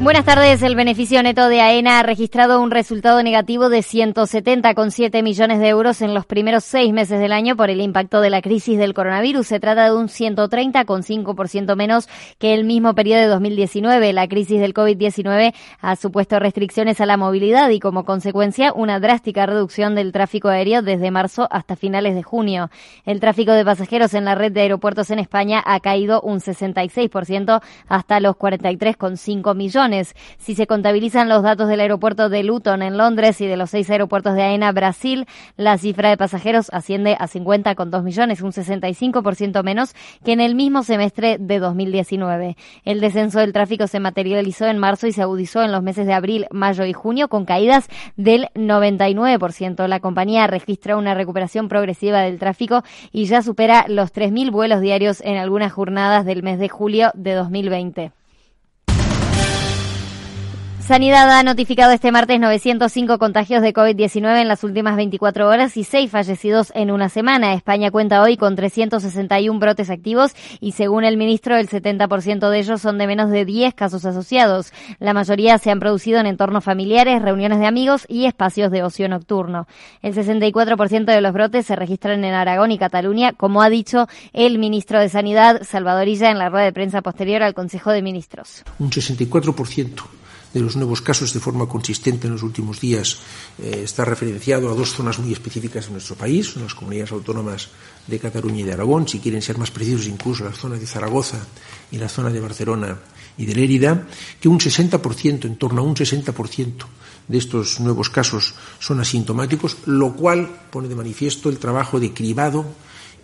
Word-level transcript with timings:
Buenas 0.00 0.24
tardes. 0.24 0.62
El 0.62 0.76
beneficio 0.76 1.20
neto 1.24 1.48
de 1.48 1.60
AENA 1.60 1.98
ha 1.98 2.02
registrado 2.04 2.62
un 2.62 2.70
resultado 2.70 3.20
negativo 3.24 3.68
de 3.68 3.80
170,7 3.80 5.24
millones 5.24 5.58
de 5.58 5.68
euros 5.68 6.02
en 6.02 6.14
los 6.14 6.24
primeros 6.24 6.62
seis 6.62 6.92
meses 6.92 7.18
del 7.18 7.32
año 7.32 7.56
por 7.56 7.68
el 7.68 7.80
impacto 7.80 8.20
de 8.20 8.30
la 8.30 8.40
crisis 8.40 8.78
del 8.78 8.94
coronavirus. 8.94 9.48
Se 9.48 9.58
trata 9.58 9.86
de 9.86 9.96
un 9.96 10.06
130,5% 10.06 11.74
menos 11.74 12.08
que 12.38 12.54
el 12.54 12.62
mismo 12.64 12.94
periodo 12.94 13.22
de 13.22 13.26
2019. 13.26 14.12
La 14.12 14.28
crisis 14.28 14.60
del 14.60 14.72
COVID-19 14.72 15.52
ha 15.80 15.96
supuesto 15.96 16.38
restricciones 16.38 17.00
a 17.00 17.06
la 17.06 17.16
movilidad 17.16 17.68
y 17.70 17.80
como 17.80 18.04
consecuencia 18.04 18.72
una 18.72 19.00
drástica 19.00 19.46
reducción 19.46 19.96
del 19.96 20.12
tráfico 20.12 20.46
aéreo 20.46 20.80
desde 20.80 21.10
marzo 21.10 21.48
hasta 21.50 21.74
finales 21.74 22.14
de 22.14 22.22
junio. 22.22 22.70
El 23.04 23.18
tráfico 23.18 23.50
de 23.50 23.64
pasajeros 23.64 24.14
en 24.14 24.26
la 24.26 24.36
red 24.36 24.52
de 24.52 24.60
aeropuertos 24.60 25.10
en 25.10 25.18
España 25.18 25.60
ha 25.66 25.80
caído 25.80 26.20
un 26.20 26.38
66% 26.38 27.60
hasta 27.88 28.20
los 28.20 28.36
43,5 28.36 29.56
millones. 29.56 29.87
Si 30.36 30.54
se 30.54 30.66
contabilizan 30.66 31.28
los 31.28 31.42
datos 31.42 31.68
del 31.68 31.80
aeropuerto 31.80 32.28
de 32.28 32.42
Luton 32.42 32.82
en 32.82 32.98
Londres 32.98 33.40
y 33.40 33.46
de 33.46 33.56
los 33.56 33.70
seis 33.70 33.88
aeropuertos 33.88 34.34
de 34.34 34.42
AENA 34.42 34.70
Brasil, 34.72 35.26
la 35.56 35.78
cifra 35.78 36.10
de 36.10 36.16
pasajeros 36.16 36.68
asciende 36.72 37.16
a 37.18 37.26
50,2 37.26 38.02
millones, 38.02 38.42
un 38.42 38.52
65% 38.52 39.62
menos 39.62 39.94
que 40.24 40.32
en 40.32 40.40
el 40.40 40.54
mismo 40.54 40.82
semestre 40.82 41.38
de 41.38 41.58
2019. 41.58 42.56
El 42.84 43.00
descenso 43.00 43.40
del 43.40 43.52
tráfico 43.52 43.86
se 43.86 44.00
materializó 44.00 44.66
en 44.66 44.78
marzo 44.78 45.06
y 45.06 45.12
se 45.12 45.22
agudizó 45.22 45.62
en 45.62 45.72
los 45.72 45.82
meses 45.82 46.06
de 46.06 46.12
abril, 46.12 46.46
mayo 46.50 46.84
y 46.84 46.92
junio 46.92 47.28
con 47.28 47.46
caídas 47.46 47.88
del 48.16 48.48
99%. 48.54 49.86
La 49.86 50.00
compañía 50.00 50.46
registra 50.46 50.96
una 50.96 51.14
recuperación 51.14 51.68
progresiva 51.68 52.20
del 52.20 52.38
tráfico 52.38 52.82
y 53.10 53.24
ya 53.24 53.40
supera 53.42 53.86
los 53.88 54.12
3.000 54.12 54.50
vuelos 54.50 54.80
diarios 54.80 55.22
en 55.22 55.36
algunas 55.36 55.72
jornadas 55.72 56.26
del 56.26 56.42
mes 56.42 56.58
de 56.58 56.68
julio 56.68 57.10
de 57.14 57.32
2020. 57.34 58.17
Sanidad 60.88 61.30
ha 61.30 61.42
notificado 61.42 61.92
este 61.92 62.10
martes 62.10 62.40
905 62.40 63.18
contagios 63.18 63.60
de 63.60 63.74
COVID-19 63.74 64.40
en 64.40 64.48
las 64.48 64.64
últimas 64.64 64.96
24 64.96 65.46
horas 65.46 65.76
y 65.76 65.84
6 65.84 66.10
fallecidos 66.10 66.72
en 66.74 66.90
una 66.90 67.10
semana. 67.10 67.52
España 67.52 67.90
cuenta 67.90 68.22
hoy 68.22 68.38
con 68.38 68.56
361 68.56 69.60
brotes 69.60 69.90
activos 69.90 70.32
y 70.60 70.72
según 70.72 71.04
el 71.04 71.18
ministro 71.18 71.58
el 71.58 71.68
70% 71.68 72.48
de 72.48 72.58
ellos 72.58 72.80
son 72.80 72.96
de 72.96 73.06
menos 73.06 73.30
de 73.30 73.44
10 73.44 73.74
casos 73.74 74.06
asociados. 74.06 74.72
La 74.98 75.12
mayoría 75.12 75.58
se 75.58 75.70
han 75.70 75.78
producido 75.78 76.20
en 76.20 76.26
entornos 76.26 76.64
familiares, 76.64 77.20
reuniones 77.20 77.58
de 77.58 77.66
amigos 77.66 78.06
y 78.08 78.24
espacios 78.24 78.70
de 78.70 78.82
ocio 78.82 79.10
nocturno. 79.10 79.66
El 80.00 80.14
64% 80.14 81.04
de 81.04 81.20
los 81.20 81.34
brotes 81.34 81.66
se 81.66 81.76
registran 81.76 82.24
en 82.24 82.32
Aragón 82.32 82.72
y 82.72 82.78
Cataluña, 82.78 83.34
como 83.34 83.60
ha 83.60 83.68
dicho 83.68 84.08
el 84.32 84.58
ministro 84.58 85.00
de 85.00 85.10
Sanidad, 85.10 85.64
Salvadorilla, 85.64 86.30
en 86.30 86.38
la 86.38 86.48
rueda 86.48 86.64
de 86.64 86.72
prensa 86.72 87.02
posterior 87.02 87.42
al 87.42 87.52
Consejo 87.52 87.90
de 87.90 88.00
Ministros. 88.00 88.64
Un 88.78 88.88
64% 88.88 90.18
de 90.52 90.60
los 90.60 90.76
nuevos 90.76 91.02
casos 91.02 91.32
de 91.32 91.40
forma 91.40 91.68
consistente 91.68 92.26
en 92.26 92.32
los 92.34 92.42
últimos 92.42 92.80
días 92.80 93.18
eh, 93.58 93.82
está 93.84 94.04
referenciado 94.04 94.70
a 94.70 94.74
dos 94.74 94.92
zonas 94.92 95.18
muy 95.18 95.32
específicas 95.32 95.86
de 95.86 95.92
nuestro 95.92 96.16
país, 96.16 96.56
las 96.56 96.74
comunidades 96.74 97.12
autónomas 97.12 97.68
de 98.06 98.18
Cataluña 98.18 98.60
y 98.60 98.64
de 98.64 98.72
Aragón, 98.72 99.06
si 99.06 99.20
quieren 99.20 99.42
ser 99.42 99.58
más 99.58 99.70
precisos 99.70 100.06
incluso 100.06 100.44
la 100.44 100.52
zona 100.52 100.76
de 100.76 100.86
Zaragoza 100.86 101.38
y 101.90 101.98
la 101.98 102.08
zona 102.08 102.30
de 102.30 102.40
Barcelona 102.40 102.98
y 103.36 103.46
de 103.46 103.54
Lérida, 103.54 104.06
que 104.40 104.48
un 104.48 104.58
60%, 104.58 105.44
en 105.44 105.56
torno 105.56 105.82
a 105.82 105.84
un 105.84 105.94
60% 105.94 106.86
de 107.28 107.38
estos 107.38 107.78
nuevos 107.80 108.10
casos 108.10 108.54
son 108.80 109.00
asintomáticos, 109.00 109.76
lo 109.86 110.14
cual 110.14 110.48
pone 110.70 110.88
de 110.88 110.96
manifiesto 110.96 111.48
el 111.48 111.58
trabajo 111.58 112.00
de 112.00 112.12
cribado 112.12 112.64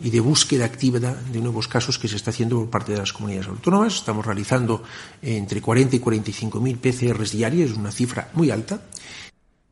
y 0.01 0.11
de 0.11 0.21
búsqueda 0.21 0.65
activa 0.65 0.99
de 0.99 1.41
nuevos 1.41 1.69
casos 1.69 1.99
que 1.99 2.09
se 2.09 2.17
está 2.17 2.31
haciendo 2.31 2.61
por 2.61 2.71
parte 2.71 2.93
de 2.93 2.99
las 2.99 3.13
comunidades 3.13 3.49
autónomas. 3.49 3.95
Estamos 3.95 4.25
realizando 4.25 4.83
entre 5.23 5.61
40 5.61 5.97
y 5.97 5.99
45 5.99 6.61
mil 6.61 6.79
PCRs 6.79 7.33
diarios, 7.33 7.73
una 7.73 7.91
cifra 7.91 8.31
muy 8.35 8.51
alta. 8.51 8.81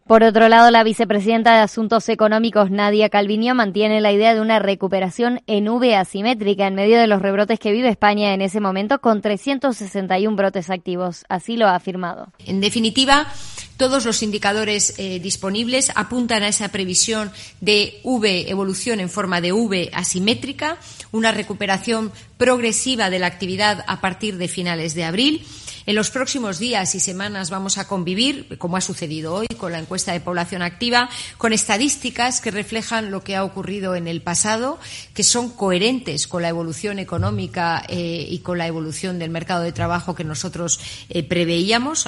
Por 0.06 0.24
otro 0.24 0.48
lado, 0.48 0.70
la 0.70 0.82
vicepresidenta 0.82 1.54
de 1.54 1.60
Asuntos 1.60 2.08
Económicos, 2.08 2.70
Nadia 2.70 3.08
Calviño, 3.08 3.54
mantiene 3.54 4.00
la 4.00 4.12
idea 4.12 4.34
de 4.34 4.40
una 4.40 4.58
recuperación 4.58 5.40
en 5.46 5.68
V 5.68 5.94
asimétrica 5.94 6.66
en 6.66 6.74
medio 6.74 6.98
de 6.98 7.06
los 7.06 7.22
rebrotes 7.22 7.60
que 7.60 7.72
vive 7.72 7.88
España 7.88 8.34
en 8.34 8.42
ese 8.42 8.60
momento, 8.60 9.00
con 9.00 9.22
361 9.22 10.36
brotes 10.36 10.70
activos. 10.70 11.24
Así 11.28 11.56
lo 11.56 11.68
ha 11.68 11.76
afirmado. 11.76 12.32
En 12.44 12.60
definitiva, 12.60 13.28
todos 13.76 14.04
los 14.04 14.22
indicadores 14.22 14.94
eh, 14.98 15.18
disponibles 15.20 15.92
apuntan 15.94 16.42
a 16.42 16.48
esa 16.48 16.68
previsión 16.68 17.30
de 17.60 18.00
V, 18.02 18.50
evolución 18.50 19.00
en 19.00 19.08
forma 19.08 19.40
de 19.40 19.52
V 19.52 19.90
asimétrica, 19.92 20.78
una 21.10 21.32
recuperación 21.32 22.12
progresiva 22.38 23.08
de 23.08 23.18
la 23.18 23.28
actividad 23.28 23.84
a 23.86 24.00
partir 24.00 24.36
de 24.36 24.48
finales 24.48 24.94
de 24.94 25.04
abril. 25.04 25.46
En 25.84 25.96
los 25.96 26.10
próximos 26.10 26.58
días 26.58 26.94
y 26.94 27.00
semanas 27.00 27.50
vamos 27.50 27.76
a 27.76 27.88
convivir, 27.88 28.56
como 28.58 28.76
ha 28.76 28.80
sucedido 28.80 29.34
hoy 29.34 29.48
con 29.58 29.72
la 29.72 29.80
encuesta 29.80 30.12
de 30.12 30.20
población 30.20 30.62
activa, 30.62 31.08
con 31.38 31.52
estadísticas 31.52 32.40
que 32.40 32.52
reflejan 32.52 33.10
lo 33.10 33.24
que 33.24 33.34
ha 33.34 33.44
ocurrido 33.44 33.96
en 33.96 34.06
el 34.06 34.22
pasado, 34.22 34.78
que 35.12 35.24
son 35.24 35.50
coherentes 35.50 36.28
con 36.28 36.42
la 36.42 36.48
evolución 36.48 37.00
económica 37.00 37.82
eh, 37.88 38.26
y 38.28 38.38
con 38.40 38.58
la 38.58 38.68
evolución 38.68 39.18
del 39.18 39.30
mercado 39.30 39.62
de 39.62 39.72
trabajo 39.72 40.14
que 40.14 40.24
nosotros 40.24 40.78
eh, 41.08 41.24
preveíamos. 41.24 42.06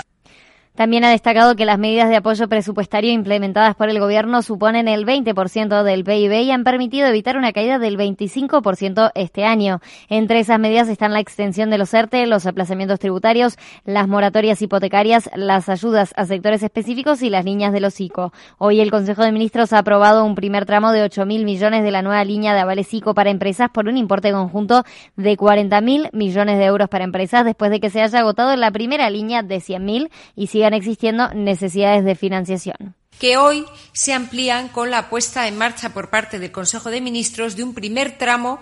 También 0.75 1.05
ha 1.05 1.11
destacado 1.11 1.55
que 1.55 1.67
las 1.67 1.79
medidas 1.79 2.09
de 2.09 2.17
apoyo 2.17 2.49
presupuestario 2.49 3.13
implementadas 3.13 3.77
por 3.77 3.91
el 3.91 4.01
Gobierno 4.01 4.43
suponen 4.43 4.89
el 4.89 5.07
20% 5.07 5.85
del 5.85 6.03
PIB 6.03 6.33
y 6.43 6.51
han 6.51 6.65
permitido 6.65 7.07
evitar 7.07 7.37
una 7.37 7.53
caída 7.53 7.79
del 7.79 7.97
25% 7.97 9.13
este 9.15 9.45
año. 9.45 9.79
Entre 10.09 10.41
esas 10.41 10.59
medidas 10.59 10.89
están 10.89 11.13
la 11.13 11.21
extensión 11.21 11.71
de 11.71 11.79
los 11.79 11.95
ERTE, 11.95 12.27
los 12.27 12.47
aplazamientos 12.47 12.99
tributarios, 12.99 13.57
las 13.85 14.09
moratorias 14.09 14.61
hipotecarias, 14.63 15.31
las 15.37 15.69
ayudas 15.69 16.13
a 16.17 16.27
sectores 16.27 16.65
específicos 16.65 17.23
y 17.23 17.31
las 17.31 17.45
líneas 17.45 17.73
de 17.73 17.79
los 17.79 18.01
ICO. 18.01 18.33
Hoy 18.59 18.81
el 18.81 18.91
Consejo 18.91 19.23
de 19.23 19.31
Ministros 19.31 19.73
ha 19.73 19.79
aprobado 19.79 20.25
un 20.25 20.35
primer 20.35 20.67
tramo 20.67 20.91
de 20.91 21.05
8.000 21.05 21.45
millones 21.45 21.85
de 21.85 21.93
la 21.93 22.03
nueva 22.03 22.25
línea 22.25 22.53
de 22.53 22.59
avales 22.59 22.93
ICO 22.93 23.15
para 23.15 23.31
empresas 23.31 23.71
por 23.71 23.87
un 23.87 23.97
importe 23.97 24.33
conjunto 24.33 24.83
de 25.15 25.37
40.000 25.37 26.11
millones 26.13 26.59
de 26.59 26.65
euros 26.65 26.89
para 26.89 27.05
empresas 27.05 27.45
después 27.45 27.71
de 27.71 27.79
que 27.79 27.91
se 27.91 28.03
haya 28.03 28.19
agotado 28.19 28.57
la 28.57 28.73
primera 28.73 29.09
línea 29.09 29.45
de 29.45 29.59
100.000 29.59 30.11
y 30.35 30.49
sigue 30.49 30.64
existiendo 30.73 31.29
necesidades 31.35 32.05
de 32.05 32.15
financiación. 32.15 32.95
Que 33.19 33.37
hoy 33.37 33.65
se 33.93 34.13
amplían 34.13 34.69
con 34.69 34.91
la 34.91 35.11
puesta 35.11 35.47
en 35.47 35.59
marcha 35.59 35.91
por 35.91 36.11
parte 36.11 36.39
del 36.39 36.53
Consejo 36.53 36.91
de 36.91 37.01
Ministros 37.01 37.57
de 37.57 37.65
un 37.65 37.75
primer 37.75 38.17
tramo 38.17 38.61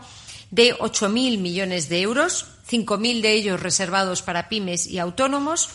de 0.51 0.77
8.000 0.77 1.39
millones 1.39 1.89
de 1.89 2.03
euros, 2.03 2.47
5.000 2.71 3.23
de 3.23 3.33
ellos 3.33 3.61
reservados 3.61 4.23
para 4.23 4.49
pymes 4.49 4.87
y 4.87 4.99
autónomos, 4.99 5.71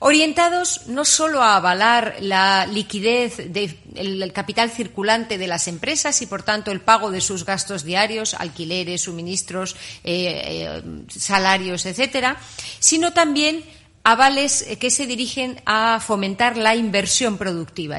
orientados 0.00 0.88
no 0.88 1.04
solo 1.04 1.42
a 1.42 1.54
avalar 1.54 2.16
la 2.20 2.66
liquidez 2.66 3.36
del 3.52 4.32
capital 4.32 4.68
circulante 4.68 5.38
de 5.38 5.46
las 5.46 5.68
empresas 5.68 6.20
y, 6.22 6.26
por 6.26 6.42
tanto, 6.42 6.72
el 6.72 6.80
pago 6.80 7.12
de 7.12 7.20
sus 7.20 7.44
gastos 7.44 7.84
diarios, 7.84 8.34
alquileres, 8.34 9.02
suministros, 9.02 9.76
eh, 10.02 10.42
eh, 10.44 10.82
salarios, 11.08 11.86
etcétera, 11.86 12.36
sino 12.80 13.12
también 13.12 13.64
avales 14.04 14.66
que 14.80 14.90
se 14.90 15.06
dirigen 15.06 15.60
a 15.64 16.00
fomentar 16.00 16.56
la 16.56 16.74
inversión 16.74 17.38
productiva. 17.38 17.98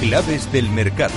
Claves 0.00 0.50
del 0.52 0.70
mercado. 0.70 1.14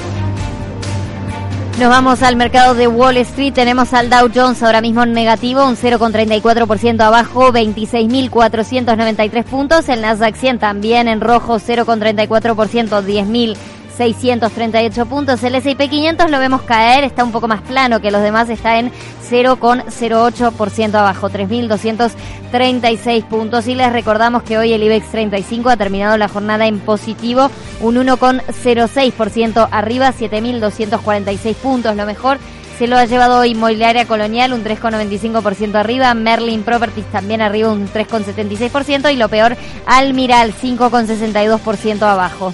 Nos 1.79 1.89
vamos 1.89 2.23
al 2.23 2.35
mercado 2.35 2.75
de 2.75 2.87
Wall 2.87 3.17
Street. 3.17 3.53
Tenemos 3.53 3.93
al 3.93 4.09
Dow 4.09 4.29
Jones 4.33 4.61
ahora 4.63 4.81
mismo 4.81 5.03
en 5.03 5.13
negativo, 5.13 5.65
un 5.65 5.77
0,34% 5.77 6.99
abajo, 7.01 7.53
26.493 7.53 9.43
puntos. 9.45 9.87
El 9.87 10.01
Nasdaq 10.01 10.35
100 10.35 10.59
también 10.59 11.07
en 11.07 11.21
rojo, 11.21 11.57
0,34%, 11.57 13.01
10.000. 13.01 13.55
638 13.99 15.05
puntos. 15.07 15.43
El 15.43 15.55
S&P 15.55 15.89
500 15.89 16.31
lo 16.31 16.39
vemos 16.39 16.61
caer, 16.61 17.03
está 17.03 17.21
un 17.25 17.33
poco 17.33 17.49
más 17.49 17.61
plano 17.61 17.99
que 17.99 18.11
los 18.11 18.21
demás, 18.21 18.49
está 18.49 18.79
en 18.79 18.93
0,08% 19.29 20.95
abajo, 20.95 21.29
3.236 21.29 23.25
puntos. 23.25 23.67
Y 23.67 23.75
les 23.75 23.91
recordamos 23.91 24.43
que 24.43 24.57
hoy 24.57 24.71
el 24.71 24.83
IBEX 24.83 25.11
35 25.11 25.69
ha 25.69 25.75
terminado 25.75 26.17
la 26.17 26.29
jornada 26.29 26.65
en 26.65 26.79
positivo, 26.79 27.51
un 27.81 27.95
1,06% 27.97 29.67
arriba, 29.69 30.13
7.246 30.13 31.55
puntos. 31.55 31.97
Lo 31.97 32.05
mejor 32.05 32.37
se 32.77 32.87
lo 32.87 32.97
ha 32.97 33.03
llevado 33.03 33.43
Inmobiliaria 33.43 34.05
Colonial 34.05 34.53
un 34.53 34.63
3,95% 34.63 35.75
arriba, 35.75 36.13
Merlin 36.13 36.63
Properties 36.63 37.11
también 37.11 37.41
arriba 37.41 37.73
un 37.73 37.89
3,76% 37.89 39.13
y 39.13 39.17
lo 39.17 39.27
peor, 39.27 39.57
Almiral 39.85 40.53
5,62% 40.53 42.01
abajo. 42.03 42.53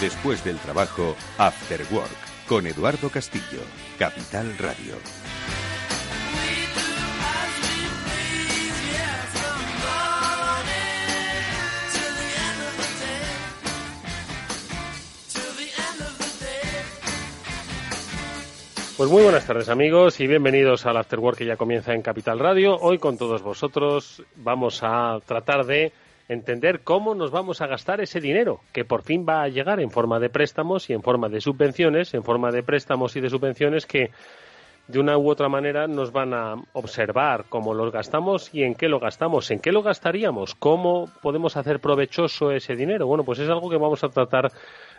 Después 0.00 0.42
del 0.42 0.56
trabajo, 0.56 1.14
After 1.36 1.82
Work, 1.92 2.46
con 2.48 2.66
Eduardo 2.66 3.10
Castillo, 3.10 3.60
Capital 3.98 4.56
Radio. 4.56 4.94
Pues 18.96 19.10
muy 19.10 19.22
buenas 19.22 19.46
tardes 19.46 19.68
amigos 19.68 20.18
y 20.20 20.26
bienvenidos 20.26 20.86
al 20.86 20.96
After 20.96 21.18
Work 21.18 21.36
que 21.36 21.46
ya 21.46 21.58
comienza 21.58 21.92
en 21.92 22.00
Capital 22.00 22.38
Radio. 22.38 22.78
Hoy 22.78 22.98
con 22.98 23.18
todos 23.18 23.42
vosotros 23.42 24.22
vamos 24.36 24.80
a 24.82 25.18
tratar 25.26 25.66
de 25.66 25.92
entender 26.30 26.82
cómo 26.84 27.16
nos 27.16 27.32
vamos 27.32 27.60
a 27.60 27.66
gastar 27.66 28.00
ese 28.00 28.20
dinero 28.20 28.60
que 28.72 28.84
por 28.84 29.02
fin 29.02 29.26
va 29.28 29.42
a 29.42 29.48
llegar 29.48 29.80
en 29.80 29.90
forma 29.90 30.20
de 30.20 30.30
préstamos 30.30 30.88
y 30.88 30.92
en 30.92 31.02
forma 31.02 31.28
de 31.28 31.40
subvenciones, 31.40 32.14
en 32.14 32.22
forma 32.22 32.52
de 32.52 32.62
préstamos 32.62 33.16
y 33.16 33.20
de 33.20 33.28
subvenciones 33.28 33.84
que 33.84 34.10
de 34.86 35.00
una 35.00 35.18
u 35.18 35.28
otra 35.28 35.48
manera 35.48 35.88
nos 35.88 36.12
van 36.12 36.32
a 36.32 36.54
observar 36.72 37.46
cómo 37.48 37.74
los 37.74 37.92
gastamos 37.92 38.54
y 38.54 38.62
en 38.62 38.76
qué 38.76 38.88
lo 38.88 39.00
gastamos, 39.00 39.50
en 39.50 39.58
qué 39.58 39.72
lo 39.72 39.82
gastaríamos, 39.82 40.54
cómo 40.54 41.10
podemos 41.20 41.56
hacer 41.56 41.80
provechoso 41.80 42.52
ese 42.52 42.76
dinero. 42.76 43.08
Bueno, 43.08 43.24
pues 43.24 43.40
es 43.40 43.48
algo 43.48 43.68
que 43.68 43.76
vamos 43.76 44.04
a 44.04 44.08
tratar 44.08 44.52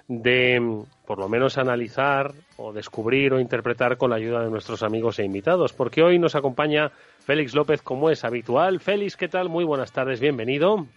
de 0.09 0.83
por 1.05 1.17
lo 1.17 1.29
menos 1.29 1.57
analizar 1.57 2.33
o 2.57 2.73
descubrir 2.73 3.31
o 3.33 3.39
interpretar 3.39 3.95
con 3.95 4.09
la 4.09 4.17
ayuda 4.17 4.43
de 4.43 4.49
nuestros 4.49 4.83
amigos 4.83 5.17
e 5.19 5.23
invitados, 5.23 5.71
porque 5.71 6.03
hoy 6.03 6.19
nos 6.19 6.35
acompaña 6.35 6.91
Félix 7.19 7.55
López 7.55 7.81
como 7.81 8.09
es 8.09 8.25
habitual. 8.25 8.81
Félix, 8.81 9.15
¿qué 9.15 9.29
tal? 9.29 9.47
Muy 9.47 9.63
buenas 9.63 9.93
tardes, 9.93 10.19
bienvenido 10.19 10.87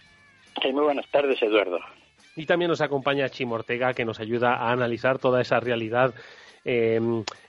muy 0.63 0.83
buenas 0.83 1.07
tardes, 1.11 1.41
Eduardo. 1.41 1.79
Y 2.35 2.45
también 2.45 2.69
nos 2.69 2.81
acompaña 2.81 3.29
Chimo 3.29 3.55
Ortega, 3.55 3.93
que 3.93 4.05
nos 4.05 4.19
ayuda 4.19 4.55
a 4.55 4.71
analizar 4.71 5.19
toda 5.19 5.41
esa 5.41 5.59
realidad 5.59 6.13
eh, 6.65 6.99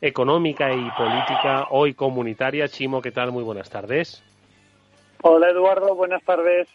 económica 0.00 0.72
y 0.72 0.90
política 0.90 1.68
hoy 1.70 1.94
comunitaria. 1.94 2.68
Chimo, 2.68 3.00
¿qué 3.02 3.10
tal? 3.10 3.32
Muy 3.32 3.42
buenas 3.42 3.70
tardes. 3.70 4.22
Hola, 5.22 5.50
Eduardo. 5.50 5.94
Buenas 5.94 6.22
tardes. 6.22 6.68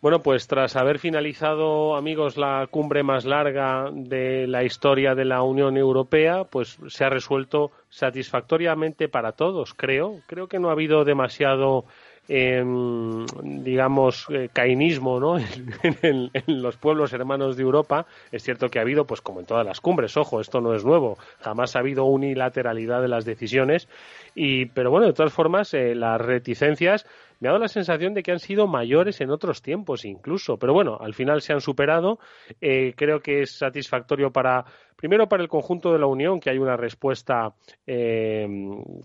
Bueno, 0.00 0.22
pues 0.22 0.46
tras 0.46 0.76
haber 0.76 0.98
finalizado, 0.98 1.94
amigos, 1.94 2.38
la 2.38 2.66
cumbre 2.70 3.02
más 3.02 3.26
larga 3.26 3.90
de 3.92 4.46
la 4.46 4.64
historia 4.64 5.14
de 5.14 5.26
la 5.26 5.42
Unión 5.42 5.76
Europea, 5.76 6.44
pues 6.44 6.78
se 6.88 7.04
ha 7.04 7.10
resuelto 7.10 7.70
satisfactoriamente 7.90 9.08
para 9.10 9.32
todos, 9.32 9.74
creo. 9.74 10.20
Creo 10.26 10.48
que 10.48 10.58
no 10.58 10.70
ha 10.70 10.72
habido 10.72 11.04
demasiado 11.04 11.84
digamos, 12.30 14.26
eh, 14.30 14.48
cainismo 14.52 15.18
¿no? 15.18 15.36
en, 16.02 16.30
los 16.46 16.76
pueblos 16.76 17.12
hermanos 17.12 17.56
de 17.56 17.64
Europa. 17.64 18.06
Es 18.30 18.44
cierto 18.44 18.68
que 18.68 18.78
ha 18.78 18.82
habido, 18.82 19.04
pues 19.04 19.20
como 19.20 19.40
en 19.40 19.46
todas 19.46 19.66
las 19.66 19.80
cumbres, 19.80 20.16
ojo, 20.16 20.40
esto 20.40 20.60
no 20.60 20.74
es 20.74 20.84
nuevo, 20.84 21.18
jamás 21.40 21.74
ha 21.74 21.80
habido 21.80 22.04
unilateralidad 22.04 23.02
de 23.02 23.08
las 23.08 23.24
decisiones. 23.24 23.88
Y, 24.36 24.66
pero 24.66 24.90
bueno, 24.90 25.08
de 25.08 25.12
todas 25.12 25.32
formas, 25.32 25.74
eh, 25.74 25.96
las 25.96 26.20
reticencias 26.20 27.04
me 27.40 27.48
ha 27.48 27.52
dado 27.52 27.62
la 27.62 27.68
sensación 27.68 28.14
de 28.14 28.22
que 28.22 28.32
han 28.32 28.38
sido 28.38 28.66
mayores 28.66 29.20
en 29.22 29.30
otros 29.30 29.62
tiempos 29.62 30.04
incluso. 30.04 30.58
Pero 30.58 30.74
bueno, 30.74 30.98
al 31.00 31.14
final 31.14 31.40
se 31.40 31.54
han 31.54 31.60
superado. 31.60 32.18
Eh, 32.60 32.92
creo 32.94 33.20
que 33.20 33.42
es 33.42 33.56
satisfactorio 33.56 34.30
para 34.30 34.66
Primero, 35.00 35.30
para 35.30 35.42
el 35.42 35.48
conjunto 35.48 35.94
de 35.94 35.98
la 35.98 36.06
Unión, 36.06 36.40
que 36.40 36.50
hay 36.50 36.58
una 36.58 36.76
respuesta 36.76 37.54
eh, 37.86 38.46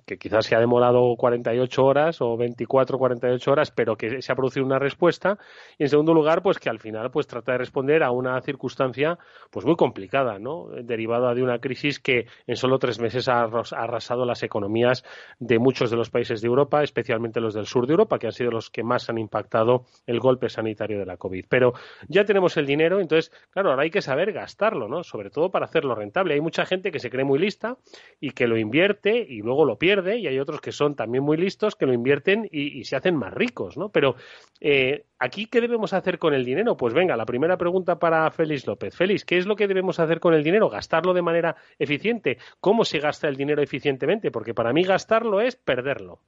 que 0.05 0.17
quizás 0.17 0.45
se 0.45 0.53
ha 0.53 0.59
demorado 0.59 1.15
48 1.15 1.85
horas 1.85 2.19
o 2.19 2.35
24, 2.35 2.97
48 2.97 3.51
horas, 3.51 3.71
pero 3.71 3.95
que 3.95 4.21
se 4.21 4.29
ha 4.29 4.35
producido 4.35 4.65
una 4.65 4.77
respuesta. 4.77 5.37
Y 5.77 5.83
en 5.83 5.89
segundo 5.89 6.13
lugar, 6.13 6.43
pues 6.43 6.59
que 6.59 6.69
al 6.69 6.79
final 6.79 7.11
pues 7.11 7.27
trata 7.27 7.53
de 7.53 7.59
responder 7.59 8.03
a 8.03 8.11
una 8.11 8.41
circunstancia 8.41 9.17
pues 9.49 9.65
muy 9.65 9.77
complicada, 9.77 10.37
¿no? 10.37 10.67
Derivada 10.83 11.33
de 11.33 11.43
una 11.43 11.59
crisis 11.59 12.01
que 12.01 12.27
en 12.45 12.57
solo 12.57 12.77
tres 12.77 12.99
meses 12.99 13.29
ha 13.29 13.43
arrasado 13.43 14.25
las 14.25 14.43
economías 14.43 15.05
de 15.39 15.59
muchos 15.59 15.89
de 15.91 15.95
los 15.95 16.09
países 16.09 16.41
de 16.41 16.47
Europa, 16.49 16.83
especialmente 16.83 17.39
los 17.39 17.53
del 17.53 17.67
sur 17.67 17.87
de 17.87 17.93
Europa, 17.93 18.19
que 18.19 18.27
han 18.27 18.33
sido 18.33 18.51
los 18.51 18.69
que 18.69 18.83
más 18.83 19.09
han 19.09 19.17
impactado 19.17 19.85
el 20.05 20.19
golpe 20.19 20.49
sanitario 20.49 20.99
de 20.99 21.05
la 21.05 21.15
COVID. 21.15 21.45
Pero 21.47 21.71
ya 22.09 22.25
tenemos 22.25 22.57
el 22.57 22.65
dinero, 22.65 22.99
entonces, 22.99 23.31
claro, 23.49 23.69
ahora 23.69 23.83
hay 23.83 23.91
que 23.91 24.01
saber 24.01 24.33
gastarlo, 24.33 24.89
¿no? 24.89 25.01
Sobre 25.01 25.29
todo 25.29 25.51
para 25.51 25.67
hacer 25.67 25.84
lo 25.85 25.95
rentable. 25.95 26.33
Hay 26.33 26.41
mucha 26.41 26.65
gente 26.65 26.91
que 26.91 26.99
se 26.99 27.09
cree 27.09 27.23
muy 27.23 27.39
lista 27.39 27.77
y 28.19 28.31
que 28.31 28.47
lo 28.47 28.57
invierte 28.57 29.25
y 29.27 29.41
luego 29.41 29.65
lo 29.65 29.77
pierde, 29.77 30.17
y 30.17 30.27
hay 30.27 30.39
otros 30.39 30.61
que 30.61 30.71
son 30.71 30.95
también 30.95 31.23
muy 31.23 31.37
listos 31.37 31.75
que 31.75 31.85
lo 31.85 31.93
invierten 31.93 32.47
y, 32.51 32.83
se 32.85 32.95
hacen 32.95 33.15
más 33.15 33.33
ricos, 33.33 33.77
¿no? 33.77 33.89
Pero 33.89 34.15
eh, 34.61 35.05
aquí, 35.17 35.47
¿qué 35.47 35.61
debemos 35.61 35.93
hacer 35.93 36.19
con 36.19 36.33
el 36.33 36.45
dinero? 36.45 36.77
Pues 36.77 36.93
venga, 36.93 37.17
la 37.17 37.25
primera 37.25 37.57
pregunta 37.57 37.97
para 37.97 38.29
Félix 38.31 38.67
López. 38.67 38.95
Félix, 38.95 39.25
¿qué 39.25 39.37
es 39.37 39.45
lo 39.45 39.55
que 39.55 39.67
debemos 39.67 39.99
hacer 39.99 40.19
con 40.19 40.33
el 40.33 40.43
dinero? 40.43 40.69
¿Gastarlo 40.69 41.13
de 41.13 41.21
manera 41.21 41.55
eficiente? 41.79 42.37
¿Cómo 42.59 42.85
se 42.85 42.99
gasta 42.99 43.27
el 43.27 43.35
dinero 43.35 43.61
eficientemente? 43.61 44.31
Porque 44.31 44.53
para 44.53 44.73
mí 44.73 44.83
gastarlo 44.83 45.41
es 45.41 45.55
perderlo. 45.55 46.19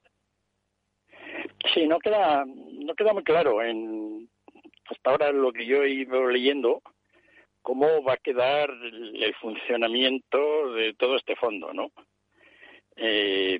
Sí, 1.73 1.87
no 1.87 1.99
queda, 1.99 2.45
no 2.45 2.95
queda 2.95 3.13
muy 3.13 3.23
claro. 3.23 3.59
Hasta 4.89 5.09
ahora 5.09 5.31
lo 5.31 5.51
que 5.51 5.65
yo 5.65 5.83
he 5.83 5.89
ido 5.89 6.27
leyendo 6.27 6.81
cómo 7.67 8.01
va 8.01 8.13
a 8.13 8.23
quedar 8.23 8.69
el 8.71 9.35
funcionamiento 9.41 10.71
de 10.71 10.93
todo 10.93 11.17
este 11.17 11.35
fondo, 11.35 11.73
¿no? 11.73 11.91
Eh, 12.95 13.59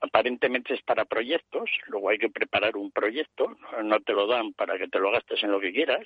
aparentemente 0.00 0.74
es 0.74 0.82
para 0.82 1.06
proyectos, 1.06 1.68
luego 1.88 2.10
hay 2.10 2.18
que 2.18 2.30
preparar 2.30 2.76
un 2.76 2.92
proyecto, 2.92 3.56
no 3.82 3.98
te 3.98 4.12
lo 4.12 4.28
dan 4.28 4.52
para 4.52 4.78
que 4.78 4.86
te 4.86 5.00
lo 5.00 5.10
gastes 5.10 5.42
en 5.42 5.50
lo 5.50 5.58
que 5.58 5.72
quieras. 5.72 6.04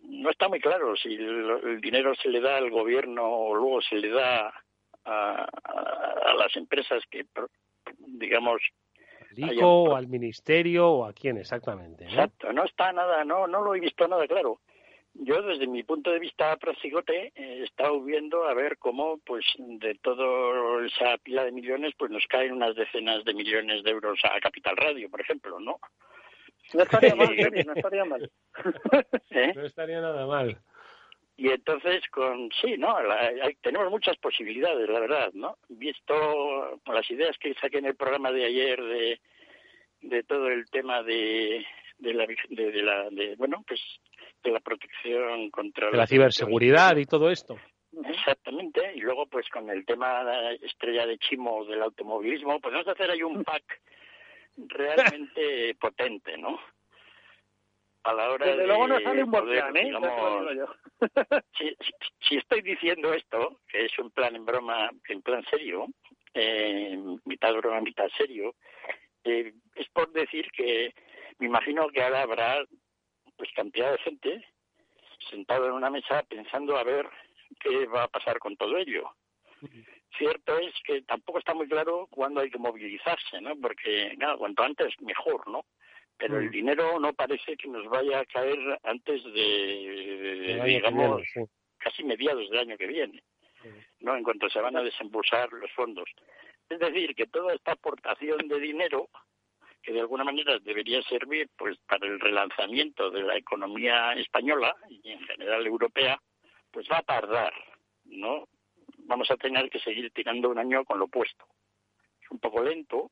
No 0.00 0.30
está 0.30 0.48
muy 0.48 0.58
claro 0.58 0.96
si 0.96 1.14
el, 1.14 1.80
dinero 1.80 2.12
se 2.16 2.28
le 2.28 2.40
da 2.40 2.56
al 2.56 2.70
gobierno 2.70 3.24
o 3.24 3.54
luego 3.54 3.80
se 3.80 3.94
le 3.94 4.08
da 4.08 4.52
a, 5.04 5.46
las 6.36 6.56
empresas 6.56 7.04
que, 7.08 7.24
digamos, 7.98 8.60
al 9.40 9.58
o 9.62 9.94
al 9.94 10.08
ministerio 10.08 10.90
o 10.90 11.04
a 11.04 11.12
quién 11.12 11.36
exactamente. 11.36 12.06
Exacto, 12.06 12.52
no 12.52 12.64
está 12.64 12.92
nada, 12.92 13.24
no, 13.24 13.46
no 13.46 13.62
lo 13.62 13.76
he 13.76 13.80
visto 13.80 14.08
nada 14.08 14.26
claro. 14.26 14.58
Yo, 15.14 15.42
desde 15.42 15.68
mi 15.68 15.84
punto 15.84 16.10
de 16.10 16.18
vista 16.18 16.56
practicote, 16.56 17.32
he 17.36 17.62
estado 17.62 18.02
viendo 18.02 18.44
a 18.44 18.54
ver 18.54 18.76
cómo, 18.78 19.18
pues, 19.24 19.44
de 19.58 19.94
toda 19.96 20.84
esa 20.86 21.16
pila 21.18 21.44
de 21.44 21.52
millones, 21.52 21.94
pues 21.96 22.10
nos 22.10 22.26
caen 22.26 22.52
unas 22.52 22.74
decenas 22.74 23.24
de 23.24 23.32
millones 23.32 23.84
de 23.84 23.90
euros 23.92 24.18
a 24.24 24.40
Capital 24.40 24.76
Radio, 24.76 25.08
por 25.08 25.20
ejemplo, 25.20 25.60
¿no? 25.60 25.78
No 26.72 26.82
estaría 26.82 27.14
mal, 27.14 27.28
no 27.66 27.72
estaría 27.74 28.04
mal. 28.04 28.30
¿Eh? 29.30 29.52
No 29.54 29.64
estaría 29.64 30.00
nada 30.00 30.26
mal. 30.26 30.58
Y 31.36 31.48
entonces, 31.48 32.02
con 32.10 32.50
sí, 32.60 32.76
¿no? 32.76 32.96
tenemos 33.60 33.90
muchas 33.90 34.16
posibilidades, 34.18 34.88
la 34.88 35.00
verdad, 35.00 35.30
¿no? 35.32 35.58
Visto 35.68 36.80
con 36.84 36.94
las 36.94 37.08
ideas 37.10 37.36
que 37.38 37.54
saqué 37.54 37.78
en 37.78 37.86
el 37.86 37.96
programa 37.96 38.30
de 38.30 38.44
ayer 38.44 38.82
de, 38.82 39.20
de 40.02 40.22
todo 40.22 40.48
el 40.48 40.68
tema 40.70 41.02
de, 41.02 41.66
de 41.98 42.14
la, 42.14 42.26
de, 42.50 42.82
la, 42.82 43.10
de, 43.10 43.34
bueno, 43.36 43.64
pues 43.66 43.80
de 44.44 44.52
la 44.52 44.60
protección 44.60 45.50
contra 45.50 45.90
de 45.90 45.96
la 45.96 46.06
ciberseguridad 46.06 46.96
y 46.96 47.06
todo 47.06 47.30
esto. 47.30 47.56
Exactamente, 48.06 48.92
y 48.94 49.00
luego 49.00 49.26
pues 49.26 49.48
con 49.48 49.70
el 49.70 49.84
tema 49.86 50.24
de 50.24 50.24
la 50.24 50.52
estrella 50.52 51.06
de 51.06 51.18
Chimo 51.18 51.64
del 51.64 51.82
automovilismo, 51.82 52.60
podemos 52.60 52.86
hacer 52.88 53.10
ahí 53.10 53.22
un 53.22 53.42
pack 53.44 53.80
realmente 54.56 55.74
potente, 55.80 56.36
¿no? 56.36 56.58
A 58.02 58.12
la 58.12 58.30
hora 58.30 58.46
Desde 58.46 58.66
luego 58.66 58.86
no 58.86 59.00
sale 59.00 59.24
un 59.24 59.30
plan, 59.30 59.76
¿eh? 59.76 59.92
si, 61.58 61.74
si, 62.20 62.36
estoy 62.36 62.60
diciendo 62.60 63.14
esto, 63.14 63.60
que 63.66 63.86
es 63.86 63.98
un 63.98 64.10
plan 64.10 64.36
en 64.36 64.44
broma, 64.44 64.90
en 65.08 65.22
plan 65.22 65.42
serio, 65.48 65.86
eh, 66.34 66.98
mitad 67.24 67.54
broma, 67.54 67.80
mitad 67.80 68.08
serio, 68.18 68.56
eh, 69.24 69.54
es 69.74 69.88
por 69.88 70.12
decir 70.12 70.50
que 70.52 70.92
me 71.38 71.46
imagino 71.46 71.88
que 71.88 72.02
ahora 72.02 72.22
habrá 72.22 72.64
pues 73.36 73.50
cantidad 73.54 73.92
de 73.92 73.98
gente 73.98 74.46
sentado 75.30 75.66
en 75.66 75.72
una 75.72 75.90
mesa 75.90 76.22
pensando 76.24 76.76
a 76.76 76.84
ver 76.84 77.08
qué 77.60 77.86
va 77.86 78.04
a 78.04 78.08
pasar 78.08 78.38
con 78.38 78.56
todo 78.56 78.76
ello. 78.76 79.10
Cierto 80.16 80.58
es 80.58 80.74
que 80.84 81.02
tampoco 81.02 81.38
está 81.38 81.54
muy 81.54 81.68
claro 81.68 82.06
cuándo 82.10 82.40
hay 82.40 82.50
que 82.50 82.58
movilizarse, 82.58 83.40
¿no? 83.40 83.56
Porque, 83.56 84.14
claro, 84.18 84.38
cuanto 84.38 84.62
antes 84.62 84.94
mejor, 85.00 85.48
¿no? 85.48 85.64
Pero 86.16 86.38
el 86.38 86.50
dinero 86.50 87.00
no 87.00 87.12
parece 87.12 87.56
que 87.56 87.68
nos 87.68 87.86
vaya 87.88 88.20
a 88.20 88.26
caer 88.26 88.78
antes 88.84 89.24
de, 89.24 90.62
digamos, 90.64 91.22
casi 91.78 92.04
mediados 92.04 92.48
del 92.50 92.60
año 92.60 92.76
que 92.76 92.86
viene, 92.86 93.22
¿no? 94.00 94.16
En 94.16 94.22
cuanto 94.22 94.48
se 94.48 94.60
van 94.60 94.76
a 94.76 94.82
desembolsar 94.82 95.52
los 95.52 95.72
fondos. 95.72 96.08
Es 96.68 96.78
decir, 96.78 97.14
que 97.16 97.26
toda 97.26 97.54
esta 97.54 97.72
aportación 97.72 98.46
de 98.46 98.60
dinero 98.60 99.08
que 99.84 99.92
de 99.92 100.00
alguna 100.00 100.24
manera 100.24 100.58
debería 100.60 101.02
servir 101.02 101.48
pues 101.56 101.76
para 101.86 102.06
el 102.06 102.18
relanzamiento 102.18 103.10
de 103.10 103.22
la 103.22 103.36
economía 103.36 104.14
española 104.14 104.74
y 104.88 105.10
en 105.10 105.20
general 105.20 105.66
europea, 105.66 106.18
pues 106.70 106.88
va 106.90 106.98
a 106.98 107.02
tardar, 107.02 107.52
¿no? 108.06 108.48
Vamos 108.98 109.30
a 109.30 109.36
tener 109.36 109.68
que 109.68 109.78
seguir 109.80 110.10
tirando 110.12 110.48
un 110.48 110.58
año 110.58 110.84
con 110.84 110.98
lo 110.98 111.04
opuesto. 111.04 111.44
Es 112.22 112.30
un 112.30 112.38
poco 112.38 112.62
lento. 112.62 113.10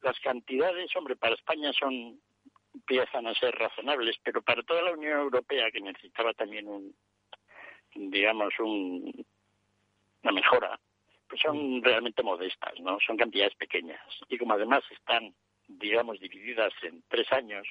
Las 0.00 0.18
cantidades, 0.20 0.94
hombre, 0.96 1.16
para 1.16 1.34
España 1.34 1.72
son 1.72 2.18
empiezan 2.74 3.26
a 3.26 3.34
ser 3.34 3.54
razonables, 3.56 4.16
pero 4.22 4.40
para 4.40 4.62
toda 4.62 4.82
la 4.82 4.92
Unión 4.92 5.18
Europea 5.18 5.70
que 5.70 5.80
necesitaba 5.80 6.32
también 6.32 6.68
un 6.68 6.94
digamos 7.94 8.52
un, 8.60 9.26
una 10.22 10.32
mejora, 10.32 10.78
pues 11.28 11.40
son 11.40 11.82
realmente 11.82 12.22
modestas, 12.22 12.78
¿no? 12.80 12.98
Son 13.04 13.16
cantidades 13.16 13.54
pequeñas 13.56 14.00
y 14.28 14.38
como 14.38 14.54
además 14.54 14.82
están 14.90 15.34
digamos, 15.68 16.18
divididas 16.18 16.72
en 16.82 17.02
tres 17.08 17.30
años 17.32 17.66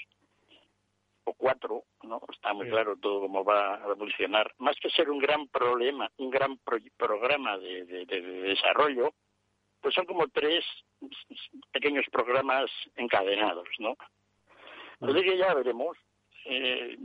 o 1.25 1.34
cuatro, 1.34 1.84
¿no? 2.04 2.22
Está 2.32 2.54
muy 2.54 2.70
claro 2.70 2.96
todo 2.98 3.22
cómo 3.22 3.44
va 3.44 3.75
a 3.75 3.92
evolucionar. 3.92 4.54
Más 4.60 4.77
que 4.80 4.89
ser 4.89 5.10
un 5.10 5.20
gran 5.20 5.48
problema, 5.48 6.10
un 6.18 6.30
gran 6.30 6.58
programa 6.98 7.58
de, 7.58 8.06
desarrollo, 8.06 9.13
pues 9.82 9.94
son 9.94 10.06
como 10.06 10.27
tres 10.30 10.63
pequeños 11.72 12.06
programas 12.12 12.72
encadenados, 12.96 13.68
¿no? 13.80 13.98
Así 15.01 15.22
que 15.22 15.38
ya 15.38 15.54
veremos. 15.54 15.98
Eh, 16.46 16.98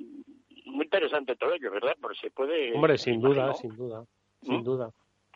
muy 0.66 0.84
interesante 0.84 1.34
todo 1.34 1.52
ello, 1.54 1.72
¿verdad? 1.72 1.96
Porque 2.00 2.18
se 2.20 2.30
puede... 2.30 2.72
Hombre, 2.72 2.96
sin 2.96 3.20
duda, 3.20 3.52
sin 3.54 3.76
duda, 3.76 4.04
sin 4.40 4.60
¿Mm? 4.60 4.64
duda. 4.64 4.90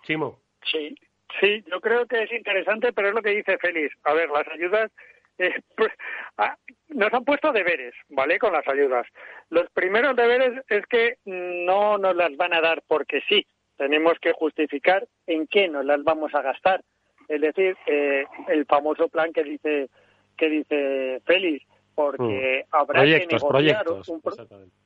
Chimo. 0.04 0.40
Sí. 0.64 0.94
Sí, 1.40 1.64
yo 1.70 1.80
creo 1.80 2.06
que 2.06 2.22
es 2.22 2.32
interesante, 2.32 2.92
pero 2.92 3.08
es 3.08 3.14
lo 3.14 3.20
que 3.20 3.30
dice 3.30 3.58
Félix. 3.58 3.94
A 4.04 4.14
ver, 4.14 4.30
las 4.30 4.46
ayudas 4.48 4.92
eh, 5.38 5.55
pues, 5.76 5.93
ah, 6.38 6.57
nos 6.88 7.12
han 7.12 7.25
puesto 7.25 7.52
deberes, 7.52 7.95
¿vale? 8.09 8.38
Con 8.38 8.52
las 8.52 8.66
ayudas. 8.69 9.07
Los 9.50 9.69
primeros 9.71 10.16
deberes 10.16 10.64
es 10.69 10.87
que 10.87 11.19
no 11.25 11.99
nos 11.99 12.16
las 12.16 12.37
van 12.37 12.55
a 12.55 12.61
dar 12.61 12.83
porque 12.87 13.21
sí. 13.28 13.47
Tenemos 13.76 14.14
que 14.21 14.33
justificar 14.33 15.07
en 15.26 15.47
qué 15.47 15.69
nos 15.69 15.85
las 15.85 16.02
vamos 16.02 16.35
a 16.35 16.40
gastar. 16.40 16.83
Es 17.28 17.40
decir, 17.40 17.76
eh, 17.87 18.25
el 18.49 18.64
famoso 18.64 19.09
plan 19.09 19.33
que 19.33 19.45
dice 19.45 19.90
que 20.37 20.49
dice 20.50 21.21
Félix, 21.25 21.66
porque 21.95 22.64
mm. 22.64 22.75
habrá 22.75 23.05
que 23.05 23.26
negociar 23.26 23.85
proyectos, 23.85 24.09
un 24.09 24.23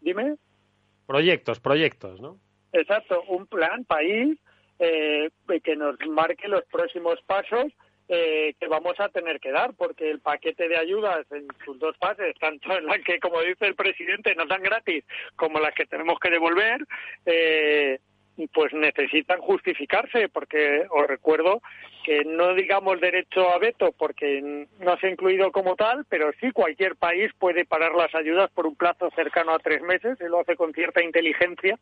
Dime. 0.01 0.37
Proyectos, 1.07 1.61
proyectos, 1.61 2.21
¿no? 2.21 2.39
Exacto, 2.73 3.23
un 3.29 3.47
plan 3.47 3.85
país 3.85 4.39
eh, 4.79 5.31
que 5.63 5.77
nos 5.77 5.97
marque 6.09 6.49
los 6.49 6.65
próximos 6.67 7.21
pasos 7.27 7.73
eh, 8.13 8.55
que 8.59 8.67
vamos 8.67 8.99
a 8.99 9.09
tener 9.09 9.39
que 9.39 9.53
dar, 9.53 9.73
porque 9.75 10.11
el 10.11 10.19
paquete 10.19 10.69
de 10.69 10.77
ayudas 10.77 11.25
en 11.31 11.47
sus 11.65 11.79
dos 11.79 11.97
fases, 11.97 12.35
tanto 12.41 12.77
en 12.77 12.87
la 12.87 12.99
que, 12.99 13.21
como 13.21 13.41
dice 13.41 13.67
el 13.67 13.77
presidente, 13.77 14.35
nos 14.35 14.49
dan 14.49 14.65
gratis, 14.65 15.05
como 15.37 15.61
las 15.61 15.73
que 15.75 15.87
tenemos 15.87 16.19
que 16.19 16.31
devolver, 16.31 16.85
eh, 17.25 18.01
pues 18.49 18.73
necesitan 18.73 19.41
justificarse, 19.41 20.29
porque 20.29 20.87
os 20.91 21.07
recuerdo 21.07 21.61
que 22.05 22.25
no 22.25 22.55
digamos 22.55 23.01
derecho 23.01 23.51
a 23.51 23.59
veto 23.59 23.93
porque 23.97 24.67
no 24.79 24.97
se 24.99 25.07
ha 25.07 25.11
incluido 25.11 25.53
como 25.53 25.77
tal, 25.77 26.05
pero 26.09 26.31
sí 26.41 26.51
cualquier 26.51 26.97
país 26.97 27.31
puede 27.39 27.65
parar 27.65 27.95
las 27.95 28.15
ayudas 28.15 28.51
por 28.51 28.67
un 28.67 28.75
plazo 28.75 29.11
cercano 29.15 29.53
a 29.53 29.59
tres 29.59 29.83
meses 29.83 30.19
y 30.21 30.25
lo 30.25 30.41
hace 30.41 30.57
con 30.57 30.73
cierta 30.73 31.03
inteligencia 31.03 31.79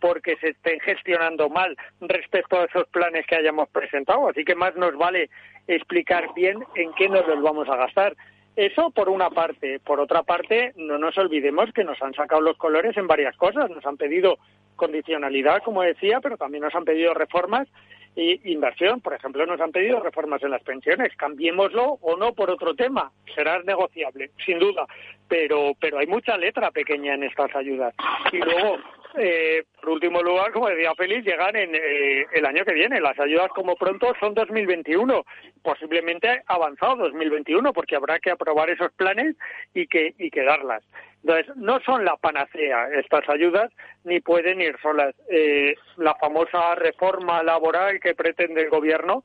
porque 0.00 0.36
se 0.36 0.50
estén 0.50 0.80
gestionando 0.80 1.48
mal 1.48 1.76
respecto 2.00 2.58
a 2.58 2.64
esos 2.64 2.88
planes 2.88 3.26
que 3.26 3.36
hayamos 3.36 3.68
presentado. 3.68 4.28
Así 4.28 4.44
que 4.44 4.54
más 4.54 4.74
nos 4.76 4.96
vale 4.96 5.28
explicar 5.66 6.32
bien 6.34 6.58
en 6.74 6.92
qué 6.94 7.08
nos 7.08 7.26
los 7.26 7.42
vamos 7.42 7.68
a 7.68 7.76
gastar. 7.76 8.16
Eso 8.58 8.90
por 8.90 9.08
una 9.08 9.30
parte. 9.30 9.78
Por 9.78 10.00
otra 10.00 10.24
parte, 10.24 10.72
no 10.74 10.98
nos 10.98 11.16
olvidemos 11.16 11.72
que 11.72 11.84
nos 11.84 12.02
han 12.02 12.12
sacado 12.12 12.40
los 12.40 12.56
colores 12.56 12.96
en 12.96 13.06
varias 13.06 13.36
cosas. 13.36 13.70
Nos 13.70 13.86
han 13.86 13.96
pedido 13.96 14.40
condicionalidad, 14.74 15.62
como 15.62 15.82
decía, 15.82 16.18
pero 16.20 16.36
también 16.36 16.64
nos 16.64 16.74
han 16.74 16.84
pedido 16.84 17.14
reformas 17.14 17.68
e 18.16 18.40
inversión. 18.46 19.00
Por 19.00 19.14
ejemplo, 19.14 19.46
nos 19.46 19.60
han 19.60 19.70
pedido 19.70 20.00
reformas 20.00 20.42
en 20.42 20.50
las 20.50 20.64
pensiones. 20.64 21.14
Cambiémoslo 21.14 21.98
o 22.00 22.16
no 22.16 22.32
por 22.32 22.50
otro 22.50 22.74
tema. 22.74 23.12
Será 23.32 23.62
negociable, 23.62 24.32
sin 24.44 24.58
duda. 24.58 24.88
Pero, 25.28 25.74
pero 25.78 26.00
hay 26.00 26.08
mucha 26.08 26.36
letra 26.36 26.72
pequeña 26.72 27.14
en 27.14 27.22
estas 27.22 27.54
ayudas. 27.54 27.94
Y 28.32 28.38
luego, 28.38 28.78
eh, 29.16 29.64
por 29.80 29.90
último 29.90 30.22
lugar, 30.22 30.52
como 30.52 30.68
decía 30.68 30.92
Félix, 30.96 31.24
llegan 31.24 31.56
en 31.56 31.74
eh, 31.74 32.26
el 32.32 32.46
año 32.46 32.64
que 32.64 32.74
viene. 32.74 33.00
Las 33.00 33.18
ayudas 33.18 33.48
como 33.48 33.76
pronto 33.76 34.12
son 34.20 34.34
2021, 34.34 35.24
posiblemente 35.62 36.42
avanzado 36.46 36.96
2021, 36.96 37.72
porque 37.72 37.96
habrá 37.96 38.18
que 38.18 38.30
aprobar 38.30 38.70
esos 38.70 38.92
planes 38.92 39.36
y 39.74 39.86
que, 39.86 40.14
y 40.18 40.30
que 40.30 40.44
darlas. 40.44 40.84
Entonces, 41.22 41.56
no 41.56 41.80
son 41.80 42.04
la 42.04 42.16
panacea 42.16 42.88
estas 42.94 43.28
ayudas, 43.28 43.72
ni 44.04 44.20
pueden 44.20 44.60
ir 44.60 44.76
solas. 44.80 45.14
Eh, 45.30 45.74
la 45.96 46.14
famosa 46.14 46.74
reforma 46.74 47.42
laboral 47.42 48.00
que 48.00 48.14
pretende 48.14 48.62
el 48.62 48.70
gobierno, 48.70 49.24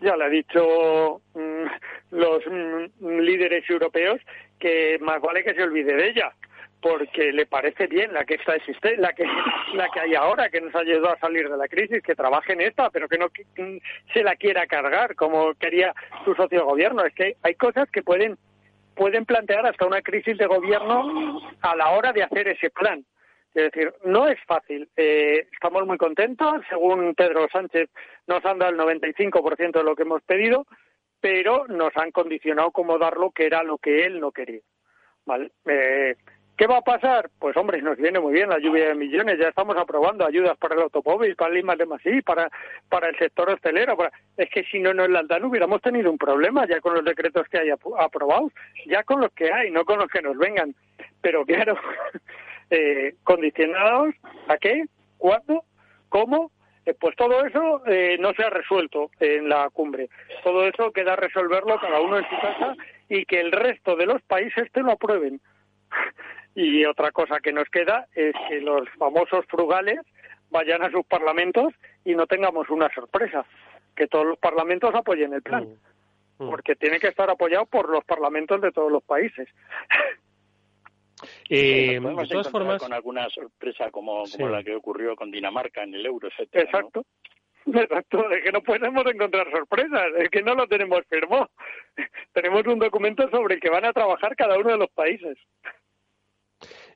ya 0.00 0.16
le 0.16 0.24
ha 0.24 0.28
dicho 0.28 1.20
mm, 1.34 1.64
los 2.10 2.46
mm, 2.46 3.18
líderes 3.20 3.68
europeos 3.70 4.20
que 4.58 4.98
más 5.00 5.20
vale 5.20 5.42
que 5.42 5.54
se 5.54 5.62
olvide 5.62 5.94
de 5.94 6.08
ella 6.08 6.34
porque 6.84 7.32
le 7.32 7.46
parece 7.46 7.86
bien 7.86 8.12
la 8.12 8.26
que 8.26 8.34
está 8.34 8.56
existe, 8.56 8.98
la 8.98 9.14
que 9.14 9.24
la 9.74 9.88
que 9.88 10.00
hay 10.00 10.14
ahora 10.14 10.50
que 10.50 10.60
nos 10.60 10.74
ha 10.74 10.80
ayudado 10.80 11.14
a 11.14 11.18
salir 11.18 11.48
de 11.48 11.56
la 11.56 11.66
crisis, 11.66 12.02
que 12.02 12.14
trabaje 12.14 12.52
en 12.52 12.60
esta, 12.60 12.90
pero 12.90 13.08
que 13.08 13.16
no 13.16 13.28
se 14.12 14.22
la 14.22 14.36
quiera 14.36 14.66
cargar 14.66 15.14
como 15.14 15.54
quería 15.54 15.94
su 16.26 16.34
socio 16.34 16.58
de 16.58 16.64
gobierno. 16.64 17.02
Es 17.02 17.14
que 17.14 17.36
hay 17.42 17.54
cosas 17.54 17.90
que 17.90 18.02
pueden 18.02 18.36
pueden 18.94 19.24
plantear 19.24 19.64
hasta 19.66 19.86
una 19.86 20.02
crisis 20.02 20.36
de 20.36 20.46
gobierno 20.46 21.40
a 21.62 21.74
la 21.74 21.90
hora 21.92 22.12
de 22.12 22.22
hacer 22.22 22.48
ese 22.48 22.68
plan. 22.68 23.02
Es 23.54 23.72
decir, 23.72 23.94
no 24.04 24.28
es 24.28 24.38
fácil. 24.46 24.86
Eh, 24.94 25.48
estamos 25.52 25.86
muy 25.86 25.96
contentos. 25.96 26.60
Según 26.68 27.14
Pedro 27.14 27.48
Sánchez, 27.50 27.88
nos 28.26 28.44
han 28.44 28.58
dado 28.58 28.72
el 28.72 29.00
95% 29.00 29.72
de 29.72 29.84
lo 29.84 29.96
que 29.96 30.02
hemos 30.02 30.22
pedido, 30.22 30.66
pero 31.18 31.66
nos 31.66 31.96
han 31.96 32.10
condicionado 32.10 32.72
como 32.72 32.98
dar 32.98 33.16
lo 33.16 33.30
que 33.30 33.46
era 33.46 33.62
lo 33.62 33.78
que 33.78 34.04
él 34.04 34.20
no 34.20 34.32
quería. 34.32 34.60
¿Vale? 35.24 35.50
Eh, 35.64 36.16
¿Qué 36.56 36.68
va 36.68 36.78
a 36.78 36.82
pasar? 36.82 37.30
Pues 37.40 37.56
hombre, 37.56 37.82
nos 37.82 37.96
viene 37.96 38.20
muy 38.20 38.32
bien 38.32 38.48
la 38.48 38.60
lluvia 38.60 38.88
de 38.88 38.94
millones, 38.94 39.38
ya 39.40 39.48
estamos 39.48 39.76
aprobando 39.76 40.24
ayudas 40.24 40.56
para 40.56 40.76
el 40.76 40.82
automóvil, 40.82 41.34
para 41.34 41.52
Lima 41.52 41.74
de 41.74 41.84
Masí, 41.84 42.22
para, 42.22 42.48
para 42.88 43.08
el 43.08 43.18
sector 43.18 43.50
hostelero. 43.50 43.96
Es 44.36 44.48
que 44.50 44.62
si 44.64 44.78
no 44.78 44.94
nos 44.94 45.10
las 45.10 45.26
dan 45.26 45.44
hubiéramos 45.44 45.82
tenido 45.82 46.12
un 46.12 46.18
problema 46.18 46.64
ya 46.68 46.80
con 46.80 46.94
los 46.94 47.04
decretos 47.04 47.48
que 47.48 47.58
hay 47.58 47.70
aprobados, 47.70 48.52
ya 48.86 49.02
con 49.02 49.20
los 49.20 49.32
que 49.32 49.52
hay, 49.52 49.72
no 49.72 49.84
con 49.84 49.98
los 49.98 50.08
que 50.08 50.22
nos 50.22 50.38
vengan. 50.38 50.76
Pero 51.20 51.44
claro, 51.44 51.76
eh, 52.70 53.16
condicionados 53.24 54.14
a 54.46 54.56
qué, 54.58 54.84
cuándo, 55.18 55.64
cómo, 56.08 56.52
eh, 56.86 56.94
pues 56.94 57.16
todo 57.16 57.44
eso 57.44 57.82
eh, 57.86 58.16
no 58.20 58.32
se 58.34 58.44
ha 58.44 58.50
resuelto 58.50 59.10
en 59.18 59.48
la 59.48 59.70
cumbre. 59.70 60.08
Todo 60.44 60.68
eso 60.68 60.92
queda 60.92 61.16
resolverlo 61.16 61.80
cada 61.80 62.00
uno 62.00 62.18
en 62.18 62.28
su 62.28 62.40
casa 62.40 62.76
y 63.08 63.24
que 63.24 63.40
el 63.40 63.50
resto 63.50 63.96
de 63.96 64.06
los 64.06 64.22
países 64.22 64.70
te 64.70 64.82
lo 64.82 64.92
aprueben. 64.92 65.40
Y 66.54 66.84
otra 66.84 67.10
cosa 67.10 67.40
que 67.40 67.52
nos 67.52 67.68
queda 67.68 68.06
es 68.14 68.34
que 68.48 68.60
los 68.60 68.88
famosos 68.98 69.44
frugales 69.46 69.98
vayan 70.50 70.82
a 70.82 70.90
sus 70.90 71.04
parlamentos 71.06 71.74
y 72.04 72.14
no 72.14 72.26
tengamos 72.26 72.70
una 72.70 72.88
sorpresa, 72.94 73.44
que 73.96 74.06
todos 74.06 74.26
los 74.26 74.38
parlamentos 74.38 74.94
apoyen 74.94 75.32
el 75.34 75.42
plan, 75.42 75.64
mm. 76.38 76.44
Mm. 76.44 76.50
porque 76.50 76.76
tiene 76.76 77.00
que 77.00 77.08
estar 77.08 77.28
apoyado 77.28 77.66
por 77.66 77.88
los 77.88 78.04
parlamentos 78.04 78.60
de 78.60 78.70
todos 78.70 78.90
los 78.90 79.02
países. 79.02 79.48
Eh, 81.48 81.98
de 82.00 82.26
todas 82.28 82.50
formas, 82.50 82.82
con 82.82 82.92
alguna 82.92 83.28
sorpresa 83.30 83.90
como, 83.90 84.24
como 84.30 84.48
la 84.48 84.62
que 84.62 84.74
ocurrió 84.74 85.16
con 85.16 85.30
Dinamarca 85.30 85.82
en 85.82 85.94
el 85.94 86.06
euro, 86.06 86.28
etcétera. 86.28 86.64
Exacto. 86.64 87.04
Exacto, 87.66 88.30
es 88.30 88.44
que 88.44 88.52
no 88.52 88.62
podemos 88.62 89.06
encontrar 89.06 89.50
sorpresas, 89.50 90.08
es 90.18 90.28
que 90.28 90.42
no 90.42 90.54
lo 90.54 90.66
tenemos 90.66 91.00
firmado. 91.08 91.50
tenemos 92.32 92.66
un 92.66 92.78
documento 92.78 93.28
sobre 93.30 93.54
el 93.54 93.60
que 93.60 93.70
van 93.70 93.86
a 93.86 93.92
trabajar 93.92 94.36
cada 94.36 94.58
uno 94.58 94.70
de 94.70 94.78
los 94.78 94.90
países. 94.90 95.38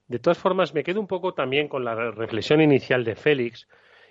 De 0.08 0.18
todas 0.18 0.38
formas, 0.38 0.74
me 0.74 0.84
quedo 0.84 1.00
un 1.00 1.06
poco 1.06 1.34
también 1.34 1.68
con 1.68 1.84
la 1.84 1.94
reflexión 1.94 2.62
inicial 2.62 3.04
de 3.04 3.14
Félix, 3.14 3.68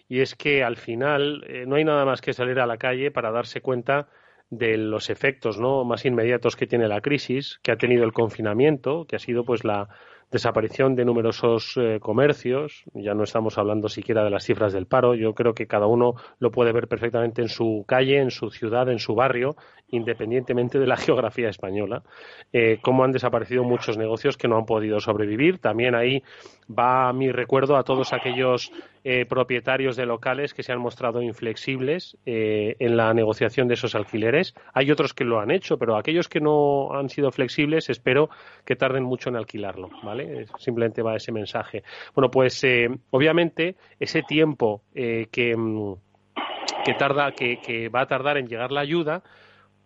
y 0.07 0.21
es 0.21 0.35
que 0.35 0.63
al 0.63 0.77
final 0.77 1.43
eh, 1.47 1.65
no 1.67 1.75
hay 1.75 1.83
nada 1.83 2.05
más 2.05 2.21
que 2.21 2.33
salir 2.33 2.59
a 2.59 2.67
la 2.67 2.77
calle 2.77 3.11
para 3.11 3.31
darse 3.31 3.61
cuenta 3.61 4.07
de 4.49 4.77
los 4.77 5.09
efectos 5.09 5.59
¿no? 5.59 5.83
más 5.83 6.05
inmediatos 6.05 6.55
que 6.55 6.67
tiene 6.67 6.87
la 6.87 7.01
crisis, 7.01 7.59
que 7.63 7.71
ha 7.71 7.77
tenido 7.77 8.05
el 8.05 8.13
confinamiento, 8.13 9.05
que 9.05 9.17
ha 9.17 9.19
sido 9.19 9.43
pues 9.43 9.63
la 9.63 9.89
desaparición 10.31 10.95
de 10.95 11.05
numerosos 11.05 11.73
eh, 11.77 11.99
comercios, 12.01 12.83
ya 12.93 13.13
no 13.13 13.23
estamos 13.23 13.57
hablando 13.57 13.87
siquiera 13.87 14.23
de 14.23 14.29
las 14.29 14.43
cifras 14.43 14.73
del 14.73 14.85
paro, 14.85 15.15
yo 15.15 15.33
creo 15.33 15.53
que 15.53 15.67
cada 15.67 15.87
uno 15.87 16.15
lo 16.39 16.51
puede 16.51 16.73
ver 16.73 16.87
perfectamente 16.87 17.41
en 17.41 17.49
su 17.49 17.85
calle, 17.87 18.19
en 18.19 18.31
su 18.31 18.49
ciudad, 18.49 18.89
en 18.89 18.99
su 18.99 19.15
barrio, 19.15 19.55
independientemente 19.89 20.79
de 20.79 20.87
la 20.87 20.97
geografía 20.97 21.49
española, 21.49 22.03
eh, 22.51 22.79
cómo 22.81 23.03
han 23.03 23.11
desaparecido 23.11 23.63
muchos 23.63 23.97
negocios 23.97 24.37
que 24.37 24.47
no 24.47 24.57
han 24.57 24.65
podido 24.65 24.99
sobrevivir. 24.99 25.59
También 25.59 25.95
ahí 25.95 26.23
va 26.69 27.13
mi 27.13 27.31
recuerdo 27.31 27.77
a 27.77 27.83
todos 27.83 28.11
aquellos 28.11 28.71
eh, 29.09 29.25
propietarios 29.25 29.95
de 29.95 30.05
locales 30.05 30.53
que 30.53 30.63
se 30.63 30.73
han 30.73 30.79
mostrado 30.79 31.21
inflexibles 31.21 32.17
eh, 32.25 32.75
en 32.79 32.97
la 32.97 33.13
negociación 33.13 33.69
de 33.69 33.75
esos 33.75 33.95
alquileres. 33.95 34.53
Hay 34.73 34.91
otros 34.91 35.13
que 35.13 35.23
lo 35.23 35.39
han 35.39 35.49
hecho, 35.49 35.77
pero 35.77 35.95
aquellos 35.95 36.27
que 36.27 36.41
no 36.41 36.91
han 36.91 37.07
sido 37.07 37.31
flexibles 37.31 37.89
espero 37.89 38.29
que 38.65 38.75
tarden 38.75 39.05
mucho 39.05 39.29
en 39.29 39.37
alquilarlo, 39.37 39.89
¿vale? 40.03 40.47
Simplemente 40.57 41.01
va 41.01 41.15
ese 41.15 41.31
mensaje. 41.31 41.83
Bueno, 42.13 42.29
pues 42.29 42.61
obviamente 43.11 43.77
ese 43.97 44.23
tiempo 44.23 44.81
que, 44.93 45.55
mm, 45.55 45.93
que 46.83 46.93
tarda, 46.95 47.31
que 47.31 47.87
va 47.87 48.01
a 48.01 48.07
tardar 48.07 48.37
en 48.37 48.47
llegar 48.47 48.73
la 48.73 48.81
ayuda, 48.81 49.23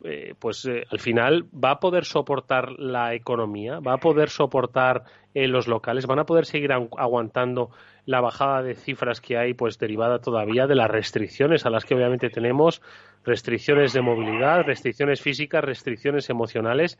eh, 0.03 0.33
pues 0.39 0.65
eh, 0.65 0.85
al 0.89 0.99
final 0.99 1.45
va 1.53 1.71
a 1.71 1.79
poder 1.79 2.05
soportar 2.05 2.71
la 2.79 3.13
economía, 3.13 3.79
va 3.79 3.93
a 3.93 3.97
poder 3.97 4.29
soportar 4.29 5.03
eh, 5.33 5.47
los 5.47 5.67
locales, 5.67 6.07
van 6.07 6.19
a 6.19 6.25
poder 6.25 6.45
seguir 6.45 6.71
aguantando 6.71 7.69
la 8.05 8.19
bajada 8.19 8.63
de 8.63 8.75
cifras 8.75 9.21
que 9.21 9.37
hay, 9.37 9.53
pues 9.53 9.77
derivada 9.77 10.19
todavía 10.19 10.65
de 10.67 10.75
las 10.75 10.89
restricciones 10.89 11.65
a 11.65 11.69
las 11.69 11.85
que 11.85 11.93
obviamente 11.93 12.29
tenemos, 12.29 12.81
restricciones 13.23 13.93
de 13.93 14.01
movilidad, 14.01 14.63
restricciones 14.63 15.21
físicas, 15.21 15.63
restricciones 15.63 16.29
emocionales 16.29 16.97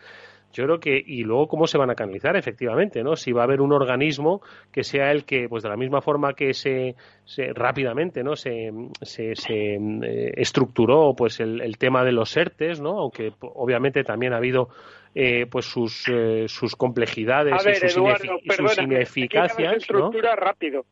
yo 0.54 0.66
creo 0.66 0.80
que 0.80 1.02
y 1.06 1.24
luego 1.24 1.48
cómo 1.48 1.68
se 1.68 1.78
van 1.78 1.90
a 1.90 1.96
canalizar 1.96 2.36
efectivamente 2.36 3.04
no 3.04 3.16
si 3.16 3.32
va 3.32 3.42
a 3.42 3.46
haber 3.46 3.62
un 3.62 3.72
organismo 3.74 4.42
que 4.72 4.84
sea 4.84 5.12
el 5.12 5.26
que 5.26 5.48
pues 5.50 5.64
de 5.64 5.70
la 5.70 5.78
misma 5.78 6.02
forma 6.02 6.34
que 6.34 6.54
se, 6.54 6.96
rápidamente 7.54 8.24
no 8.24 8.36
se, 8.36 8.72
se, 9.02 9.34
eh, 9.34 10.32
estructuró 10.36 11.14
pues 11.16 11.40
el, 11.40 11.78
tema 11.78 12.04
de 12.04 12.12
los 12.12 12.36
ERTES 12.36 12.82
no 12.82 13.00
aunque 13.00 13.34
obviamente 13.42 14.04
también 14.04 14.34
ha 14.34 14.38
habido 14.38 14.70
eh, 15.16 15.46
pues 15.50 15.66
sus 15.66 16.08
eh, 16.08 16.46
sus 16.48 16.76
complejidades 16.76 17.54
y 17.66 17.90
sus, 17.90 18.78
ineficacias 18.78 19.78
estructura 19.78 20.36
rápido. 20.36 20.86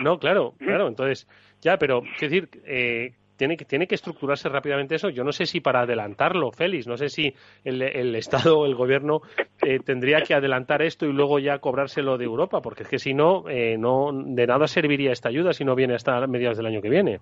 No 0.00 0.18
claro 0.18 0.54
claro 0.58 0.88
entonces 0.88 1.26
ya 1.60 1.76
pero 1.76 2.02
es 2.14 2.20
decir 2.20 2.48
eh, 2.64 3.14
tiene 3.36 3.56
que, 3.56 3.64
tiene 3.64 3.86
que 3.86 3.94
estructurarse 3.94 4.48
rápidamente 4.48 4.94
eso. 4.94 5.10
Yo 5.10 5.24
no 5.24 5.32
sé 5.32 5.46
si 5.46 5.60
para 5.60 5.80
adelantarlo, 5.80 6.50
Félix, 6.50 6.86
no 6.86 6.96
sé 6.96 7.08
si 7.08 7.32
el, 7.64 8.14
Estado 8.16 8.58
o 8.58 8.66
el 8.66 8.74
Gobierno 8.74 9.20
eh, 9.62 9.78
tendría 9.84 10.22
que 10.22 10.34
adelantar 10.34 10.82
esto 10.82 11.06
y 11.06 11.12
luego 11.12 11.38
ya 11.38 11.58
cobrárselo 11.58 12.18
de 12.18 12.24
Europa, 12.24 12.60
porque 12.60 12.84
es 12.84 12.88
que 12.88 12.98
si 12.98 13.14
no, 13.14 13.48
eh, 13.48 13.76
no 13.78 14.10
de 14.12 14.46
nada 14.46 14.66
serviría 14.66 15.12
esta 15.12 15.28
ayuda 15.28 15.52
si 15.52 15.64
no 15.64 15.74
viene 15.74 15.94
hasta 15.94 16.26
mediados 16.26 16.56
del 16.56 16.66
año 16.66 16.80
que 16.80 16.90
viene. 16.90 17.20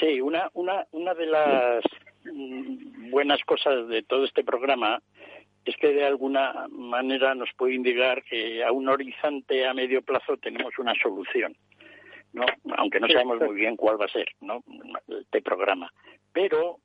Sí, 0.00 0.20
una, 0.20 0.48
una, 0.54 0.84
una 0.92 1.14
de 1.14 1.26
las 1.26 1.84
buenas 3.10 3.40
cosas 3.44 3.88
de 3.88 4.02
todo 4.02 4.24
este 4.24 4.44
programa 4.44 5.00
es 5.64 5.76
que 5.76 5.88
de 5.88 6.04
alguna 6.04 6.66
manera 6.70 7.34
nos 7.34 7.48
puede 7.56 7.74
indicar 7.74 8.22
que 8.24 8.62
a 8.62 8.70
un 8.70 8.88
horizonte 8.88 9.66
a 9.66 9.72
medio 9.72 10.02
plazo 10.02 10.36
tenemos 10.36 10.78
una 10.78 10.94
solución. 10.94 11.56
¿No? 12.34 12.44
aunque 12.76 13.00
no 13.00 13.08
sabemos 13.08 13.40
muy 13.40 13.54
bien 13.54 13.76
cuál 13.76 14.00
va 14.00 14.04
a 14.04 14.08
ser 14.08 14.28
¿no? 14.40 14.62
este 15.08 15.40
programa. 15.40 15.90
Pero 16.32 16.80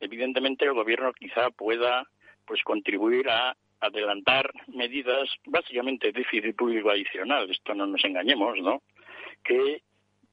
evidentemente 0.00 0.64
el 0.64 0.74
gobierno 0.74 1.12
quizá 1.12 1.50
pueda 1.50 2.06
pues 2.44 2.62
contribuir 2.64 3.30
a 3.30 3.56
adelantar 3.80 4.50
medidas, 4.66 5.30
básicamente 5.46 6.12
déficit 6.12 6.54
público 6.56 6.90
adicional, 6.90 7.48
esto 7.50 7.74
no 7.74 7.86
nos 7.86 8.04
engañemos, 8.04 8.58
¿no? 8.58 8.82
Que 9.42 9.82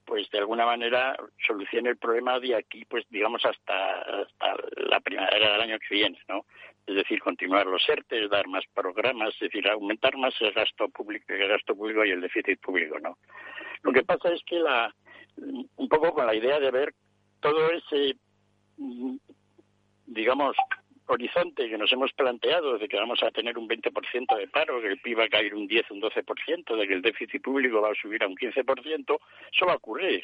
pues 0.03 0.29
de 0.31 0.39
alguna 0.39 0.65
manera 0.65 1.15
solucione 1.45 1.89
el 1.89 1.97
problema 1.97 2.39
de 2.39 2.55
aquí, 2.55 2.85
pues 2.85 3.05
digamos 3.09 3.45
hasta, 3.45 4.01
hasta 4.01 4.55
la 4.89 4.99
primavera 5.01 5.51
del 5.51 5.61
año 5.61 5.79
que 5.79 5.95
viene, 5.95 6.17
¿no? 6.29 6.45
Es 6.87 6.95
decir, 6.95 7.19
continuar 7.19 7.67
los 7.67 7.87
ERTES, 7.87 8.29
dar 8.29 8.47
más 8.47 8.63
programas, 8.73 9.33
es 9.35 9.51
decir, 9.51 9.67
aumentar 9.69 10.15
más 10.17 10.33
el 10.39 10.53
gasto 10.53 10.87
público, 10.87 11.25
el 11.33 11.49
gasto 11.49 11.75
público 11.75 12.05
y 12.05 12.11
el 12.11 12.21
déficit 12.21 12.59
público, 12.61 12.97
¿no? 12.99 13.17
Lo 13.83 13.91
que 13.91 14.03
pasa 14.03 14.29
es 14.33 14.41
que 14.43 14.59
la, 14.59 14.93
un 15.37 15.89
poco 15.89 16.13
con 16.13 16.25
la 16.25 16.35
idea 16.35 16.59
de 16.59 16.71
ver 16.71 16.93
todo 17.39 17.69
ese, 17.71 18.15
digamos, 20.05 20.55
horizonte 21.07 21.69
que 21.69 21.77
nos 21.77 21.91
hemos 21.91 22.11
planteado 22.13 22.77
de 22.77 22.87
que 22.87 22.97
vamos 22.97 23.21
a 23.23 23.31
tener 23.31 23.57
un 23.57 23.67
20% 23.67 24.37
de 24.37 24.47
paro, 24.47 24.81
que 24.81 24.87
el 24.87 24.99
PIB 24.99 25.19
va 25.19 25.23
a 25.25 25.29
caer 25.29 25.55
un 25.55 25.67
10, 25.67 25.91
un 25.91 26.01
12%, 26.01 26.75
de 26.75 26.87
que 26.87 26.93
el 26.93 27.01
déficit 27.01 27.41
público 27.41 27.81
va 27.81 27.91
a 27.91 27.95
subir 27.95 28.23
a 28.23 28.27
un 28.27 28.35
15%, 28.35 29.19
eso 29.53 29.65
va 29.65 29.73
a 29.73 29.77
ocurrir, 29.77 30.23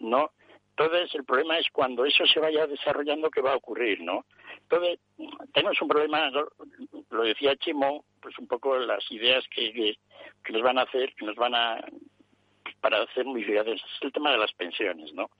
¿no? 0.00 0.30
Entonces, 0.70 1.14
el 1.14 1.24
problema 1.24 1.58
es 1.58 1.66
cuando 1.70 2.06
eso 2.06 2.24
se 2.24 2.40
vaya 2.40 2.66
desarrollando, 2.66 3.30
¿qué 3.30 3.42
va 3.42 3.52
a 3.52 3.56
ocurrir, 3.56 4.00
no? 4.00 4.24
Entonces, 4.62 4.98
tenemos 5.52 5.80
un 5.82 5.88
problema, 5.88 6.30
lo 6.30 7.22
decía 7.22 7.56
Chimo, 7.56 8.06
pues 8.22 8.38
un 8.38 8.46
poco 8.46 8.78
las 8.78 9.04
ideas 9.10 9.44
que, 9.54 9.96
que 10.42 10.52
nos 10.52 10.62
van 10.62 10.78
a 10.78 10.82
hacer, 10.82 11.14
que 11.14 11.26
nos 11.26 11.36
van 11.36 11.54
a 11.54 11.84
para 12.80 13.02
hacer 13.02 13.24
modificaciones 13.24 13.82
es 13.82 14.02
el 14.02 14.12
tema 14.12 14.32
de 14.32 14.38
las 14.38 14.52
pensiones, 14.52 15.12
¿no? 15.12 15.30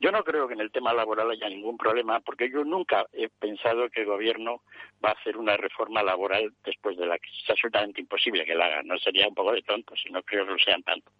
Yo 0.00 0.10
no 0.10 0.22
creo 0.24 0.48
que 0.48 0.54
en 0.54 0.60
el 0.60 0.70
tema 0.70 0.92
laboral 0.92 1.30
haya 1.30 1.48
ningún 1.48 1.76
problema, 1.76 2.20
porque 2.20 2.50
yo 2.50 2.64
nunca 2.64 3.06
he 3.12 3.28
pensado 3.28 3.88
que 3.90 4.00
el 4.00 4.06
gobierno 4.06 4.62
va 5.04 5.10
a 5.10 5.12
hacer 5.12 5.36
una 5.36 5.56
reforma 5.56 6.02
laboral 6.02 6.52
después 6.64 6.96
de 6.96 7.06
la 7.06 7.18
crisis. 7.18 7.44
Es 7.44 7.50
absolutamente 7.50 8.00
imposible 8.00 8.44
que 8.44 8.54
la 8.54 8.66
haga, 8.66 8.82
no 8.82 8.98
sería 8.98 9.28
un 9.28 9.34
poco 9.34 9.52
de 9.52 9.62
tonto, 9.62 9.94
si 9.96 10.10
no 10.10 10.22
creo 10.22 10.46
que 10.46 10.52
lo 10.52 10.58
sean 10.58 10.82
tanto. 10.82 11.10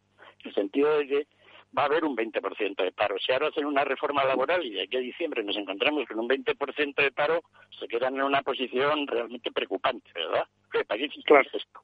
En 0.40 0.48
el 0.48 0.54
sentido 0.54 0.98
de 0.98 1.06
que 1.06 1.26
va 1.76 1.82
a 1.82 1.86
haber 1.86 2.04
un 2.04 2.16
20% 2.16 2.82
de 2.82 2.92
paro. 2.92 3.16
Si 3.18 3.32
ahora 3.32 3.48
hacen 3.48 3.64
una 3.64 3.84
reforma 3.84 4.24
laboral 4.24 4.64
y 4.64 4.70
de 4.70 4.82
aquí 4.82 4.96
a 4.96 5.00
diciembre 5.00 5.44
nos 5.44 5.56
encontramos 5.56 6.06
con 6.06 6.18
un 6.18 6.28
20% 6.28 6.94
de 6.94 7.12
paro, 7.12 7.42
se 7.78 7.86
quedan 7.86 8.16
en 8.16 8.22
una 8.22 8.42
posición 8.42 9.06
realmente 9.06 9.52
preocupante, 9.52 10.10
¿verdad? 10.14 10.46
¿Para 10.86 10.98
qué 10.98 11.08
claro. 11.24 11.48
esto? 11.52 11.80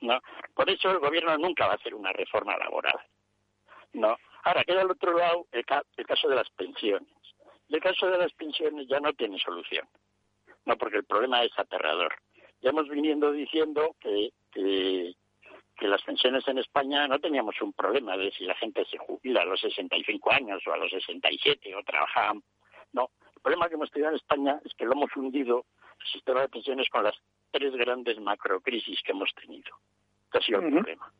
¿No? 0.00 0.20
Por 0.54 0.70
eso 0.70 0.90
el 0.90 0.98
gobierno 0.98 1.36
nunca 1.38 1.66
va 1.66 1.72
a 1.72 1.76
hacer 1.76 1.94
una 1.94 2.12
reforma 2.12 2.56
laboral. 2.56 2.98
¿no? 3.94 4.16
Ahora 4.44 4.64
queda 4.64 4.82
al 4.82 4.90
otro 4.90 5.16
lado 5.16 5.46
el, 5.52 5.64
caso 5.64 6.28
de 6.28 6.36
las 6.36 6.48
pensiones. 6.50 7.08
el 7.68 7.80
caso 7.80 8.08
de 8.08 8.18
las 8.18 8.32
pensiones 8.32 8.86
ya 8.88 9.00
no 9.00 9.12
tiene 9.12 9.38
solución, 9.38 9.86
no 10.64 10.76
porque 10.76 10.98
el 10.98 11.04
problema 11.04 11.42
es 11.42 11.52
aterrador. 11.58 12.14
Ya 12.60 12.70
hemos 12.70 12.88
viniendo 12.88 13.32
diciendo 13.32 13.94
que, 14.00 14.30
que, 14.52 15.14
las 15.80 16.02
pensiones 16.02 16.46
en 16.48 16.58
España 16.58 17.06
no 17.06 17.20
teníamos 17.20 17.60
un 17.60 17.72
problema 17.72 18.16
de 18.16 18.32
si 18.32 18.44
la 18.44 18.54
gente 18.56 18.84
se 18.86 18.98
jubila 18.98 19.42
a 19.42 19.44
los 19.44 19.60
65 19.60 20.32
años 20.32 20.60
o 20.66 20.72
a 20.72 20.76
los 20.76 20.90
67 20.90 21.74
o 21.76 21.82
trabajaban. 21.84 22.42
No, 22.92 23.10
el 23.34 23.40
problema 23.40 23.68
que 23.68 23.74
hemos 23.74 23.90
tenido 23.90 24.10
en 24.10 24.16
España 24.16 24.60
es 24.64 24.74
que 24.74 24.84
lo 24.84 24.92
hemos 24.92 25.14
hundido 25.14 25.66
el 26.00 26.06
sistema 26.08 26.40
de 26.40 26.48
pensiones 26.48 26.88
con 26.90 27.04
las 27.04 27.14
tres 27.50 27.74
grandes 27.74 28.18
macrocrisis 28.20 29.00
que 29.02 29.12
hemos 29.12 29.32
tenido. 29.34 29.70
Este 30.26 30.38
ha 30.38 30.42
sido 30.42 30.60
el 30.60 30.72
problema. 30.72 31.12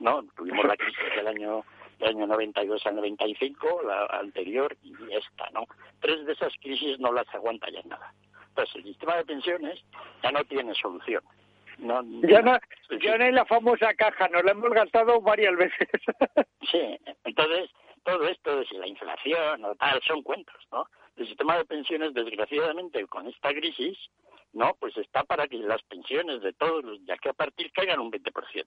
¿no? 0.00 0.22
Tuvimos 0.36 0.64
la 0.64 0.76
crisis 0.76 1.14
del 1.16 1.26
año 1.26 1.64
del 1.98 2.10
año 2.10 2.26
92 2.26 2.86
al 2.86 2.96
95, 2.96 3.82
la 3.84 4.04
anterior 4.18 4.76
y 4.82 4.92
esta, 5.14 5.48
¿no? 5.54 5.64
Tres 6.00 6.26
de 6.26 6.34
esas 6.34 6.52
crisis 6.60 6.98
no 6.98 7.10
las 7.10 7.26
aguanta 7.34 7.70
ya 7.70 7.80
nada. 7.84 8.12
Entonces, 8.48 8.76
el 8.76 8.84
sistema 8.84 9.16
de 9.16 9.24
pensiones 9.24 9.82
ya 10.22 10.30
no 10.30 10.44
tiene 10.44 10.74
solución. 10.74 11.22
No, 11.78 12.02
ya, 12.28 12.42
no, 12.42 12.58
ya 13.02 13.16
no 13.16 13.24
hay 13.24 13.32
la 13.32 13.46
famosa 13.46 13.94
caja, 13.94 14.28
nos 14.28 14.44
la 14.44 14.52
hemos 14.52 14.70
gastado 14.70 15.22
varias 15.22 15.56
veces. 15.56 15.88
sí, 16.70 16.98
entonces, 17.24 17.70
todo 18.04 18.28
esto 18.28 18.60
de 18.60 18.66
la 18.78 18.86
inflación 18.86 19.64
o 19.64 19.74
tal, 19.76 20.00
son 20.02 20.22
cuentos, 20.22 20.56
¿no? 20.70 20.84
El 21.16 21.26
sistema 21.26 21.56
de 21.56 21.64
pensiones, 21.64 22.12
desgraciadamente, 22.12 23.06
con 23.06 23.26
esta 23.26 23.54
crisis, 23.54 23.98
¿no? 24.56 24.74
Pues 24.80 24.96
está 24.96 25.24
para 25.24 25.46
que 25.46 25.58
las 25.58 25.82
pensiones 25.84 26.42
de 26.42 26.52
todos 26.52 26.84
los 26.84 27.04
de 27.04 27.12
aquí 27.12 27.28
a 27.28 27.32
partir 27.32 27.70
caigan 27.72 28.00
un 28.00 28.10
20%. 28.10 28.64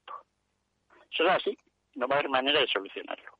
Eso 1.10 1.24
es 1.24 1.30
así 1.30 1.58
no 1.94 2.08
va 2.08 2.16
a 2.16 2.18
haber 2.18 2.30
manera 2.30 2.60
de 2.60 2.66
solucionarlo. 2.68 3.30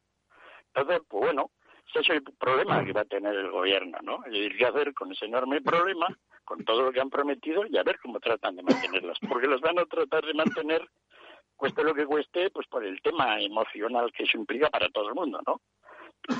Entonces, 0.74 1.02
pues 1.08 1.24
bueno, 1.24 1.50
ese 1.88 2.00
es 2.00 2.10
el 2.10 2.22
problema 2.22 2.84
que 2.84 2.92
va 2.92 3.02
a 3.02 3.06
tener 3.06 3.34
el 3.34 3.50
gobierno, 3.50 3.98
¿no? 4.02 4.24
Es 4.26 4.32
decir, 4.32 4.56
qué 4.56 4.66
hacer 4.66 4.94
con 4.94 5.12
ese 5.12 5.26
enorme 5.26 5.60
problema, 5.60 6.06
con 6.44 6.64
todo 6.64 6.82
lo 6.82 6.92
que 6.92 7.00
han 7.00 7.10
prometido 7.10 7.66
y 7.66 7.76
a 7.76 7.82
ver 7.82 7.98
cómo 8.00 8.20
tratan 8.20 8.56
de 8.56 8.62
mantenerlas. 8.62 9.18
Porque 9.28 9.46
los 9.46 9.60
van 9.60 9.78
a 9.78 9.86
tratar 9.86 10.24
de 10.24 10.34
mantener 10.34 10.88
cueste 11.56 11.84
lo 11.84 11.94
que 11.94 12.06
cueste, 12.06 12.50
pues 12.50 12.66
por 12.68 12.84
el 12.84 13.02
tema 13.02 13.40
emocional 13.40 14.12
que 14.12 14.22
eso 14.22 14.38
implica 14.38 14.70
para 14.70 14.88
todo 14.88 15.08
el 15.08 15.14
mundo, 15.14 15.40
¿no? 15.46 15.60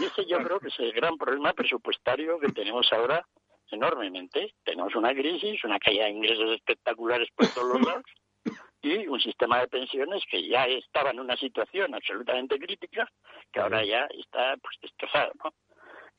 Y 0.01 0.05
ese 0.05 0.25
yo 0.27 0.39
creo 0.39 0.61
que 0.61 0.69
es 0.69 0.79
el 0.79 0.93
gran 0.93 1.17
problema 1.17 1.53
presupuestario 1.53 2.39
que 2.39 2.53
tenemos 2.53 2.91
ahora 2.93 3.27
enormemente. 3.73 4.55
Tenemos 4.65 4.95
una 4.95 5.15
crisis, 5.15 5.63
una 5.65 5.79
caída 5.79 6.05
de 6.05 6.11
ingresos 6.11 6.51
espectaculares 6.55 7.29
por 7.35 7.49
todos 7.49 7.75
los 7.75 7.87
lados 7.87 8.05
y 8.83 9.07
un 9.07 9.21
sistema 9.21 9.61
de 9.61 9.69
pensiones 9.69 10.23
que 10.31 10.47
ya 10.49 10.67
estaba 10.67 11.11
en 11.11 11.21
una 11.21 11.37
situación 11.37 11.95
absolutamente 11.95 12.59
crítica, 12.59 13.09
que 13.53 13.61
ahora 13.61 13.85
ya 13.85 14.07
está 14.19 14.57
pues 14.57 14.77
destrozado, 14.83 15.33
¿no? 15.45 15.53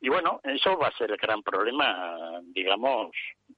Y 0.04 0.10
bueno, 0.10 0.42
eso 0.44 0.78
va 0.80 0.88
a 0.88 0.98
ser 0.98 1.12
el 1.12 1.18
gran 1.18 1.44
problema, 1.44 2.42
digamos, 2.46 3.12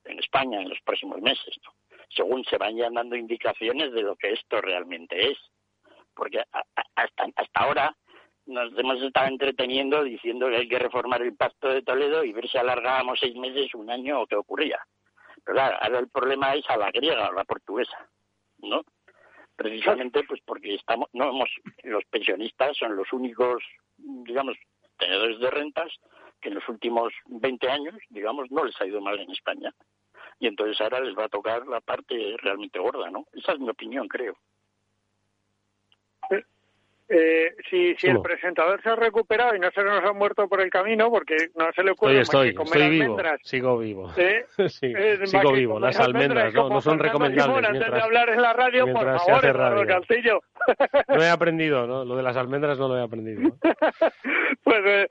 en 0.04 0.20
España 0.20 0.62
en 0.62 0.68
los 0.68 0.82
próximos 0.82 1.22
meses, 1.22 1.56
¿no? 1.64 1.72
según 2.16 2.44
se 2.46 2.58
vayan 2.58 2.94
dando 2.94 3.16
indicaciones 3.16 3.92
de 3.94 4.02
lo 4.02 4.16
que 4.16 4.34
esto 4.34 4.62
realmente 4.62 5.32
es. 5.32 5.38
Porque 6.14 6.44
hasta, 6.96 7.24
hasta 7.36 7.60
ahora 7.60 7.96
nos 8.46 8.78
hemos 8.78 9.02
estado 9.02 9.28
entreteniendo 9.28 10.04
diciendo 10.04 10.50
que 10.50 10.58
hay 10.58 10.68
que 10.68 10.80
reformar 10.80 11.22
el 11.22 11.36
Pacto 11.36 11.70
de 11.70 11.82
Toledo 11.82 12.24
y 12.24 12.34
ver 12.34 12.48
si 12.50 12.58
alargábamos 12.58 13.20
seis 13.20 13.36
meses, 13.36 13.74
un 13.74 13.90
año 13.90 14.22
o 14.22 14.28
qué 14.28 14.36
ocurría. 14.36 14.80
Pero 15.44 15.56
claro, 15.56 15.78
ahora 15.82 16.00
el 16.00 16.10
problema 16.10 16.54
es 16.56 16.70
a 16.70 16.78
la 16.78 16.92
griega 16.92 17.28
a 17.28 17.32
la 17.32 17.44
portuguesa, 17.44 18.10
¿no? 18.60 18.84
Precisamente 19.56 20.24
pues 20.24 20.42
porque 20.46 20.76
estamos, 20.76 21.10
no 21.14 21.30
hemos, 21.30 21.50
los 21.84 22.04
pensionistas 22.06 22.76
son 22.78 22.96
los 22.96 23.12
únicos, 23.14 23.64
digamos, 23.98 24.58
tenedores 24.98 25.40
de 25.40 25.50
rentas 25.50 25.94
que 26.42 26.50
en 26.50 26.56
los 26.56 26.68
últimos 26.68 27.14
20 27.26 27.70
años, 27.70 27.96
digamos, 28.10 28.52
no 28.52 28.66
les 28.66 28.80
ha 28.82 28.86
ido 28.86 29.00
mal 29.02 29.20
en 29.20 29.32
España. 29.32 29.74
Y 30.40 30.48
entonces 30.48 30.80
ahora 30.82 31.00
les 31.00 31.18
va 31.18 31.26
a 31.26 31.30
tocar 31.30 31.66
la 31.68 31.80
parte 31.80 32.36
realmente 32.38 32.80
gorda, 32.80 33.10
¿no? 33.10 33.26
Esa 33.34 33.54
es 33.54 33.60
mi 33.60 33.70
opinión, 33.70 34.08
creo. 34.08 34.38
Eh, 37.16 37.54
si 37.70 37.94
si 37.96 38.08
el 38.08 38.20
presentador 38.22 38.82
se 38.82 38.90
ha 38.90 38.96
recuperado 38.96 39.56
y 39.56 39.60
no 39.60 39.70
se 39.70 39.84
nos 39.84 40.04
ha 40.04 40.14
muerto 40.14 40.48
por 40.48 40.62
el 40.62 40.72
camino, 40.72 41.12
porque 41.12 41.36
no 41.56 41.72
se 41.74 41.84
le 41.84 41.92
ocurre 41.92 42.22
estoy, 42.22 42.56
comer 42.56 42.74
estoy 42.74 42.90
vivo, 42.90 43.18
sigo 43.44 43.78
vivo. 43.78 44.12
¿Eh? 44.18 44.46
sí, 44.68 44.94
sigo 45.26 45.52
vivo. 45.52 45.80
Las 45.80 46.00
almendras 46.00 46.52
no, 46.56 46.70
no 46.70 46.82
son 46.82 46.98
recomendables. 46.98 47.48
Mientras, 47.48 47.76
antes 47.76 47.94
de 47.94 48.02
hablar 48.02 48.30
en 48.30 48.42
la 48.42 48.54
radio, 48.54 48.86
por 48.92 49.20
favor, 49.20 49.46
Eduardo 49.46 49.86
Castillo. 49.86 50.40
No 51.08 51.22
he 51.22 51.30
aprendido, 51.30 51.86
¿no? 51.86 52.04
Lo 52.04 52.16
de 52.16 52.24
las 52.24 52.36
almendras 52.36 52.80
no 52.80 52.88
lo 52.88 52.98
he 52.98 53.04
aprendido. 53.04 53.42
pues 54.64 54.86
eh, 54.86 55.08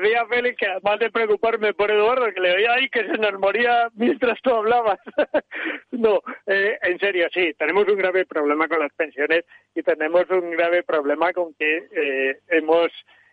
decía 0.00 0.26
Félix 0.26 0.56
que 0.56 0.66
además 0.66 0.98
de 1.00 1.10
preocuparme 1.10 1.74
por 1.74 1.90
Eduardo, 1.90 2.26
que 2.32 2.40
le 2.40 2.54
oía 2.54 2.72
ahí 2.74 2.88
que 2.88 3.04
se 3.04 3.18
nos 3.18 3.38
moría 3.38 3.88
mientras 3.94 4.40
tú 4.42 4.54
hablabas. 4.54 5.00
no, 5.90 6.20
eh, 6.46 6.78
en 6.82 6.98
serio, 6.98 7.26
sí, 7.32 7.52
tenemos 7.58 7.86
un 7.88 7.96
grave 7.96 8.24
problema 8.24 8.68
con 8.68 8.78
las 8.78 8.92
pensiones 8.92 9.44
y 9.74 9.82
tenemos 9.82 10.24
un 10.30 10.50
grave 10.52 10.82
problema 10.82 11.32
con 11.32 11.41
que 11.58 11.88
eh, 11.90 12.38
hemos 12.48 12.90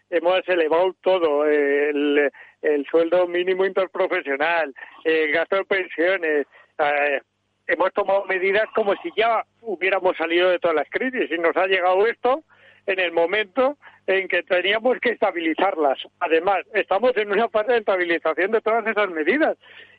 hemos 0.10 0.48
elevado 0.48 0.95
todo, 1.02 1.45
el, 1.45 2.32
el 2.62 2.86
sueldo 2.88 3.28
mínimo 3.28 3.65
interprofesional, 3.65 4.74
el 5.04 5.32
gasto 5.32 5.58
de 5.58 5.65
pensiones, 5.65 6.48
eh, 6.80 7.22
hemos 7.67 7.93
tomado 7.93 8.26
medidas 8.26 8.65
como 8.74 8.95
si 9.04 9.12
ya 9.15 9.43
hubiéramos 9.62 10.17
salido 10.17 10.50
de 10.50 10.60
todas 10.60 10.76
las 10.76 10.89
crisis 10.89 11.30
y 11.32 11.38
nos 11.38 11.56
ha 11.56 11.67
llegado 11.67 12.08
esto 12.08 12.43
en 12.88 13.00
el 13.00 13.12
momento 13.12 13.78
en 14.08 14.28
que 14.28 14.41
teníamos 14.41 14.98
que 15.00 15.12
estabilizarlas. 15.12 16.00
Además, 16.19 16.65
estamos 16.74 17.15
en 17.15 17.32
una 17.32 17.48
fase 17.50 17.74
de 17.74 17.78
estabilización 17.80 18.52
de 18.52 18.62
todas 18.62 18.88
esas 18.88 19.12
medidas 19.12 19.58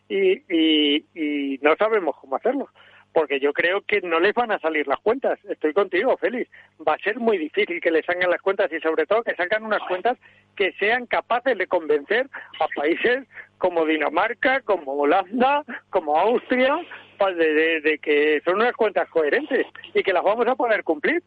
y, 0.08 0.42
y, 0.52 1.04
y 1.14 1.58
no 1.62 1.76
sabemos 1.76 2.16
cómo 2.20 2.34
hacerlo 2.34 2.68
porque 3.12 3.40
yo 3.40 3.52
creo 3.52 3.80
que 3.82 4.00
no 4.02 4.20
les 4.20 4.34
van 4.34 4.52
a 4.52 4.58
salir 4.58 4.86
las 4.86 5.00
cuentas. 5.00 5.38
Estoy 5.48 5.72
contigo, 5.72 6.16
Félix. 6.16 6.50
Va 6.86 6.94
a 6.94 6.98
ser 6.98 7.18
muy 7.18 7.38
difícil 7.38 7.80
que 7.80 7.90
les 7.90 8.04
salgan 8.04 8.30
las 8.30 8.40
cuentas 8.40 8.72
y 8.72 8.80
sobre 8.80 9.06
todo 9.06 9.22
que 9.22 9.34
salgan 9.34 9.64
unas 9.64 9.82
cuentas 9.88 10.16
que 10.56 10.72
sean 10.72 11.06
capaces 11.06 11.56
de 11.58 11.66
convencer 11.66 12.28
a 12.60 12.68
países 12.74 13.26
como 13.58 13.84
Dinamarca, 13.84 14.60
como 14.60 14.92
Holanda, 14.92 15.64
como 15.90 16.16
Austria, 16.16 16.78
de, 17.18 17.80
de, 17.80 17.98
que 17.98 18.40
son 18.44 18.56
unas 18.56 18.72
cuentas 18.74 19.08
coherentes 19.10 19.66
y 19.92 20.02
que 20.02 20.12
las 20.12 20.22
vamos 20.22 20.46
a 20.46 20.54
poder 20.54 20.84
cumplir 20.84 21.22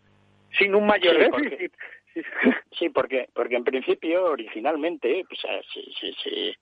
sin 0.58 0.74
un 0.74 0.86
mayor 0.86 1.18
déficit. 1.18 1.74
sí, 2.78 2.90
porque, 2.90 3.28
porque 3.34 3.56
en 3.56 3.64
principio, 3.64 4.26
originalmente, 4.26 5.24
pues, 5.28 5.40
se, 5.42 6.14
se, 6.14 6.58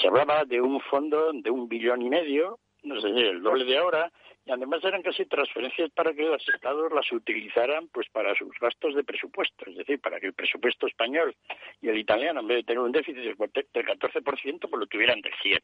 se 0.00 0.06
hablaba 0.08 0.44
de 0.44 0.60
un 0.60 0.80
fondo 0.80 1.32
de 1.32 1.50
un 1.50 1.68
billón 1.68 2.02
y 2.02 2.10
medio, 2.10 2.58
no 2.82 3.00
sé, 3.00 3.08
el 3.08 3.42
doble 3.42 3.64
de 3.64 3.78
ahora, 3.78 4.10
y 4.44 4.50
además 4.50 4.82
eran 4.84 5.02
casi 5.02 5.24
transferencias 5.26 5.90
para 5.90 6.12
que 6.12 6.22
los 6.22 6.46
estados 6.48 6.92
las 6.92 7.10
utilizaran 7.12 7.88
pues 7.88 8.08
para 8.10 8.34
sus 8.34 8.50
gastos 8.60 8.94
de 8.94 9.04
presupuesto, 9.04 9.70
es 9.70 9.76
decir, 9.76 10.00
para 10.00 10.18
que 10.18 10.26
el 10.26 10.34
presupuesto 10.34 10.86
español 10.86 11.34
y 11.80 11.88
el 11.88 11.98
italiano, 11.98 12.40
en 12.40 12.48
vez 12.48 12.56
de 12.58 12.64
tener 12.64 12.80
un 12.80 12.92
déficit 12.92 13.22
del 13.22 13.36
14%, 13.36 14.60
pues 14.60 14.72
lo 14.72 14.86
tuvieran 14.86 15.20
del 15.20 15.32
7%. 15.34 15.62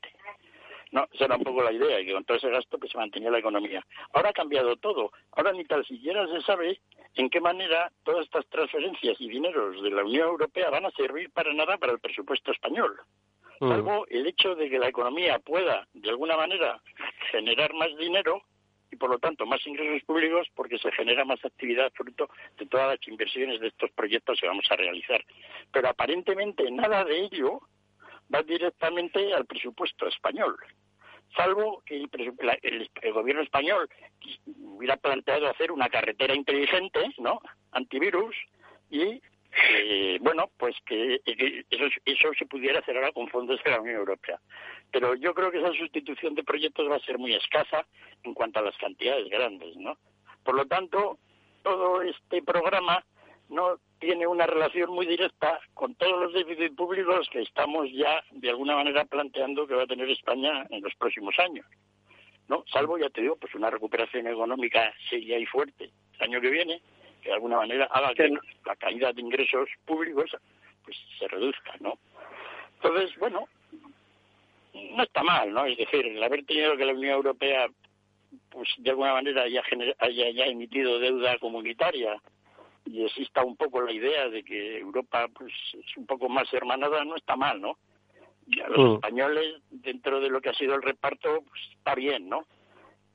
No, 0.90 1.06
esa 1.12 1.26
era 1.26 1.36
un 1.36 1.44
poco 1.44 1.62
la 1.62 1.72
idea, 1.72 2.00
y 2.00 2.06
que 2.06 2.12
con 2.14 2.24
todo 2.24 2.38
ese 2.38 2.48
gasto 2.48 2.78
pues 2.78 2.90
se 2.92 2.98
mantenía 2.98 3.30
la 3.30 3.40
economía. 3.40 3.84
Ahora 4.14 4.30
ha 4.30 4.32
cambiado 4.32 4.76
todo. 4.76 5.12
Ahora 5.32 5.52
ni 5.52 5.64
tal 5.64 5.84
siquiera 5.84 6.26
se 6.28 6.40
sabe 6.42 6.80
en 7.14 7.28
qué 7.28 7.40
manera 7.40 7.92
todas 8.04 8.24
estas 8.24 8.46
transferencias 8.46 9.20
y 9.20 9.28
dineros 9.28 9.82
de 9.82 9.90
la 9.90 10.04
Unión 10.04 10.28
Europea 10.28 10.70
van 10.70 10.86
a 10.86 10.90
servir 10.92 11.30
para 11.30 11.52
nada 11.52 11.76
para 11.76 11.92
el 11.92 11.98
presupuesto 11.98 12.52
español. 12.52 12.98
Mm. 13.60 13.68
Salvo 13.68 14.06
el 14.08 14.26
hecho 14.26 14.54
de 14.54 14.70
que 14.70 14.78
la 14.78 14.88
economía 14.88 15.38
pueda, 15.40 15.86
de 15.92 16.08
alguna 16.08 16.36
manera, 16.36 16.80
generar 17.32 17.74
más 17.74 17.94
dinero 17.98 18.42
y 18.90 18.96
por 18.96 19.10
lo 19.10 19.18
tanto 19.18 19.46
más 19.46 19.66
ingresos 19.66 20.02
públicos 20.04 20.48
porque 20.54 20.78
se 20.78 20.92
genera 20.92 21.24
más 21.24 21.44
actividad 21.44 21.92
fruto 21.92 22.28
de 22.56 22.66
todas 22.66 22.98
las 22.98 23.08
inversiones 23.08 23.60
de 23.60 23.68
estos 23.68 23.90
proyectos 23.92 24.40
que 24.40 24.46
vamos 24.46 24.66
a 24.70 24.76
realizar. 24.76 25.24
Pero 25.72 25.88
aparentemente 25.88 26.70
nada 26.70 27.04
de 27.04 27.20
ello 27.20 27.60
va 28.34 28.42
directamente 28.42 29.32
al 29.34 29.46
presupuesto 29.46 30.06
español, 30.06 30.56
salvo 31.36 31.82
que 31.84 31.96
el, 31.96 33.12
gobierno 33.12 33.42
español 33.42 33.88
hubiera 34.58 34.96
planteado 34.96 35.48
hacer 35.48 35.72
una 35.72 35.88
carretera 35.88 36.34
inteligente, 36.34 37.00
¿no? 37.18 37.40
Antivirus 37.72 38.34
y 38.90 39.20
eh, 39.52 40.18
bueno, 40.20 40.50
pues 40.56 40.76
que, 40.86 41.20
eso, 41.24 41.84
eso 42.04 42.28
se 42.38 42.46
pudiera 42.46 42.80
hacer 42.80 42.96
ahora 42.96 43.12
con 43.12 43.28
fondos 43.28 43.62
de 43.64 43.70
la 43.70 43.80
Unión 43.80 43.96
Europea. 43.96 44.38
Pero 44.90 45.14
yo 45.14 45.34
creo 45.34 45.50
que 45.50 45.58
esa 45.58 45.72
sustitución 45.72 46.34
de 46.34 46.44
proyectos 46.44 46.90
va 46.90 46.96
a 46.96 47.00
ser 47.00 47.18
muy 47.18 47.34
escasa 47.34 47.86
en 48.24 48.34
cuanto 48.34 48.58
a 48.60 48.62
las 48.62 48.76
cantidades 48.76 49.28
grandes, 49.28 49.76
¿no? 49.76 49.96
Por 50.44 50.54
lo 50.54 50.66
tanto, 50.66 51.18
todo 51.62 52.02
este 52.02 52.42
programa 52.42 53.04
no 53.48 53.78
tiene 53.98 54.26
una 54.26 54.46
relación 54.46 54.90
muy 54.90 55.06
directa 55.06 55.58
con 55.74 55.94
todos 55.94 56.20
los 56.20 56.32
déficits 56.32 56.74
públicos 56.76 57.28
que 57.30 57.42
estamos 57.42 57.88
ya 57.92 58.22
de 58.30 58.50
alguna 58.50 58.76
manera 58.76 59.04
planteando 59.04 59.66
que 59.66 59.74
va 59.74 59.82
a 59.82 59.86
tener 59.86 60.08
España 60.10 60.66
en 60.70 60.82
los 60.82 60.94
próximos 60.94 61.34
años. 61.38 61.66
¿no? 62.48 62.64
Salvo, 62.72 62.98
ya 62.98 63.10
te 63.10 63.22
digo, 63.22 63.36
pues 63.36 63.54
una 63.54 63.70
recuperación 63.70 64.26
económica 64.26 64.92
seria 65.10 65.38
y 65.38 65.46
fuerte 65.46 65.90
el 66.14 66.22
año 66.22 66.40
que 66.40 66.50
viene, 66.50 66.80
que 67.20 67.28
de 67.28 67.34
alguna 67.34 67.56
manera 67.58 67.86
haga 67.86 68.14
que 68.14 68.30
la 68.64 68.76
caída 68.76 69.12
de 69.12 69.20
ingresos 69.20 69.68
públicos 69.84 70.30
pues 70.84 70.96
se 71.18 71.28
reduzca, 71.28 71.74
¿no? 71.80 71.98
Entonces, 72.76 73.16
bueno, 73.18 73.48
no 74.72 75.02
está 75.02 75.22
mal, 75.22 75.52
¿no? 75.52 75.66
Es 75.66 75.76
decir, 75.76 76.06
el 76.06 76.22
haber 76.22 76.44
tenido 76.44 76.76
que 76.76 76.84
la 76.84 76.92
Unión 76.92 77.14
Europea 77.14 77.68
pues 78.50 78.68
de 78.78 78.90
alguna 78.90 79.14
manera 79.14 79.42
haya, 79.42 79.62
haya 79.98 80.30
ya 80.30 80.44
emitido 80.46 80.98
deuda 80.98 81.38
comunitaria 81.38 82.20
y 82.84 83.04
exista 83.04 83.44
un 83.44 83.56
poco 83.56 83.80
la 83.80 83.92
idea 83.92 84.28
de 84.28 84.42
que 84.42 84.78
Europa 84.78 85.26
pues 85.34 85.52
es 85.72 85.96
un 85.96 86.06
poco 86.06 86.28
más 86.28 86.52
hermanada, 86.52 87.04
no 87.04 87.16
está 87.16 87.36
mal, 87.36 87.60
¿no? 87.60 87.78
Y 88.46 88.60
a 88.60 88.68
los 88.68 88.78
mm. 88.78 88.94
españoles, 88.94 89.62
dentro 89.70 90.20
de 90.20 90.30
lo 90.30 90.40
que 90.40 90.48
ha 90.48 90.54
sido 90.54 90.74
el 90.74 90.82
reparto, 90.82 91.42
pues 91.42 91.60
está 91.76 91.94
bien, 91.94 92.28
¿no? 92.28 92.46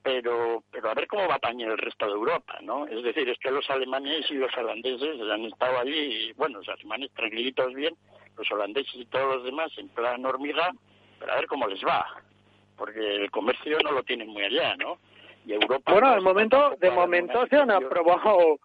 Pero, 0.04 0.64
pero 0.70 0.90
a 0.90 0.94
ver 0.94 1.08
cómo 1.08 1.28
va 1.28 1.40
también 1.40 1.72
el 1.72 1.78
resto 1.78 2.06
de 2.06 2.12
Europa, 2.12 2.60
¿no? 2.62 2.86
Es 2.88 3.02
decir, 3.04 3.30
es 3.30 3.40
que 3.40 3.52
los 3.52 3.70
alemanes 3.70 4.30
y 4.30 4.34
los 4.34 4.56
holandeses 4.58 5.22
han 5.22 5.46
estado 5.46 5.80
allí, 5.80 6.28
y, 6.28 6.34
bueno, 6.34 6.60
los 6.60 6.70
alemanes 6.70 7.10
tranquilitos 7.14 7.74
bien, 7.74 7.96
los 8.38 8.52
holandeses 8.52 8.96
y 8.96 9.06
todos 9.06 9.36
los 9.36 9.46
demás 9.46 9.72
en 9.78 9.88
plan 9.90 10.26
hormiga, 10.26 10.72
pero 11.20 11.32
a 11.32 11.36
ver 11.38 11.48
cómo 11.48 11.68
les 11.68 11.82
va, 11.86 12.06
porque 12.78 13.16
el 13.16 13.32
comercio 13.32 13.78
no 13.82 13.92
lo 13.92 14.04
tienen 14.04 14.28
muy 14.28 14.44
allá, 14.44 14.76
¿no? 14.76 14.98
Y 15.46 15.54
Europa... 15.54 15.92
Bueno, 15.92 16.10
de 16.10 16.16
pues, 16.16 16.24
momento, 16.24 16.76
de 16.80 16.92
momento 16.92 17.48
se 17.48 17.56
han 17.56 17.72
aprobado 17.72 18.60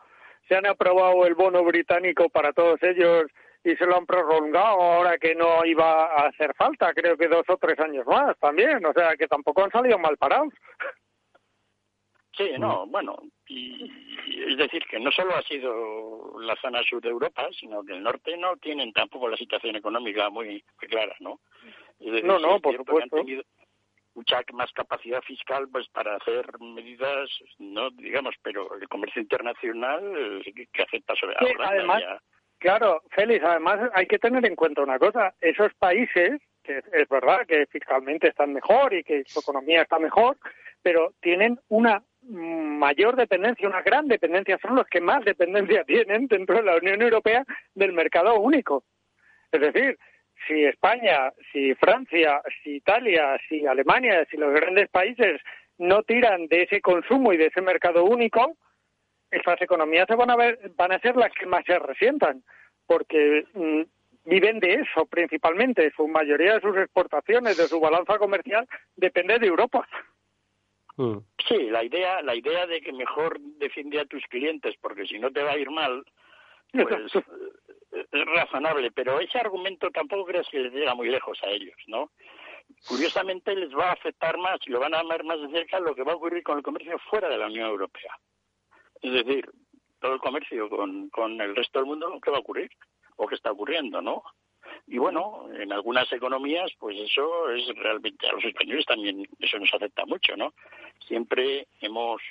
se 0.49 0.57
han 0.57 0.67
aprobado 0.67 1.27
el 1.27 1.35
bono 1.35 1.63
británico 1.63 2.29
para 2.31 2.53
todos 2.53 2.83
ellos 2.83 3.25
y 3.63 3.77
se 3.77 3.87
lo 3.87 3.97
han 3.97 4.07
prolongado 4.07 4.81
ahora 4.81 5.19
que 5.19 5.35
no 5.35 5.65
iba 5.65 6.07
a 6.07 6.29
hacer 6.29 6.55
falta, 6.55 6.93
creo 6.95 7.17
que 7.17 7.29
dos 7.29 7.45
o 7.49 7.57
tres 7.59 7.79
años 7.81 8.07
más 8.07 8.37
también, 8.39 8.85
o 8.85 8.93
sea 8.93 9.15
que 9.17 9.29
tampoco 9.29 9.65
han 9.65 9.71
salido 9.71 9.99
mal 9.99 10.17
parados. 10.17 10.55
Sí, 12.39 12.53
no, 12.57 12.87
bueno, 12.87 13.19
y, 13.49 13.91
es 14.49 14.57
decir, 14.57 14.85
que 14.89 15.01
no 15.01 15.11
solo 15.11 15.35
ha 15.35 15.43
sido 15.43 16.41
la 16.41 16.55
zona 16.55 16.81
sur 16.85 17.03
de 17.03 17.09
Europa, 17.09 17.49
sino 17.59 17.83
que 17.83 17.95
el 17.95 18.03
norte 18.03 18.37
no 18.37 18.57
tienen 18.59 18.93
tampoco 18.93 19.29
la 19.29 19.37
situación 19.37 19.75
económica 19.75 20.31
muy, 20.31 20.63
clara, 20.79 21.17
¿no? 21.19 21.41
no, 21.99 22.39
no, 22.39 22.61
por 22.61 22.77
supuesto. 22.77 23.17
mucha 24.15 24.41
más 24.53 24.73
capacidad 24.73 25.21
fiscal 25.23 25.69
pues 25.69 25.89
para 25.89 26.15
hacer 26.15 26.47
medidas, 26.61 27.29
no 27.59 27.91
digamos, 27.91 28.37
pero 28.41 28.73
el 28.81 28.89
comercio 28.89 29.21
internacional 29.21 30.41
que 30.73 30.83
acepta 30.83 31.17
sobre 31.17 31.35
ahora. 31.41 31.71
Además, 31.71 32.03
claro, 32.59 33.03
Félix, 33.11 33.45
además 33.45 33.91
hay 33.95 34.07
que 34.07 34.21
tener 34.21 34.47
en 34.47 34.55
cuenta 34.55 34.83
una 34.83 35.01
cosa, 35.01 35.35
esos 35.41 35.75
países 35.75 36.41
que 36.63 36.83
es 36.93 37.09
verdad 37.09 37.47
que 37.49 37.67
fiscalmente 37.67 38.29
están 38.29 38.53
mejor 38.53 38.95
y 38.95 39.03
que 39.03 39.25
su 39.27 39.41
economía 39.41 39.83
está 39.83 39.99
mejor, 39.99 40.37
pero 40.83 41.15
tienen 41.21 41.59
una 41.69 42.03
mayor 42.29 43.17
dependencia, 43.17 43.69
una 43.69 43.83
gran 43.83 44.07
dependencia, 44.07 44.59
son 44.61 44.77
los 44.77 44.87
que 44.87 45.01
más 45.01 45.25
dependencia 45.25 45.85
tienen 45.87 46.27
dentro 46.27 46.57
de 46.57 46.63
la 46.63 46.77
Unión 46.77 47.03
Europea 47.03 47.45
del 47.75 47.93
mercado 47.93 48.39
único. 48.39 48.85
Es 49.51 49.61
decir, 49.61 49.99
si 50.47 50.65
España, 50.65 51.33
si 51.53 51.75
Francia, 51.75 52.41
si 52.63 52.77
Italia, 52.77 53.39
si 53.49 53.67
Alemania, 53.67 54.27
si 54.31 54.37
los 54.37 54.53
grandes 54.53 54.89
países 54.89 55.41
no 55.79 56.03
tiran 56.03 56.47
de 56.49 56.63
ese 56.63 56.81
consumo 56.81 57.33
y 57.33 57.37
de 57.37 57.47
ese 57.47 57.61
mercado 57.61 58.05
único, 58.05 58.57
esas 59.31 59.61
economías 59.61 60.07
se 60.09 60.15
van 60.15 60.31
a 60.31 60.37
ver, 60.37 60.59
van 60.77 60.93
a 60.93 60.99
ser 61.01 61.17
las 61.17 61.33
que 61.33 61.47
más 61.47 61.65
se 61.67 61.79
resientan, 61.79 62.43
porque 62.87 63.45
mm, 63.55 63.83
viven 64.25 64.61
de 64.61 64.75
eso 64.75 65.07
principalmente. 65.07 65.91
Su 65.97 66.09
mayoría 66.09 66.55
de 66.55 66.61
sus 66.61 66.77
exportaciones, 66.77 67.57
de 67.57 67.67
su 67.67 67.81
balanza 67.81 68.19
comercial, 68.19 68.67
depende 68.97 69.39
de 69.39 69.47
Europa. 69.47 69.87
Mm. 70.99 71.19
Sí, 71.49 71.71
la 71.71 71.85
idea, 71.85 72.21
la 72.23 72.35
idea 72.35 72.67
de 72.67 72.81
que 72.81 72.93
mejor 72.93 73.39
defiende 73.41 74.01
a 74.01 74.05
tus 74.05 74.23
clientes, 74.25 74.75
porque 74.81 75.07
si 75.07 75.19
no 75.19 75.31
te 75.31 75.43
va 75.43 75.53
a 75.53 75.59
ir 75.59 75.71
mal, 75.71 76.05
pues 76.73 76.87
es 78.13 78.27
razonable, 78.27 78.91
pero 78.91 79.21
ese 79.21 79.39
argumento 79.39 79.91
tampoco 79.91 80.27
crees 80.27 80.49
que 80.49 80.59
les 80.59 80.73
llega 80.73 80.97
muy 80.97 81.09
lejos 81.09 81.39
a 81.45 81.51
ellos, 81.51 81.77
¿no? 81.87 82.11
Curiosamente 82.87 83.55
les 83.55 83.73
va 83.73 83.91
a 83.91 83.93
afectar 83.93 84.37
más 84.39 84.59
y 84.67 84.71
lo 84.71 84.81
van 84.81 84.95
a 84.95 85.05
ver 85.05 85.23
más 85.23 85.41
de 85.41 85.49
cerca 85.51 85.79
lo 85.79 85.95
que 85.95 86.03
va 86.03 86.13
a 86.13 86.17
ocurrir 86.17 86.43
con 86.43 86.59
el 86.59 86.65
comercio 86.65 86.99
fuera 87.11 87.29
de 87.29 87.39
la 87.39 87.47
Unión 87.47 87.69
Europea. 87.69 88.19
Es 89.01 89.13
decir, 89.13 89.49
todo 90.01 90.15
el 90.15 90.21
comercio 90.21 90.69
con, 90.69 91.09
con 91.11 91.41
el 91.41 91.55
resto 91.55 91.79
del 91.79 91.87
mundo, 91.87 92.19
¿qué 92.21 92.31
va 92.33 92.39
a 92.39 92.41
ocurrir? 92.41 92.71
¿O 93.17 93.27
qué 93.29 93.37
está 93.37 93.53
ocurriendo, 93.53 94.03
no? 94.03 94.25
Y 94.91 94.97
bueno, 94.97 95.47
en 95.53 95.71
algunas 95.73 96.11
economías, 96.13 96.71
pues 96.79 96.97
eso 96.99 97.51
es 97.51 97.67
realmente, 97.77 98.27
a 98.27 98.33
los 98.33 98.45
españoles 98.45 98.87
también 98.87 99.29
eso 99.39 99.59
nos 99.59 99.73
afecta 99.75 100.07
mucho, 100.07 100.35
¿no? 100.35 100.55
Siempre 101.07 101.69
hemos 101.81 102.23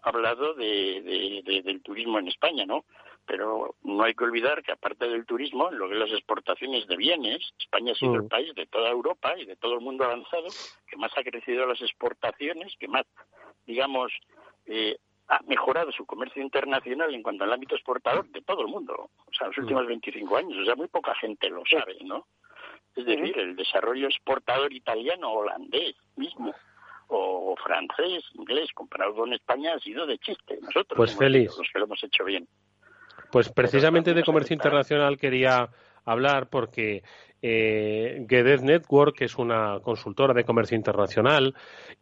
hablado 0.00 0.54
de, 0.54 1.42
del 1.62 1.82
turismo 1.82 2.18
en 2.18 2.28
España, 2.28 2.64
¿no? 2.64 2.86
Pero 3.26 3.74
no 3.82 4.04
hay 4.04 4.14
que 4.14 4.24
olvidar 4.24 4.62
que 4.62 4.72
aparte 4.72 5.08
del 5.08 5.26
turismo, 5.26 5.70
lo 5.70 5.88
que 5.88 5.94
es 5.94 6.00
las 6.00 6.12
exportaciones 6.12 6.86
de 6.86 6.96
bienes, 6.96 7.52
España 7.58 7.92
ha 7.92 7.96
sido 7.96 8.14
el 8.14 8.22
mm. 8.22 8.28
país 8.28 8.54
de 8.54 8.66
toda 8.66 8.88
Europa 8.88 9.34
y 9.36 9.44
de 9.44 9.56
todo 9.56 9.74
el 9.74 9.80
mundo 9.80 10.04
avanzado 10.04 10.46
que 10.88 10.96
más 10.96 11.10
ha 11.18 11.22
crecido 11.22 11.66
las 11.66 11.82
exportaciones, 11.82 12.74
que 12.78 12.88
más, 12.88 13.04
digamos, 13.66 14.12
eh, 14.64 14.96
ha 15.28 15.40
mejorado 15.46 15.90
su 15.92 16.06
comercio 16.06 16.42
internacional 16.42 17.14
en 17.14 17.22
cuanto 17.22 17.44
al 17.44 17.52
ámbito 17.52 17.74
exportador 17.74 18.28
de 18.30 18.42
todo 18.42 18.62
el 18.62 18.68
mundo, 18.68 19.10
o 19.26 19.32
sea, 19.36 19.48
los 19.48 19.58
mm. 19.58 19.60
últimos 19.60 19.86
25 19.86 20.36
años, 20.36 20.58
o 20.58 20.64
sea, 20.64 20.76
muy 20.76 20.88
poca 20.88 21.14
gente 21.14 21.48
lo 21.50 21.62
sabe, 21.68 21.96
¿no? 22.04 22.26
Es 22.94 23.04
decir, 23.04 23.38
el 23.38 23.56
desarrollo 23.56 24.06
exportador 24.06 24.72
italiano, 24.72 25.30
holandés 25.30 25.96
mismo, 26.16 26.54
o 27.08 27.54
francés, 27.62 28.24
inglés, 28.34 28.70
comparado 28.74 29.14
con 29.14 29.32
España, 29.32 29.74
ha 29.74 29.80
sido 29.80 30.06
de 30.06 30.18
chiste. 30.18 30.58
Nosotros 30.60 30.96
pues 30.96 31.16
feliz. 31.16 31.54
los 31.56 31.68
que 31.72 31.78
lo 31.78 31.84
hemos 31.84 32.02
hecho 32.02 32.24
bien. 32.24 32.48
Pues 33.30 33.50
precisamente 33.50 34.14
de 34.14 34.24
comercio 34.24 34.54
internacional 34.54 35.18
quería 35.18 35.68
hablar 36.04 36.48
porque 36.48 37.02
eh, 37.42 38.24
Gedet 38.28 38.62
Network, 38.62 39.16
que 39.16 39.26
es 39.26 39.36
una 39.36 39.78
consultora 39.80 40.34
de 40.34 40.44
comercio 40.44 40.76
internacional, 40.76 41.54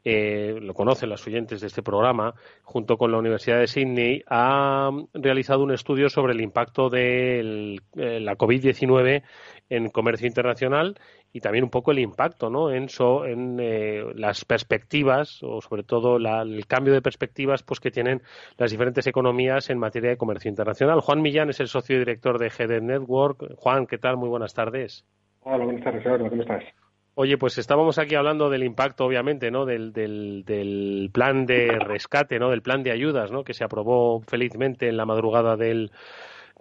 eh, 0.04 0.58
lo 0.60 0.74
conocen 0.74 1.10
las 1.10 1.26
oyentes 1.26 1.60
de 1.60 1.66
este 1.66 1.82
programa, 1.82 2.34
junto 2.62 2.96
con 2.96 3.10
la 3.10 3.18
Universidad 3.18 3.58
de 3.58 3.66
Sydney, 3.66 4.22
ha 4.28 4.90
realizado 5.12 5.62
un 5.62 5.72
estudio 5.72 6.08
sobre 6.08 6.34
el 6.34 6.40
impacto 6.40 6.88
de 6.88 7.78
eh, 7.96 8.20
la 8.20 8.36
COVID-19 8.36 9.22
en 9.70 9.90
comercio 9.90 10.26
internacional 10.26 10.98
y 11.34 11.40
también 11.40 11.64
un 11.64 11.70
poco 11.70 11.90
el 11.90 11.98
impacto 11.98 12.48
¿no? 12.48 12.70
en, 12.70 12.86
en 13.26 13.58
eh, 13.60 14.04
las 14.14 14.44
perspectivas 14.44 15.42
o 15.42 15.60
sobre 15.60 15.82
todo 15.82 16.16
el 16.16 16.66
cambio 16.68 16.94
de 16.94 17.02
perspectivas 17.02 17.64
pues, 17.64 17.80
que 17.80 17.90
tienen 17.90 18.22
las 18.56 18.70
diferentes 18.70 19.04
economías 19.08 19.68
en 19.68 19.80
materia 19.80 20.10
de 20.10 20.16
comercio 20.16 20.48
internacional. 20.48 21.00
Juan 21.00 21.22
Millán 21.22 21.50
es 21.50 21.58
el 21.58 21.66
socio 21.66 21.98
director 21.98 22.38
de 22.38 22.50
GD 22.50 22.80
Network. 22.82 23.56
Juan, 23.56 23.88
¿qué 23.88 23.98
tal? 23.98 24.16
Muy 24.16 24.28
buenas 24.28 24.54
tardes. 24.54 25.04
Hola, 25.40 25.64
buenas 25.64 25.82
tardes, 25.82 26.06
Eduardo. 26.06 26.28
¿Cómo 26.28 26.42
estás? 26.42 26.62
Oye, 27.16 27.36
pues 27.36 27.58
estábamos 27.58 27.98
aquí 27.98 28.14
hablando 28.14 28.48
del 28.48 28.62
impacto, 28.62 29.04
obviamente, 29.04 29.50
¿no? 29.50 29.66
Del, 29.66 29.92
del, 29.92 30.44
del, 30.44 31.10
plan 31.12 31.46
de 31.46 31.80
rescate, 31.80 32.38
¿no? 32.38 32.50
Del 32.50 32.62
plan 32.62 32.84
de 32.84 32.92
ayudas, 32.92 33.32
¿no? 33.32 33.42
Que 33.42 33.54
se 33.54 33.64
aprobó 33.64 34.20
felizmente 34.20 34.88
en 34.88 34.96
la 34.96 35.04
madrugada 35.04 35.56
del, 35.56 35.90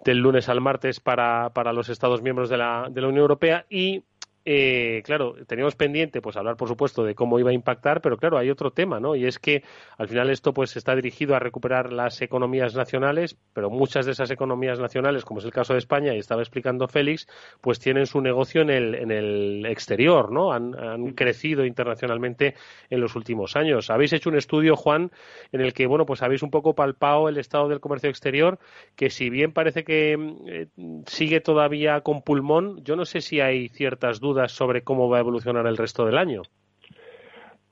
del 0.04 0.18
lunes 0.18 0.48
al 0.48 0.60
martes 0.60 0.98
para, 0.98 1.50
para 1.50 1.72
los 1.72 1.88
Estados 1.88 2.22
miembros 2.22 2.48
de 2.50 2.56
la, 2.56 2.88
de 2.90 3.00
la 3.00 3.08
Unión 3.08 3.22
Europea 3.22 3.66
y 3.70 4.02
eh, 4.46 5.02
claro, 5.04 5.34
teníamos 5.46 5.74
pendiente 5.74 6.20
pues 6.20 6.36
hablar, 6.36 6.56
por 6.56 6.68
supuesto, 6.68 7.02
de 7.02 7.14
cómo 7.14 7.38
iba 7.38 7.48
a 7.48 7.54
impactar, 7.54 8.02
pero 8.02 8.18
claro, 8.18 8.36
hay 8.36 8.50
otro 8.50 8.72
tema, 8.72 9.00
¿no? 9.00 9.16
Y 9.16 9.24
es 9.24 9.38
que 9.38 9.62
al 9.96 10.06
final 10.06 10.28
esto 10.28 10.52
pues 10.52 10.76
está 10.76 10.94
dirigido 10.94 11.34
a 11.34 11.38
recuperar 11.38 11.92
las 11.92 12.20
economías 12.20 12.74
nacionales, 12.74 13.38
pero 13.54 13.70
muchas 13.70 14.04
de 14.04 14.12
esas 14.12 14.30
economías 14.30 14.78
nacionales, 14.78 15.24
como 15.24 15.40
es 15.40 15.46
el 15.46 15.52
caso 15.52 15.72
de 15.72 15.78
España, 15.78 16.14
y 16.14 16.18
estaba 16.18 16.42
explicando 16.42 16.88
Félix, 16.88 17.26
pues 17.62 17.78
tienen 17.78 18.04
su 18.06 18.20
negocio 18.20 18.60
en 18.60 18.68
el, 18.68 18.94
en 18.94 19.10
el 19.10 19.64
exterior, 19.66 20.30
¿no? 20.30 20.52
Han, 20.52 20.74
crecido 21.14 21.64
internacionalmente 21.64 22.54
en 22.90 23.00
los 23.00 23.14
últimos 23.14 23.56
años. 23.56 23.90
Habéis 23.90 24.12
hecho 24.12 24.30
un 24.30 24.36
estudio, 24.36 24.76
Juan, 24.76 25.10
en 25.52 25.60
el 25.60 25.72
que, 25.72 25.86
bueno, 25.86 26.06
pues 26.06 26.22
habéis 26.22 26.42
un 26.42 26.50
poco 26.50 26.74
palpado 26.74 27.28
el 27.28 27.38
estado 27.38 27.68
del 27.68 27.80
comercio 27.80 28.10
exterior, 28.10 28.58
que 28.96 29.10
si 29.10 29.30
bien 29.30 29.52
parece 29.52 29.84
que 29.84 30.18
eh, 30.46 30.66
sigue 31.06 31.40
todavía 31.40 32.00
con 32.00 32.22
pulmón, 32.22 32.82
yo 32.84 32.96
no 32.96 33.04
sé 33.04 33.20
si 33.20 33.40
hay 33.40 33.68
ciertas 33.68 34.20
dudas 34.20 34.33
sobre 34.48 34.82
cómo 34.82 35.08
va 35.08 35.18
a 35.18 35.20
evolucionar 35.20 35.66
el 35.66 35.76
resto 35.76 36.04
del 36.06 36.18
año? 36.18 36.42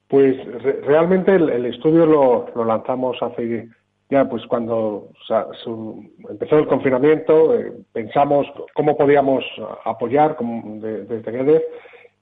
Pues 0.08 0.36
realmente 0.84 1.34
el, 1.34 1.64
estudio 1.64 2.04
lo, 2.04 2.64
lanzamos 2.64 3.16
hace 3.22 3.68
ya, 4.10 4.28
pues 4.28 4.46
cuando 4.46 5.08
empezó 6.28 6.58
el 6.58 6.66
confinamiento, 6.66 7.58
eh, 7.58 7.72
pensamos 7.94 8.46
cómo 8.74 8.94
podíamos 8.94 9.42
apoyar 9.86 10.36
desde 10.38 11.32
GEDEF 11.32 11.62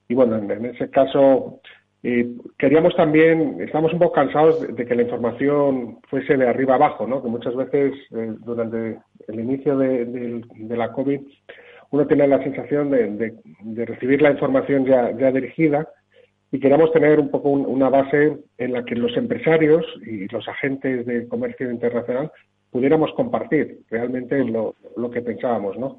y 0.07 0.15
bueno, 0.15 0.37
en, 0.37 0.67
ese 0.67 0.89
caso 0.89 1.61
eh, 2.05 2.31
queríamos 2.59 2.95
también, 2.95 3.61
estamos 3.61 3.93
un 3.93 3.99
poco 3.99 4.13
cansados 4.13 4.61
de, 4.61 4.87
que 4.87 4.95
la 4.95 5.03
información 5.03 5.99
fuese 6.09 6.37
de 6.37 6.49
arriba 6.49 6.77
abajo, 6.77 7.09
¿no? 7.09 7.21
que 7.21 7.29
muchas 7.29 7.57
veces 7.57 7.93
eh, 8.13 8.35
durante 8.39 9.01
el 9.27 9.41
inicio 9.41 9.77
de 9.77 10.77
la 10.77 10.93
COVID 10.93 11.21
uno 11.91 12.07
tiene 12.07 12.27
la 12.27 12.43
sensación 12.43 12.91
de, 12.91 13.35
recibir 13.85 14.23
la 14.23 14.31
información 14.31 14.87
ya, 14.87 15.13
dirigida 15.33 15.89
y 16.53 16.59
queremos 16.59 16.93
tener 16.93 17.19
un 17.21 17.31
poco 17.31 17.51
una 17.51 17.89
base 17.89 18.39
en 18.59 18.73
la 18.73 18.85
que 18.85 18.97
los 18.97 19.17
empresarios 19.17 19.85
y 20.05 20.27
los 20.29 20.47
agentes 20.49 21.07
de 21.07 21.29
comercio 21.29 21.71
internacional 21.71 22.31
pudiéramos 22.71 23.13
compartir 23.15 23.81
realmente 23.91 24.45
lo, 24.45 24.75
que 25.11 25.23
pensábamos, 25.23 25.79
¿no? 25.79 25.99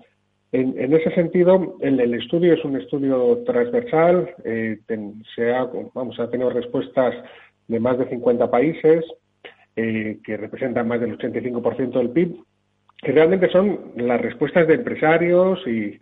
En, 0.54 0.94
ese 0.94 1.10
sentido, 1.12 1.78
el, 1.80 2.02
el, 2.02 2.14
estudio 2.14 2.54
es 2.54 2.66
un 2.66 2.76
estudio 2.76 3.42
transversal, 3.46 4.36
eh, 4.44 4.80
se 5.34 5.54
ha, 5.54 5.70
vamos, 5.94 6.20
ha 6.20 6.30
tenido 6.30 6.50
respuestas 6.50 7.16
de 7.70 7.80
más 7.80 7.98
de 7.98 8.10
50 8.10 8.52
países, 8.52 9.06
eh, 9.78 10.20
que 10.26 10.36
representan 10.36 10.90
más 10.90 11.00
del 11.00 11.18
85% 11.18 11.92
del 11.94 12.10
PIB, 12.10 12.36
que 13.02 13.12
realmente 13.12 13.50
son 13.50 13.94
las 13.96 14.22
respuestas 14.22 14.68
de 14.68 14.76
empresarios 14.76 15.60
y, 15.68 15.98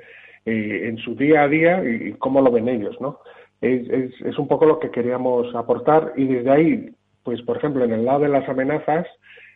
en 0.45 0.97
su 0.97 1.15
día 1.15 1.43
a 1.43 1.47
día 1.47 1.83
y, 1.83 2.13
cómo 2.13 2.41
lo 2.41 2.51
ven 2.51 2.67
ellos, 2.67 2.99
¿no? 2.99 3.19
Es, 3.61 3.87
es, 3.89 4.39
un 4.39 4.47
poco 4.47 4.65
lo 4.65 4.79
que 4.79 4.89
queríamos 4.89 5.53
aportar 5.53 6.13
y 6.15 6.25
desde 6.25 6.49
ahí, 6.49 6.89
pues 7.23 7.41
por 7.43 7.57
ejemplo, 7.57 7.83
en 7.83 7.91
el 7.91 8.05
lado 8.05 8.21
de 8.21 8.29
las 8.29 8.47
amenazas, 8.47 9.05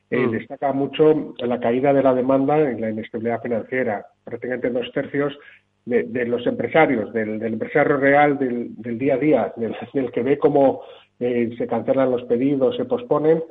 eh, 0.10 0.28
mm. 0.28 0.32
destaca 0.32 0.74
mucho 0.74 1.34
la 1.40 1.60
caída 1.60 1.94
de 1.94 2.04
la 2.04 2.14
demanda 2.14 2.60
en 2.60 2.82
la 2.82 2.92
inestabilidad 2.92 3.42
financiera. 3.42 4.06
Prácticamente 4.24 4.70
dos 4.70 4.92
tercios 4.92 5.38
de, 5.86 6.26
los 6.26 6.46
empresarios, 6.46 7.12
del, 7.14 7.42
empresario 7.42 7.98
real 7.98 8.38
del, 8.38 8.98
día 8.98 9.16
a 9.16 9.18
día, 9.18 9.54
del, 9.58 10.12
que 10.12 10.24
ve 10.24 10.38
cómo 10.38 10.82
eh, 11.20 11.54
se 11.58 11.68
cancelan 11.68 12.12
los 12.12 12.24
pedidos, 12.24 12.78
se 12.78 12.86
posponen, 12.86 13.44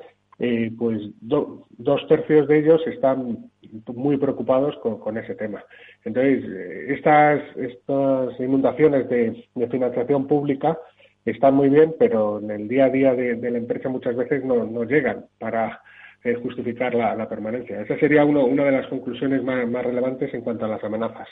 eh, 0.44 0.72
pues 0.76 1.00
dos 1.20 2.08
tercios 2.08 2.48
de 2.48 2.58
ellos 2.58 2.84
están 2.88 3.48
muy 3.94 4.16
preocupados 4.16 4.76
con, 4.78 5.16
ese 5.16 5.36
tema. 5.36 5.64
Entonces, 6.04 6.42
eh, 6.44 6.86
estas, 6.88 7.42
estas 7.56 8.40
inundaciones 8.40 9.08
de, 9.08 9.48
financiación 9.70 10.26
pública 10.26 10.76
están 11.24 11.54
muy 11.54 11.68
bien, 11.68 11.94
pero 11.96 12.40
en 12.40 12.50
el 12.50 12.66
día 12.66 12.86
a 12.86 12.90
día 12.90 13.14
de, 13.14 13.50
la 13.52 13.56
empresa 13.56 13.88
muchas 13.88 14.16
veces 14.16 14.44
no, 14.44 14.64
no 14.64 14.82
llegan 14.82 15.26
para 15.38 15.80
eh, 16.24 16.34
justificar 16.34 16.92
la, 16.92 17.28
permanencia. 17.28 17.80
Esa 17.80 17.96
sería 18.00 18.24
uno, 18.24 18.44
una 18.44 18.64
de 18.64 18.72
las 18.72 18.88
conclusiones 18.88 19.44
más, 19.44 19.84
relevantes 19.84 20.34
en 20.34 20.40
cuanto 20.40 20.64
a 20.64 20.68
las 20.68 20.82
amenazas. 20.82 21.28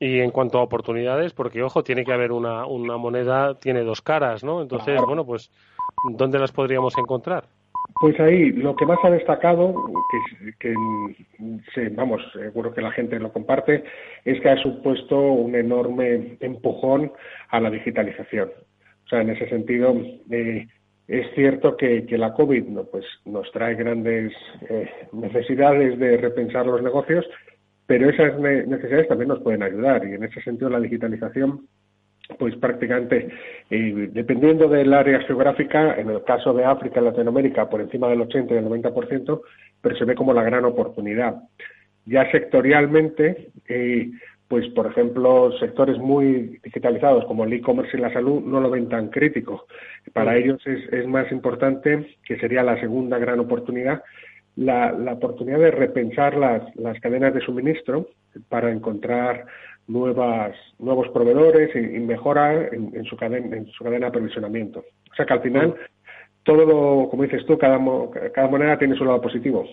Y 0.00 0.18
en 0.18 0.32
cuanto 0.32 0.58
a 0.58 0.62
oportunidades, 0.62 1.32
porque 1.32 1.62
ojo, 1.62 1.84
tiene 1.84 2.04
que 2.04 2.12
haber 2.12 2.32
una, 2.32 2.66
una 2.66 2.96
moneda, 2.96 3.54
tiene 3.60 3.84
dos 3.84 4.02
caras, 4.02 4.42
¿no? 4.42 4.62
Entonces, 4.62 5.00
bueno, 5.06 5.24
pues, 5.24 5.52
¿dónde 6.16 6.40
las 6.40 6.50
podríamos 6.50 6.98
encontrar? 6.98 7.44
Pues 7.98 8.18
ahí, 8.20 8.52
lo 8.52 8.76
que 8.76 8.86
más 8.86 8.98
ha 9.02 9.10
destacado, 9.10 9.74
que, 10.58 10.74
vamos, 11.92 12.22
seguro 12.32 12.72
que 12.72 12.82
la 12.82 12.92
gente 12.92 13.18
lo 13.18 13.32
comparte, 13.32 13.84
es 14.24 14.40
que 14.40 14.48
ha 14.48 14.56
supuesto 14.56 15.18
un 15.18 15.54
enorme 15.54 16.36
empujón 16.40 17.12
a 17.48 17.60
la 17.60 17.70
digitalización. 17.70 18.50
O 19.04 19.08
sea, 19.08 19.22
en 19.22 19.30
ese 19.30 19.48
sentido, 19.48 19.94
eh, 20.30 20.66
es 21.08 21.26
cierto 21.34 21.76
que, 21.76 22.06
la 22.10 22.32
COVID 22.32 22.64
no, 22.64 22.84
pues, 22.84 23.04
nos 23.24 23.50
trae 23.50 23.74
grandes 23.74 24.32
eh, 24.68 24.88
necesidades 25.12 25.98
de 25.98 26.16
repensar 26.16 26.66
los 26.66 26.82
negocios, 26.82 27.26
pero 27.86 28.08
esas 28.08 28.38
necesidades 28.38 29.08
también 29.08 29.28
nos 29.28 29.42
pueden 29.42 29.64
ayudar 29.64 30.06
y 30.06 30.14
en 30.14 30.22
ese 30.22 30.40
sentido 30.42 30.70
la 30.70 30.78
digitalización 30.78 31.66
pues 32.38 32.56
prácticamente, 32.56 33.28
eh, 33.70 34.08
dependiendo 34.12 34.68
del 34.68 34.92
área 34.92 35.20
geográfica, 35.20 35.94
en 35.94 36.10
el 36.10 36.24
caso 36.24 36.52
de 36.52 36.64
África 36.64 37.00
y 37.00 37.04
Latinoamérica, 37.04 37.68
por 37.68 37.80
encima 37.80 38.08
del 38.08 38.22
80 38.22 38.54
y 38.54 38.56
el 38.58 38.66
90%, 38.66 39.40
pero 39.80 39.96
se 39.96 40.04
ve 40.04 40.14
como 40.14 40.32
la 40.32 40.42
gran 40.42 40.64
oportunidad. 40.64 41.36
Ya 42.06 42.30
sectorialmente, 42.30 43.50
eh, 43.68 44.10
pues 44.48 44.66
por 44.68 44.86
ejemplo, 44.86 45.52
sectores 45.58 45.98
muy 45.98 46.58
digitalizados 46.64 47.24
como 47.26 47.44
el 47.44 47.52
e-commerce 47.52 47.96
y 47.96 48.00
la 48.00 48.12
salud 48.12 48.42
no 48.42 48.60
lo 48.60 48.70
ven 48.70 48.88
tan 48.88 49.08
crítico. 49.08 49.66
Para 50.12 50.36
ellos 50.36 50.60
es, 50.66 50.92
es, 50.92 51.06
más 51.06 51.30
importante, 51.30 52.16
que 52.24 52.36
sería 52.38 52.64
la 52.64 52.80
segunda 52.80 53.18
gran 53.18 53.38
oportunidad, 53.38 54.02
la, 54.56 54.90
la 54.92 55.12
oportunidad 55.12 55.60
de 55.60 55.70
repensar 55.70 56.36
las, 56.36 56.62
las 56.74 56.98
cadenas 57.00 57.32
de 57.32 57.40
suministro 57.40 58.08
para 58.48 58.70
encontrar 58.70 59.46
nuevas, 59.86 60.54
nuevos 60.78 61.08
proveedores 61.08 61.74
y, 61.74 61.98
mejorar 62.00 62.70
en, 62.72 63.04
su 63.04 63.16
cadena, 63.16 63.56
en 63.56 63.66
su 63.66 63.84
cadena 63.84 64.06
de 64.06 64.10
aprovisionamiento. 64.10 64.80
O 65.10 65.14
sea 65.14 65.26
que 65.26 65.32
al 65.32 65.42
final, 65.42 65.74
todo 66.44 67.08
como 67.08 67.22
dices 67.22 67.44
tú, 67.46 67.58
cada, 67.58 67.78
cada 68.32 68.48
moneda 68.48 68.78
tiene 68.78 68.96
su 68.96 69.04
lado 69.04 69.20
positivo. 69.20 69.66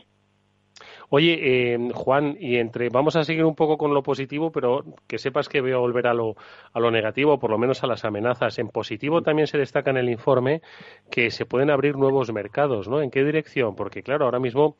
Oye, 1.09 1.39
eh, 1.73 1.89
Juan, 1.93 2.35
y 2.37 2.57
entre 2.57 2.89
vamos 2.89 3.15
a 3.15 3.23
seguir 3.23 3.45
un 3.45 3.55
poco 3.55 3.77
con 3.77 3.93
lo 3.93 4.03
positivo, 4.03 4.51
pero 4.51 4.83
que 5.07 5.17
sepas 5.17 5.47
que 5.47 5.61
voy 5.61 5.71
a 5.71 5.77
volver 5.77 6.05
a 6.07 6.13
lo, 6.13 6.35
a 6.73 6.81
lo 6.81 6.91
negativo, 6.91 7.39
por 7.39 7.49
lo 7.49 7.57
menos 7.57 7.81
a 7.83 7.87
las 7.87 8.03
amenazas. 8.03 8.59
En 8.59 8.67
positivo 8.67 9.21
también 9.21 9.47
se 9.47 9.57
destaca 9.57 9.89
en 9.91 9.97
el 9.97 10.09
informe 10.09 10.61
que 11.09 11.31
se 11.31 11.45
pueden 11.45 11.69
abrir 11.69 11.95
nuevos 11.95 12.33
mercados, 12.33 12.89
¿no? 12.89 13.01
¿En 13.01 13.09
qué 13.09 13.23
dirección? 13.23 13.73
Porque 13.73 14.03
claro, 14.03 14.25
ahora 14.25 14.39
mismo 14.39 14.75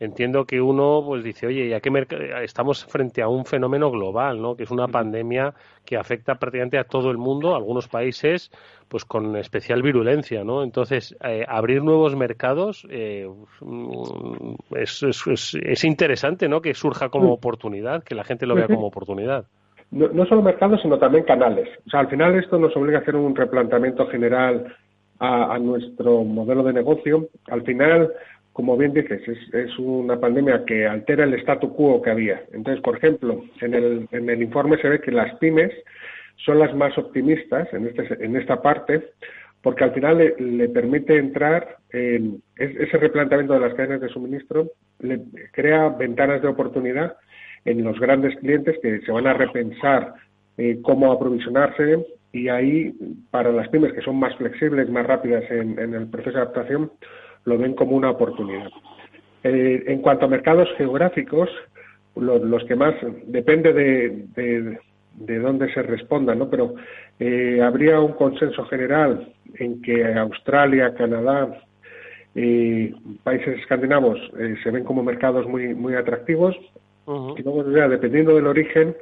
entiendo 0.00 0.46
que 0.46 0.60
uno 0.60 1.02
pues 1.06 1.22
dice, 1.22 1.46
oye, 1.46 1.66
¿y 1.66 1.72
a 1.74 1.80
qué 1.80 1.90
estamos 2.42 2.84
frente 2.86 3.22
a 3.22 3.28
un 3.28 3.44
fenómeno 3.44 3.90
global, 3.90 4.40
¿no? 4.40 4.56
Que 4.56 4.64
es 4.64 4.70
una 4.70 4.88
pandemia 4.88 5.54
que 5.84 5.98
afecta 5.98 6.36
prácticamente 6.36 6.78
a 6.78 6.84
todo 6.84 7.10
el 7.10 7.18
mundo, 7.18 7.54
algunos 7.54 7.86
países 7.86 8.50
pues 8.88 9.04
con 9.04 9.36
especial 9.36 9.82
virulencia, 9.82 10.42
¿no? 10.42 10.64
Entonces, 10.64 11.16
eh, 11.22 11.44
abrir 11.46 11.84
nuevos 11.84 12.16
mercados 12.16 12.86
eh, 12.90 13.28
es, 14.74 15.02
es, 15.02 15.54
es, 15.62 15.84
interesante, 15.84 16.48
¿no? 16.48 16.60
Que 16.60 16.74
surja 16.74 17.08
como 17.10 17.32
oportunidad, 17.32 18.02
que 18.02 18.16
la 18.16 18.24
gente 18.24 18.46
lo 18.46 18.56
vea 18.56 18.66
como 18.66 18.86
oportunidad. 18.86 19.44
No, 19.92 20.08
no 20.08 20.24
solo 20.26 20.42
mercados, 20.42 20.80
sino 20.82 20.98
también 20.98 21.24
canales. 21.24 21.68
O 21.86 21.90
sea, 21.90 22.00
al 22.00 22.08
final 22.08 22.34
esto 22.36 22.58
nos 22.58 22.74
obliga 22.76 22.98
a 22.98 23.02
hacer 23.02 23.14
un 23.14 23.36
replanteamiento 23.36 24.06
general 24.08 24.74
a, 25.18 25.54
a 25.54 25.58
nuestro 25.58 26.24
modelo 26.24 26.64
de 26.64 26.72
negocio. 26.72 27.28
Al 27.48 27.62
final, 27.62 28.12
como 28.52 28.76
bien 28.76 28.92
dices, 28.92 29.22
es, 29.52 29.78
una 29.78 30.18
pandemia 30.18 30.64
que 30.66 30.86
altera 30.86 31.24
el 31.24 31.34
statu 31.34 31.72
quo 31.74 32.02
que 32.02 32.10
había. 32.10 32.42
Entonces, 32.52 32.82
por 32.82 32.96
ejemplo, 32.96 33.44
en 33.60 33.74
el, 33.74 34.08
en 34.10 34.28
el 34.28 34.42
informe 34.42 34.76
se 34.78 34.88
ve 34.88 35.00
que 35.00 35.12
las 35.12 35.34
pymes 35.36 35.72
son 36.44 36.58
las 36.58 36.74
más 36.74 36.96
optimistas 36.98 37.72
en, 37.72 37.86
este, 37.86 38.24
en 38.24 38.36
esta 38.36 38.60
parte, 38.60 39.10
porque 39.62 39.84
al 39.84 39.92
final 39.92 40.34
le, 40.38 40.68
permite 40.70 41.16
entrar 41.16 41.76
en 41.90 42.42
ese 42.56 42.96
replanteamiento 42.96 43.54
de 43.54 43.60
las 43.60 43.74
cadenas 43.74 44.00
de 44.00 44.08
suministro, 44.08 44.70
le 45.00 45.20
crea 45.52 45.90
ventanas 45.90 46.42
de 46.42 46.48
oportunidad 46.48 47.16
en 47.66 47.84
los 47.84 48.00
grandes 48.00 48.36
clientes 48.38 48.78
que 48.82 49.00
se 49.00 49.12
van 49.12 49.26
a 49.26 49.34
repensar 49.34 50.14
eh, 50.56 50.78
cómo 50.82 51.12
aprovisionarse 51.12 52.06
y 52.32 52.48
ahí 52.48 52.94
para 53.30 53.52
las 53.52 53.68
pymes 53.68 53.92
que 53.92 54.00
son 54.00 54.16
más 54.16 54.34
flexibles, 54.36 54.88
más 54.88 55.06
rápidas 55.06 55.44
en 55.50 55.78
el 55.78 56.08
proceso 56.08 56.38
de 56.38 56.42
adaptación, 56.42 56.90
lo 57.44 57.58
ven 57.58 57.74
como 57.74 57.96
una 57.96 58.10
oportunidad. 58.10 58.70
Eh, 59.42 59.84
en 59.86 60.00
cuanto 60.00 60.26
a 60.26 60.28
mercados 60.28 60.68
geográficos, 60.76 61.48
los, 62.16 62.64
que 62.64 62.76
más 62.76 62.94
depende 63.26 63.72
de, 63.72 64.78
de, 65.14 65.38
dónde 65.38 65.72
se 65.72 65.82
responda, 65.82 66.34
¿no? 66.34 66.50
Pero 66.50 66.74
eh, 67.18 67.60
habría 67.62 68.00
un 68.00 68.12
consenso 68.12 68.64
general 68.66 69.32
en 69.54 69.80
que 69.80 70.12
Australia, 70.14 70.94
Canadá, 70.94 71.62
y 72.34 72.88
países 73.24 73.58
escandinavos 73.58 74.18
eh, 74.38 74.56
se 74.62 74.70
ven 74.70 74.84
como 74.84 75.02
mercados 75.02 75.48
muy 75.48 75.74
muy 75.74 75.94
atractivos 75.94 76.56
y 77.36 77.42
luego 77.42 77.64
dependiendo 77.64 78.36
del 78.36 78.46
origen 78.46 78.94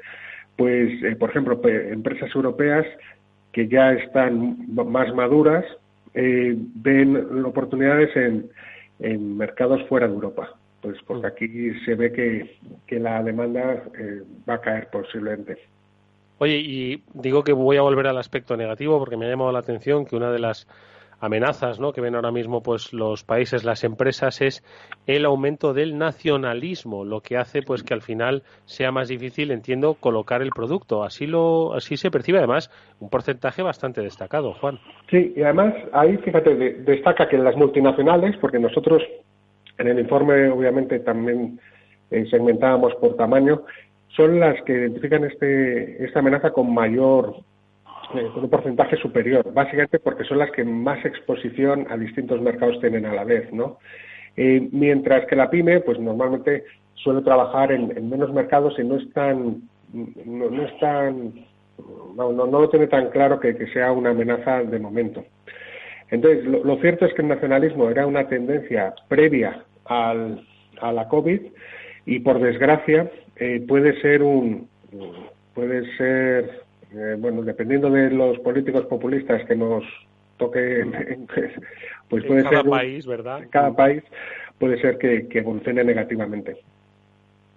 pues 0.57 0.91
por 1.19 1.29
ejemplo 1.29 1.61
empresas 1.63 2.35
europeas 2.35 2.87
que 3.53 3.69
ya 3.69 3.93
están 3.93 4.57
más 4.69 5.15
maduras 5.15 5.67
eh, 6.15 6.55
ven 6.57 7.45
oportunidades 7.45 8.15
en, 8.17 8.51
en, 9.01 9.37
mercados 9.37 9.83
fuera 9.89 10.07
de 10.07 10.15
Europa. 10.15 10.55
Pues 10.81 10.97
porque 11.07 11.27
mm. 11.27 11.31
aquí 11.31 11.81
se 11.85 11.95
ve 11.95 12.13
que, 12.13 12.57
que 12.87 13.01
la 13.01 13.23
demanda 13.23 13.85
eh, 13.99 14.23
va 14.49 14.55
a 14.55 14.61
caer 14.61 14.89
posiblemente. 14.91 15.59
Oye, 16.39 16.57
y 16.59 17.03
digo 17.15 17.43
que 17.43 17.53
voy 17.53 17.77
a 17.79 17.83
volver 17.83 18.07
al 18.07 18.19
aspecto 18.19 18.57
negativo 18.57 18.99
porque 18.99 19.17
me 19.17 19.27
ha 19.27 19.31
llamado 19.31 19.51
la 19.51 19.59
atención 19.59 20.07
que 20.07 20.15
una 20.15 20.31
de 20.31 20.39
las 20.39 20.69
amenazas 21.21 21.81
¿no? 21.81 21.93
que 21.93 22.01
ven 22.01 22.15
ahora 22.15 22.31
mismo 22.31 22.63
pues 22.63 22.93
los 22.93 23.25
países, 23.25 23.65
las 23.65 23.85
empresas, 23.85 24.41
es 24.41 24.63
el 25.07 25.25
aumento 25.25 25.75
del 25.75 25.99
nacionalismo, 25.99 27.05
lo 27.05 27.21
que 27.21 27.37
hace 27.37 27.63
pues 27.63 27.83
que 27.83 27.95
al 27.95 28.03
final 28.03 28.43
sea 28.65 28.93
más 28.93 29.09
difícil, 29.09 29.51
entiendo, 29.51 29.95
colocar 29.95 30.43
el 30.43 30.51
producto. 30.51 31.05
Así 31.05 31.27
lo, 31.27 31.75
así 31.75 31.97
se 31.97 32.11
percibe 32.11 32.39
además 32.39 32.71
un 33.01 33.11
porcentaje 33.11 33.63
bastante 33.63 34.01
destacado, 34.01 34.55
Juan. 34.55 34.79
Sí, 35.11 35.33
y 35.37 35.43
además 35.43 35.75
ahí 35.93 36.17
fíjate 36.19 36.55
destaca 36.55 37.29
que 37.29 37.39
las 37.39 37.57
multinacionales, 37.57 38.37
porque 38.39 38.59
nosotros 38.59 39.03
en 39.79 39.89
el 39.89 39.99
informe 39.99 40.49
obviamente 40.49 40.99
también 41.01 41.61
eh, 42.11 42.27
segmentábamos 42.31 42.95
por 42.97 43.17
tamaño, 43.17 43.63
son 44.17 44.41
las 44.41 44.61
que 44.63 44.73
identifican 44.73 45.25
este, 45.25 46.05
esta 46.05 46.21
amenaza 46.21 46.51
con 46.51 46.73
mayor 46.73 47.37
eh, 48.15 48.31
un 48.35 48.49
porcentaje 48.49 48.97
superior, 48.97 49.53
básicamente 49.53 49.99
porque 49.99 50.25
son 50.25 50.39
las 50.39 50.51
que 50.53 50.65
más 50.65 51.05
exposición 51.05 51.87
a 51.91 51.97
distintos 51.97 52.41
mercados 52.41 52.81
tienen 52.81 53.05
a 53.05 53.15
la 53.15 53.25
vez, 53.25 53.53
¿no? 53.53 53.79
Eh, 54.37 54.69
mientras 54.73 55.27
que 55.27 55.37
la 55.37 55.51
pyme, 55.51 55.81
pues 55.81 55.99
normalmente 55.99 56.65
suele 56.95 57.23
trabajar 57.23 57.73
en, 57.73 58.09
menos 58.09 58.33
mercados 58.33 58.79
y 58.79 58.85
no 58.85 58.97
es 58.97 59.13
tan, 59.13 59.63
no, 59.93 60.51
no 60.51 60.63
es 60.63 60.79
tan, 60.79 61.35
no, 62.17 62.33
no, 62.33 62.47
lo 62.47 62.69
tiene 62.71 62.87
tan 62.87 63.11
claro 63.11 63.41
que, 63.41 63.55
sea 63.73 63.93
una 63.93 64.11
amenaza 64.11 64.63
de 64.63 64.79
momento. 64.79 65.25
Entonces, 66.11 66.45
lo, 66.45 66.77
cierto 66.77 67.05
es 67.05 67.13
que 67.15 67.23
el 67.23 67.29
nacionalismo 67.29 67.91
era 67.91 68.07
una 68.07 68.29
tendencia 68.29 68.95
previa 69.09 69.65
al, 69.85 70.47
a 70.81 70.93
la 70.93 71.09
COVID 71.09 71.41
y, 72.07 72.21
por 72.21 72.41
desgracia, 72.41 73.11
eh, 73.37 73.63
puede 73.67 74.01
ser 74.01 74.23
un, 74.23 74.69
puede 75.55 75.85
ser 75.97 76.68
eh, 76.93 77.17
bueno, 77.19 77.43
dependiendo 77.43 77.91
de 77.91 78.11
los 78.11 78.39
políticos 78.41 78.87
populistas 78.87 79.45
que 79.47 79.57
nos 79.57 79.85
toque, 80.37 80.87
pues 82.09 82.25
puede 82.25 82.43
cada 82.45 82.63
ser. 82.63 82.71
país, 82.71 83.07
¿verdad? 83.07 83.47
cada 83.51 83.75
país 83.75 84.03
puede 84.59 84.81
ser 84.81 84.99
que, 84.99 85.29
que 85.29 85.39
evolucione 85.39 85.85
negativamente. 85.85 86.57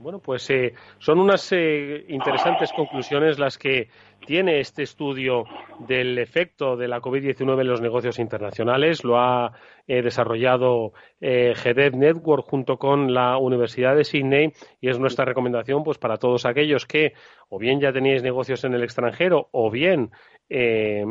Bueno, 0.02 0.20
pues 0.20 0.50
eh, 0.50 0.74
son 0.98 1.20
unas 1.20 1.52
eh, 1.52 2.06
interesantes 2.10 2.72
conclusiones 2.74 3.38
las 3.38 3.60
que 3.60 3.90
tiene 4.26 4.60
este 4.60 4.82
estudio 4.82 5.46
del 5.80 6.18
efecto 6.18 6.76
de 6.76 6.88
la 6.88 7.00
COVID-19 7.00 7.62
en 7.62 7.67
los 7.67 7.82
negocios 7.82 8.17
internacionales. 8.17 9.04
Lo 9.04 9.19
ha 9.19 9.54
eh, 9.88 10.02
desarrollado 10.02 10.94
eh, 11.19 11.54
Network 11.94 12.48
junto 12.48 12.78
con 12.78 13.13
la 13.13 13.38
Universidad 13.38 13.96
de 13.96 14.04
Sydney 14.04 14.54
y 14.80 14.90
es 14.90 14.98
nuestra 14.98 15.25
recomendación 15.25 15.84
pues 15.84 16.00
para 16.00 16.17
todos 16.17 16.46
aquellos 16.46 16.86
que 16.86 17.13
o 17.50 17.60
bien 17.60 17.80
ya 17.80 17.92
teníais 17.94 18.23
negocios 18.23 18.63
en 18.63 18.73
el 18.73 18.84
extranjero 18.84 19.50
o 19.52 19.69
bien 19.69 20.12
eh, 20.54 21.06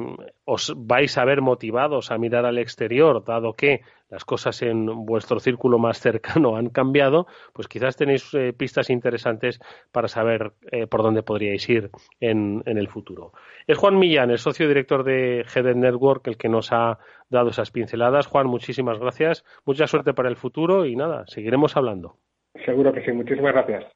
os 0.44 0.74
vais 0.76 1.16
a 1.16 1.24
ver 1.24 1.40
motivados 1.40 2.10
a 2.10 2.18
mirar 2.18 2.44
al 2.44 2.58
exterior, 2.58 3.24
dado 3.24 3.54
que 3.54 3.80
las 4.10 4.26
cosas 4.26 4.60
en 4.60 4.84
vuestro 5.06 5.40
círculo 5.40 5.78
más 5.78 5.98
cercano 5.98 6.56
han 6.58 6.68
cambiado, 6.68 7.26
pues 7.54 7.66
quizás 7.66 7.96
tenéis 7.96 8.34
eh, 8.34 8.52
pistas 8.52 8.90
interesantes 8.90 9.58
para 9.92 10.08
saber 10.08 10.52
eh, 10.70 10.86
por 10.86 11.02
dónde 11.02 11.22
podríais 11.22 11.66
ir 11.70 11.90
en, 12.20 12.62
el 12.66 12.88
futuro. 12.88 13.32
Es 13.66 13.78
Juan 13.78 13.98
Millán, 13.98 14.30
el 14.30 14.36
socio 14.36 14.68
director 14.68 15.04
de 15.04 15.46
Head 15.54 15.74
Network, 15.74 16.26
el 16.26 16.36
que 16.36 16.50
nos 16.50 16.70
ha 16.70 16.98
dado 17.30 17.48
esas 17.48 17.70
pinceladas. 17.70 18.26
Juan, 18.26 18.46
muchísimas 18.46 18.98
gracias, 18.98 19.42
mucha 19.64 19.86
suerte 19.86 20.12
para 20.12 20.28
el 20.28 20.36
futuro 20.36 20.84
y 20.84 20.96
nada, 20.96 21.24
seguiremos 21.28 21.78
hablando. 21.78 22.18
Seguro 22.66 22.92
que 22.92 23.02
sí, 23.02 23.12
muchísimas 23.12 23.54
gracias. 23.54 23.86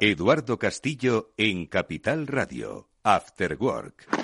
Eduardo 0.00 0.58
Castillo 0.58 1.30
en 1.38 1.66
Capital 1.66 2.26
Radio, 2.26 2.90
After 3.02 3.56
Work. 3.58 4.23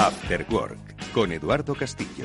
After 0.00 0.46
Work 0.50 1.12
con 1.12 1.30
Eduardo 1.30 1.74
Castillo. 1.74 2.24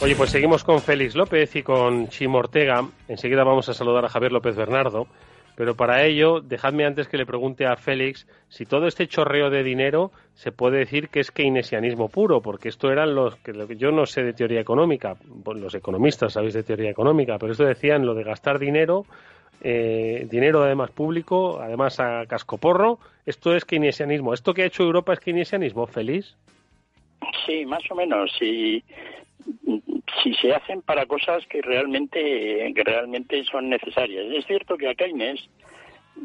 Oye, 0.00 0.16
pues 0.16 0.30
seguimos 0.30 0.64
con 0.64 0.80
Félix 0.80 1.14
López 1.14 1.54
y 1.56 1.62
con 1.62 2.08
Chim 2.08 2.34
Ortega. 2.34 2.88
Enseguida 3.06 3.44
vamos 3.44 3.68
a 3.68 3.74
saludar 3.74 4.06
a 4.06 4.08
Javier 4.08 4.32
López 4.32 4.56
Bernardo. 4.56 5.08
Pero 5.56 5.76
para 5.76 6.02
ello, 6.06 6.40
dejadme 6.40 6.86
antes 6.86 7.06
que 7.06 7.18
le 7.18 7.26
pregunte 7.26 7.66
a 7.66 7.76
Félix 7.76 8.26
si 8.48 8.64
todo 8.64 8.86
este 8.86 9.06
chorreo 9.06 9.50
de 9.50 9.62
dinero 9.62 10.10
se 10.32 10.52
puede 10.52 10.78
decir 10.78 11.10
que 11.10 11.20
es 11.20 11.30
keynesianismo 11.30 12.08
puro, 12.08 12.40
porque 12.40 12.70
esto 12.70 12.90
eran 12.90 13.14
los 13.14 13.36
que 13.36 13.52
yo 13.76 13.92
no 13.92 14.06
sé 14.06 14.22
de 14.22 14.32
teoría 14.32 14.62
económica, 14.62 15.16
los 15.44 15.74
economistas 15.74 16.32
sabéis 16.32 16.54
de 16.54 16.62
teoría 16.62 16.88
económica, 16.88 17.36
pero 17.38 17.52
esto 17.52 17.64
decían 17.66 18.06
lo 18.06 18.14
de 18.14 18.24
gastar 18.24 18.58
dinero 18.58 19.04
eh, 19.64 20.26
dinero 20.28 20.62
además 20.62 20.90
público, 20.90 21.60
además 21.60 22.00
a 22.00 22.26
cascoporro. 22.26 22.98
Esto 23.26 23.54
es 23.54 23.64
keynesianismo. 23.64 24.34
¿Esto 24.34 24.54
que 24.54 24.62
ha 24.62 24.66
hecho 24.66 24.82
Europa 24.82 25.12
es 25.12 25.20
keynesianismo, 25.20 25.86
feliz? 25.86 26.36
Sí, 27.46 27.64
más 27.64 27.82
o 27.90 27.94
menos. 27.94 28.32
Si, 28.38 28.82
si 30.22 30.34
se 30.34 30.54
hacen 30.54 30.82
para 30.82 31.06
cosas 31.06 31.46
que 31.46 31.62
realmente, 31.62 32.72
realmente 32.74 33.44
son 33.44 33.68
necesarias. 33.68 34.26
Es 34.32 34.46
cierto 34.46 34.76
que 34.76 34.88
a 34.88 34.94
Keynes, 34.94 35.48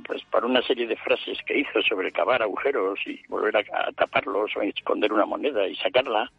pues 0.05 0.23
para 0.25 0.45
una 0.45 0.61
serie 0.63 0.87
de 0.87 0.95
frases 0.95 1.37
que 1.45 1.59
hizo 1.59 1.81
sobre 1.83 2.11
cavar 2.11 2.41
agujeros 2.41 2.99
y 3.05 3.21
volver 3.27 3.57
a, 3.57 3.91
taparlos 3.93 4.55
o 4.55 4.61
esconder 4.61 5.13
una 5.13 5.25
moneda 5.25 5.67
y 5.67 5.75
sacarla, 5.75 6.31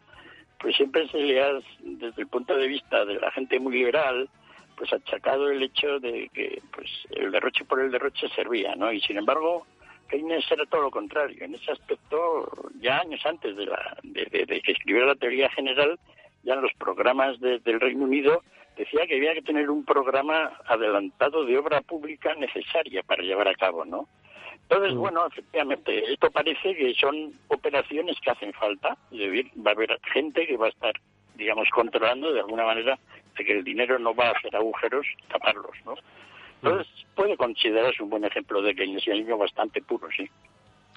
pues 0.60 0.76
siempre 0.76 1.08
se 1.08 1.18
le 1.18 1.42
ha, 1.42 1.52
desde 1.80 2.22
el 2.22 2.28
punto 2.28 2.56
de 2.56 2.66
vista 2.66 3.04
de 3.04 3.20
la 3.20 3.30
gente 3.30 3.60
muy 3.60 3.74
liberal, 3.74 4.28
pues 4.78 4.92
achacado 4.92 5.50
el 5.50 5.62
hecho 5.62 5.98
de 5.98 6.30
que 6.32 6.62
pues 6.72 6.88
el 7.10 7.32
derroche 7.32 7.64
por 7.64 7.80
el 7.80 7.90
derroche 7.90 8.28
servía, 8.28 8.76
¿no? 8.76 8.92
Y 8.92 9.00
sin 9.00 9.18
embargo, 9.18 9.66
Keynes 10.08 10.50
era 10.50 10.64
todo 10.66 10.82
lo 10.82 10.90
contrario. 10.90 11.44
En 11.44 11.54
ese 11.54 11.72
aspecto, 11.72 12.50
ya 12.80 13.00
años 13.00 13.20
antes 13.26 13.56
de, 13.56 13.66
la, 13.66 13.98
de, 14.04 14.62
que 14.62 14.72
escribiera 14.72 15.08
la 15.08 15.16
teoría 15.16 15.50
general, 15.50 15.98
ya 16.44 16.54
en 16.54 16.62
los 16.62 16.72
programas 16.74 17.40
del 17.40 17.80
Reino 17.80 18.04
Unido 18.04 18.42
decía 18.76 19.06
que 19.08 19.16
había 19.16 19.34
que 19.34 19.42
tener 19.42 19.68
un 19.68 19.84
programa 19.84 20.52
adelantado 20.66 21.44
de 21.44 21.58
obra 21.58 21.80
pública 21.80 22.34
necesaria 22.36 23.02
para 23.02 23.24
llevar 23.24 23.48
a 23.48 23.54
cabo, 23.54 23.84
¿no? 23.84 24.08
Entonces, 24.62 24.94
mm. 24.94 24.98
bueno, 24.98 25.26
efectivamente, 25.26 26.12
esto 26.12 26.30
parece 26.30 26.76
que 26.76 26.94
son 26.94 27.32
operaciones 27.48 28.16
que 28.20 28.30
hacen 28.30 28.52
falta. 28.52 28.96
va 29.10 29.70
a 29.70 29.74
haber 29.74 29.98
gente 30.12 30.46
que 30.46 30.56
va 30.56 30.66
a 30.66 30.70
estar, 30.70 30.92
digamos, 31.34 31.68
controlando 31.70 32.32
de 32.32 32.40
alguna 32.40 32.64
manera 32.64 32.98
que 33.44 33.52
el 33.52 33.64
dinero 33.64 33.98
no 33.98 34.14
va 34.14 34.28
a 34.28 34.32
hacer 34.32 34.54
agujeros, 34.54 35.06
taparlos, 35.30 35.76
¿no? 35.84 35.94
Entonces, 36.62 37.06
puede 37.14 37.36
considerarse 37.36 38.02
un 38.02 38.10
buen 38.10 38.24
ejemplo 38.24 38.60
de 38.62 38.74
keynesianismo 38.74 39.38
bastante 39.38 39.80
puro, 39.80 40.08
sí. 40.16 40.28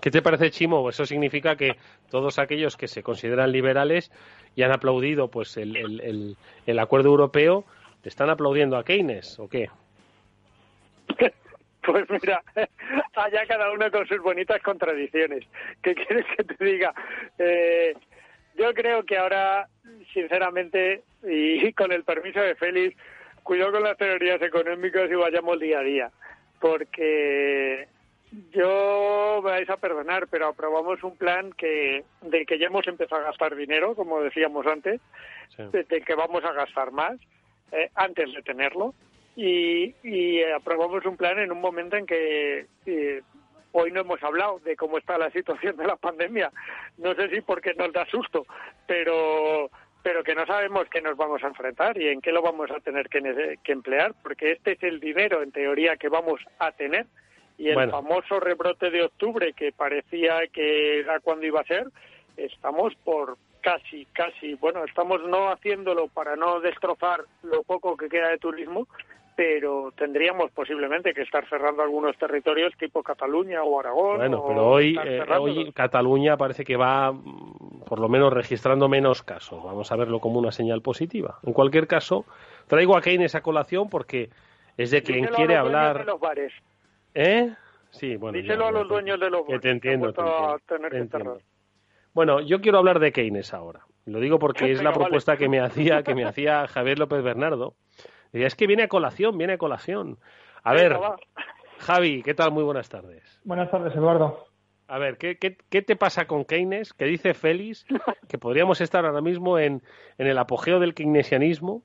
¿Qué 0.01 0.09
te 0.09 0.23
parece, 0.23 0.49
Chimo? 0.49 0.89
Eso 0.89 1.05
significa 1.05 1.55
que 1.55 1.75
todos 2.09 2.39
aquellos 2.39 2.75
que 2.75 2.87
se 2.87 3.03
consideran 3.03 3.51
liberales 3.51 4.11
y 4.55 4.63
han 4.63 4.71
aplaudido 4.71 5.29
pues 5.29 5.57
el, 5.57 5.75
el, 5.75 6.35
el, 6.65 6.79
acuerdo 6.79 7.09
europeo, 7.09 7.65
¿te 8.01 8.09
están 8.09 8.31
aplaudiendo 8.31 8.77
a 8.77 8.83
Keynes 8.83 9.39
o 9.39 9.47
qué? 9.47 9.69
Pues 11.83 12.07
mira, 12.11 12.43
allá 13.15 13.45
cada 13.47 13.71
uno 13.71 13.89
con 13.89 14.07
sus 14.07 14.19
bonitas 14.19 14.61
contradicciones. 14.61 15.43
¿Qué 15.81 15.95
quieres 15.95 16.27
que 16.37 16.43
te 16.43 16.63
diga? 16.63 16.93
Eh, 17.39 17.95
yo 18.55 18.73
creo 18.73 19.03
que 19.03 19.17
ahora, 19.17 19.67
sinceramente, 20.13 21.03
y 21.23 21.73
con 21.73 21.91
el 21.91 22.03
permiso 22.03 22.39
de 22.39 22.55
Félix, 22.55 22.95
cuidado 23.43 23.73
con 23.73 23.83
las 23.83 23.97
teorías 23.97 24.41
económicas 24.41 25.09
y 25.09 25.15
vayamos 25.15 25.59
día 25.59 25.79
a 25.79 25.83
día, 25.83 26.11
porque 26.59 27.87
yo 28.51 29.41
me 29.43 29.51
vais 29.51 29.69
a 29.69 29.77
perdonar, 29.77 30.27
pero 30.27 30.47
aprobamos 30.47 31.03
un 31.03 31.17
plan 31.17 31.51
que 31.53 32.03
de 32.21 32.45
que 32.45 32.57
ya 32.57 32.67
hemos 32.67 32.87
empezado 32.87 33.21
a 33.21 33.25
gastar 33.25 33.55
dinero, 33.55 33.95
como 33.95 34.21
decíamos 34.21 34.65
antes, 34.67 35.01
de, 35.57 36.01
que 36.01 36.15
vamos 36.15 36.43
a 36.45 36.53
gastar 36.53 36.91
más 36.91 37.19
eh, 37.71 37.89
antes 37.95 38.33
de 38.33 38.41
tenerlo, 38.41 38.93
y, 39.35 39.95
y 40.03 40.43
aprobamos 40.43 41.05
un 41.05 41.17
plan 41.17 41.39
en 41.39 41.51
un 41.51 41.61
momento 41.61 41.97
en 41.97 42.05
que 42.05 42.67
eh, 42.85 43.21
Hoy 43.73 43.91
no 43.91 44.01
hemos 44.01 44.21
hablado 44.23 44.59
de 44.59 44.75
cómo 44.75 44.97
está 44.97 45.17
la 45.17 45.31
situación 45.31 45.77
de 45.77 45.87
la 45.87 45.95
pandemia. 45.95 46.51
No 46.97 47.13
sé 47.15 47.29
si 47.29 47.41
porque 47.41 47.73
nos 47.73 47.93
da 47.93 48.05
susto, 48.05 48.45
pero 48.87 49.69
pero 50.03 50.23
que 50.23 50.35
no 50.35 50.45
sabemos 50.45 50.87
qué 50.89 51.01
nos 51.01 51.15
vamos 51.15 51.43
a 51.43 51.47
enfrentar 51.47 51.97
y 51.97 52.07
en 52.07 52.21
qué 52.21 52.31
lo 52.31 52.41
vamos 52.41 52.71
a 52.71 52.79
tener 52.79 53.07
que, 53.07 53.19
emplear, 53.71 54.13
porque 54.23 54.53
este 54.53 54.71
es 54.71 54.83
el 54.83 54.99
dinero, 54.99 55.43
en 55.43 55.51
teoría, 55.51 55.95
que 55.97 56.09
vamos 56.09 56.41
a 56.59 56.71
tener. 56.71 57.05
Y 57.57 57.69
el 57.69 57.91
famoso 57.91 58.39
rebrote 58.39 58.89
de 58.89 59.03
octubre, 59.03 59.53
que 59.53 59.71
parecía 59.71 60.47
que 60.51 61.01
era 61.01 61.19
cuando 61.19 61.45
iba 61.45 61.61
a 61.61 61.65
ser, 61.65 61.87
estamos 62.35 62.95
por 63.03 63.37
casi, 63.61 64.05
casi, 64.13 64.55
bueno, 64.55 64.83
estamos 64.85 65.21
no 65.23 65.51
haciéndolo 65.51 66.07
para 66.07 66.35
no 66.35 66.59
destrozar 66.59 67.25
lo 67.43 67.61
poco 67.61 67.95
que 67.95 68.09
queda 68.09 68.29
de 68.29 68.39
turismo, 68.39 68.87
pero 69.35 69.91
tendríamos 69.95 70.51
posiblemente 70.51 71.13
que 71.13 71.21
estar 71.21 71.47
cerrando 71.47 71.81
algunos 71.81 72.17
territorios 72.17 72.73
tipo 72.77 73.01
Cataluña 73.01 73.63
o 73.63 73.79
Aragón. 73.79 74.17
Bueno, 74.17 74.43
pero 74.47 74.67
hoy, 74.67 74.97
eh, 75.03 75.23
hoy 75.37 75.71
Cataluña 75.71 76.37
parece 76.37 76.63
que 76.63 76.75
va 76.75 77.11
mm, 77.11 77.83
por 77.85 77.99
lo 77.99 78.09
menos 78.09 78.33
registrando 78.33 78.89
menos 78.89 79.23
casos. 79.23 79.63
Vamos 79.63 79.91
a 79.91 79.95
verlo 79.95 80.19
como 80.19 80.39
una 80.39 80.51
señal 80.51 80.81
positiva. 80.81 81.39
En 81.43 81.53
cualquier 81.53 81.87
caso, 81.87 82.25
traigo 82.67 82.97
a 82.97 83.01
Keynes 83.01 83.35
a 83.35 83.41
colación 83.41 83.89
porque 83.89 84.29
es 84.77 84.91
de 84.91 85.03
quien 85.03 85.25
quiere 85.27 85.55
hablar. 85.55 85.99
De 85.99 86.05
los 86.05 86.19
bares. 86.19 86.53
¿Eh? 87.13 87.53
Sí, 87.91 88.15
bueno. 88.17 88.37
Díselo 88.37 88.67
a 88.67 88.71
los 88.71 88.87
dueños 88.87 89.19
de 89.19 89.29
los 89.29 89.45
bares. 89.45 89.61
te 89.61 89.69
entiendo. 89.69 90.13
Bueno, 92.13 92.41
yo 92.41 92.59
quiero 92.59 92.79
hablar 92.79 92.99
de 92.99 93.11
Keynes 93.11 93.53
ahora. 93.53 93.81
Lo 94.05 94.19
digo 94.19 94.39
porque 94.39 94.71
es 94.71 94.83
la 94.83 94.91
propuesta 94.91 95.37
que 95.37 95.47
me 95.47 95.59
hacía 95.59 96.03
que 96.03 96.15
me 96.15 96.25
hacía 96.25 96.67
Javier 96.67 96.99
López 96.99 97.23
Bernardo 97.23 97.75
es 98.33 98.55
que 98.55 98.67
viene 98.67 98.83
a 98.83 98.87
colación, 98.87 99.37
viene 99.37 99.53
a 99.53 99.57
colación. 99.57 100.17
A 100.63 100.73
ver, 100.73 100.97
Javi, 101.79 102.21
¿qué 102.23 102.33
tal? 102.33 102.51
Muy 102.51 102.63
buenas 102.63 102.89
tardes. 102.89 103.41
Buenas 103.43 103.69
tardes, 103.71 103.95
Eduardo. 103.95 104.45
A 104.87 104.97
ver, 104.97 105.17
¿qué, 105.17 105.37
qué, 105.37 105.81
te 105.81 105.95
pasa 105.95 106.25
con 106.25 106.43
Keynes? 106.43 106.93
¿Qué 106.93 107.05
dice 107.05 107.33
Félix? 107.33 107.85
Que 108.27 108.37
podríamos 108.37 108.81
estar 108.81 109.05
ahora 109.05 109.21
mismo 109.21 109.57
en, 109.57 109.81
en 110.17 110.27
el 110.27 110.37
apogeo 110.37 110.79
del 110.79 110.93
keynesianismo 110.93 111.83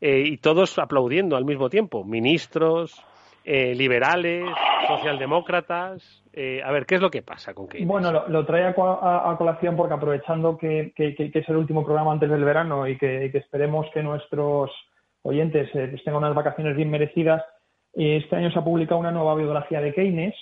eh, 0.00 0.22
y 0.26 0.38
todos 0.38 0.78
aplaudiendo 0.78 1.36
al 1.36 1.44
mismo 1.44 1.70
tiempo. 1.70 2.04
Ministros, 2.04 3.04
eh, 3.44 3.74
liberales, 3.74 4.44
socialdemócratas. 4.86 6.24
Eh, 6.32 6.60
a 6.64 6.70
ver, 6.70 6.84
¿qué 6.86 6.96
es 6.96 7.00
lo 7.00 7.10
que 7.10 7.22
pasa 7.22 7.54
con 7.54 7.68
Keynes? 7.68 7.88
Bueno, 7.88 8.10
lo, 8.28 8.44
trae 8.44 8.66
a, 8.66 9.36
colación 9.38 9.76
porque 9.76 9.94
aprovechando 9.94 10.58
que, 10.58 10.92
que, 10.94 11.30
es 11.32 11.48
el 11.48 11.56
último 11.56 11.84
programa 11.84 12.12
antes 12.12 12.30
del 12.30 12.44
verano 12.44 12.86
y 12.86 12.98
que 12.98 13.30
esperemos 13.34 13.86
que 13.94 14.02
nuestros 14.02 14.70
oyentes 15.28 15.68
eh, 15.74 15.88
pues 15.88 16.02
tengan 16.02 16.22
unas 16.22 16.34
vacaciones 16.34 16.74
bien 16.76 16.90
merecidas. 16.90 17.44
Este 17.92 18.36
año 18.36 18.50
se 18.50 18.58
ha 18.58 18.64
publicado 18.64 19.00
una 19.00 19.10
nueva 19.10 19.34
biografía 19.34 19.80
de 19.80 19.92
Keynes 19.92 20.34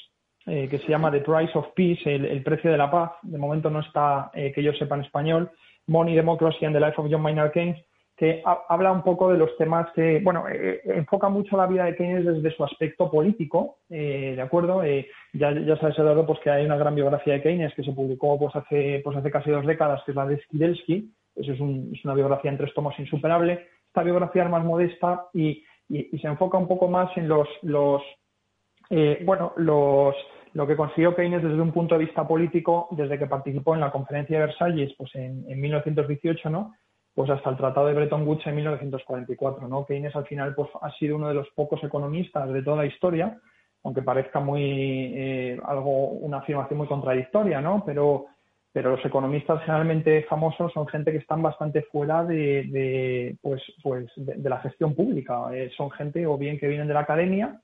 eh, 0.46 0.68
que 0.68 0.78
se 0.78 0.88
llama 0.88 1.10
The 1.10 1.20
Price 1.20 1.58
of 1.58 1.66
Peace, 1.74 2.02
el, 2.06 2.42
precio 2.42 2.70
de 2.70 2.78
la 2.78 2.90
paz. 2.90 3.12
De 3.22 3.38
momento 3.38 3.68
no 3.68 3.80
está, 3.80 4.30
eh, 4.34 4.52
que 4.52 4.62
yo 4.62 4.72
sepa 4.74 4.94
en 4.94 5.02
español, 5.02 5.50
Money, 5.88 6.14
Democracy 6.14 6.64
and 6.64 6.74
the 6.74 6.80
Life 6.80 6.94
of 6.98 7.08
John 7.10 7.22
Maynard 7.22 7.52
Keynes, 7.52 7.78
que 8.16 8.42
habla 8.68 8.92
un 8.92 9.02
poco 9.02 9.30
de 9.30 9.38
los 9.38 9.54
temas 9.58 9.88
que, 9.94 10.20
bueno, 10.22 10.44
enfoca 10.48 11.28
mucho 11.28 11.54
la 11.58 11.66
vida 11.66 11.84
de 11.84 11.94
Keynes 11.96 12.24
desde 12.24 12.56
su 12.56 12.64
aspecto 12.64 13.10
político, 13.10 13.76
¿de 13.90 14.40
acuerdo? 14.40 14.82
ya, 15.34 15.52
ya 15.52 15.76
sabes, 15.76 15.98
Eduardo, 15.98 16.24
pues 16.24 16.40
que 16.40 16.48
hay 16.48 16.64
una 16.64 16.78
gran 16.78 16.94
biografía 16.94 17.34
de 17.34 17.42
Keynes 17.42 17.74
que 17.74 17.82
se 17.82 17.92
publicó 17.92 18.38
pues 18.38 18.56
hace, 18.56 19.02
pues 19.04 19.18
hace 19.18 19.30
casi 19.30 19.50
dos 19.50 19.66
décadas, 19.66 20.00
que 20.06 20.12
es 20.12 20.16
la 20.16 20.24
de 20.24 20.38
Skidelsky, 20.38 21.12
eso 21.36 21.52
es, 21.52 21.60
es 21.60 22.04
una 22.06 22.14
biografía 22.14 22.50
en 22.50 22.56
tres 22.56 22.72
tomos 22.72 22.98
insuperable 22.98 23.66
esta 23.96 24.04
biografía 24.04 24.46
más 24.46 24.62
modesta 24.62 25.28
y, 25.32 25.64
se 25.88 26.26
enfoca 26.26 26.58
un 26.58 26.68
poco 26.68 26.88
más 26.88 27.16
en 27.16 27.28
los, 27.28 27.48
los 27.62 28.02
eh, 28.90 29.22
bueno, 29.24 29.52
los, 29.56 30.14
lo 30.52 30.66
que 30.66 30.76
consiguió 30.76 31.14
Keynes 31.14 31.42
desde 31.42 31.60
un 31.60 31.72
punto 31.72 31.94
de 31.94 32.04
vista 32.04 32.26
político, 32.26 32.88
desde 32.90 33.18
que 33.18 33.26
participó 33.26 33.74
en 33.74 33.80
la 33.80 33.92
conferencia 33.92 34.38
de 34.38 34.46
Versalles 34.46 34.92
pues 34.98 35.14
en, 35.14 35.44
en 35.48 35.60
1918, 35.60 36.50
¿no? 36.50 36.74
pues 37.14 37.30
hasta 37.30 37.48
el 37.48 37.56
Tratado 37.56 37.86
de 37.86 37.94
Bretton 37.94 38.26
Woods 38.26 38.46
en 38.46 38.56
1944. 38.56 39.68
¿no? 39.68 39.86
Keynes 39.86 40.14
al 40.14 40.26
final 40.26 40.54
pues, 40.54 40.68
ha 40.82 40.90
sido 40.98 41.16
uno 41.16 41.28
de 41.28 41.34
los 41.34 41.48
pocos 41.54 41.82
economistas 41.82 42.52
de 42.52 42.62
toda 42.62 42.78
la 42.78 42.86
historia, 42.86 43.38
aunque 43.84 44.02
parezca 44.02 44.40
muy 44.40 44.62
eh, 45.14 45.60
algo 45.64 46.08
una 46.08 46.38
afirmación 46.38 46.78
muy 46.78 46.88
contradictoria, 46.88 47.62
¿no? 47.62 47.82
pero 47.86 48.26
pero 48.76 48.90
los 48.90 49.02
economistas 49.06 49.62
generalmente 49.62 50.24
famosos 50.24 50.70
son 50.74 50.86
gente 50.86 51.10
que 51.10 51.16
están 51.16 51.40
bastante 51.40 51.80
fuera 51.84 52.22
de, 52.24 53.34
pues, 53.40 53.62
pues 53.82 54.04
de, 54.16 54.50
la 54.50 54.60
gestión 54.60 54.94
pública. 54.94 55.46
Eh, 55.54 55.70
son 55.74 55.90
gente 55.92 56.26
o 56.26 56.36
bien 56.36 56.58
que 56.58 56.68
vienen 56.68 56.86
de 56.86 56.92
la 56.92 57.00
academia, 57.00 57.58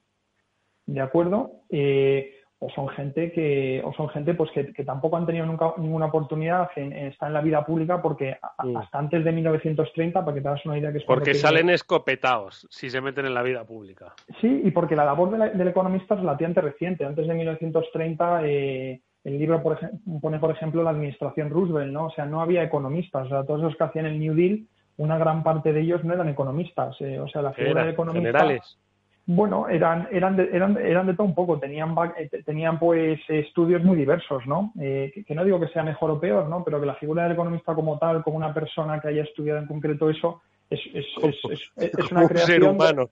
¿de 0.86 1.00
acuerdo? 1.02 1.50
Eh, 1.68 2.36
o 2.60 2.70
son 2.70 2.88
gente 2.88 3.30
que 3.30 3.82
o 3.84 3.92
son 3.92 4.08
gente 4.08 4.32
pues 4.32 4.50
que, 4.52 4.72
tampoco 4.84 5.18
han 5.18 5.26
tenido 5.26 5.44
nunca 5.44 5.74
ninguna 5.76 6.06
oportunidad 6.06 6.70
en, 6.76 6.94
estar 6.94 7.26
en 7.26 7.34
la 7.34 7.42
vida 7.42 7.66
pública 7.66 8.00
porque 8.00 8.38
mm. 8.64 8.76
hasta 8.78 8.98
antes 8.98 9.22
de 9.22 9.32
1930 9.32 10.24
para 10.24 10.34
que 10.34 10.40
te 10.40 10.48
hagas 10.48 10.64
una 10.64 10.78
idea 10.78 10.92
que 10.92 10.98
es 10.98 11.04
porque 11.04 11.34
salen 11.34 11.70
escopetados 11.70 12.68
si 12.70 12.88
se 12.88 13.00
meten 13.00 13.26
en 13.26 13.34
la 13.34 13.42
vida 13.42 13.64
pública 13.64 14.14
sí 14.40 14.62
y 14.64 14.70
porque 14.70 14.94
la 14.94 15.04
labor 15.04 15.36
del 15.36 15.68
economista 15.68 16.14
es 16.14 16.20
relativamente 16.20 16.60
reciente 16.60 17.04
antes 17.04 17.26
de 17.26 17.34
1930 17.34 18.40
eh, 18.44 19.00
el 19.24 19.38
libro 19.38 19.62
por 19.62 19.78
pone, 20.20 20.38
por 20.38 20.50
ejemplo, 20.50 20.82
la 20.82 20.90
administración 20.90 21.50
Roosevelt, 21.50 21.92
¿no? 21.92 22.06
O 22.06 22.10
sea, 22.10 22.26
no 22.26 22.40
había 22.40 22.62
economistas. 22.62 23.26
O 23.26 23.28
sea, 23.28 23.44
todos 23.44 23.60
los 23.60 23.76
que 23.76 23.84
hacían 23.84 24.06
el 24.06 24.18
New 24.18 24.34
Deal, 24.34 24.66
una 24.96 25.18
gran 25.18 25.42
parte 25.42 25.72
de 25.72 25.80
ellos 25.80 26.02
no 26.04 26.14
eran 26.14 26.28
economistas. 26.28 26.96
Eh, 27.00 27.20
o 27.20 27.28
sea, 27.28 27.42
la 27.42 27.52
figura 27.52 27.84
de 27.84 27.92
economista... 27.92 28.26
Generales. 28.26 28.78
Bueno, 29.24 29.68
eran, 29.68 30.08
eran, 30.10 30.36
de, 30.36 30.50
eran, 30.52 30.76
eran 30.76 31.06
de 31.06 31.14
todo 31.14 31.28
un 31.28 31.34
poco. 31.36 31.56
Tenían, 31.60 31.94
eh, 32.18 32.28
tenían 32.44 32.80
pues 32.80 33.20
estudios 33.28 33.84
muy 33.84 33.96
diversos, 33.96 34.44
¿no? 34.46 34.72
Eh, 34.80 35.12
que, 35.24 35.34
no 35.36 35.44
digo 35.44 35.60
que 35.60 35.68
sea 35.68 35.84
mejor 35.84 36.10
o 36.10 36.20
peor, 36.20 36.48
¿no? 36.48 36.64
Pero 36.64 36.80
que 36.80 36.86
la 36.86 36.96
figura 36.96 37.22
del 37.22 37.32
economista 37.32 37.72
como 37.74 37.98
tal, 37.98 38.24
como 38.24 38.36
una 38.36 38.52
persona 38.52 39.00
que 39.00 39.08
haya 39.08 39.22
estudiado 39.22 39.60
en 39.60 39.66
concreto 39.66 40.10
eso, 40.10 40.42
es, 40.68 40.80
es, 40.92 41.06
es, 41.22 41.94
es 41.94 42.10
una 42.10 42.26
creación... 42.28 42.60
Ser 42.60 42.64
humano, 42.64 43.08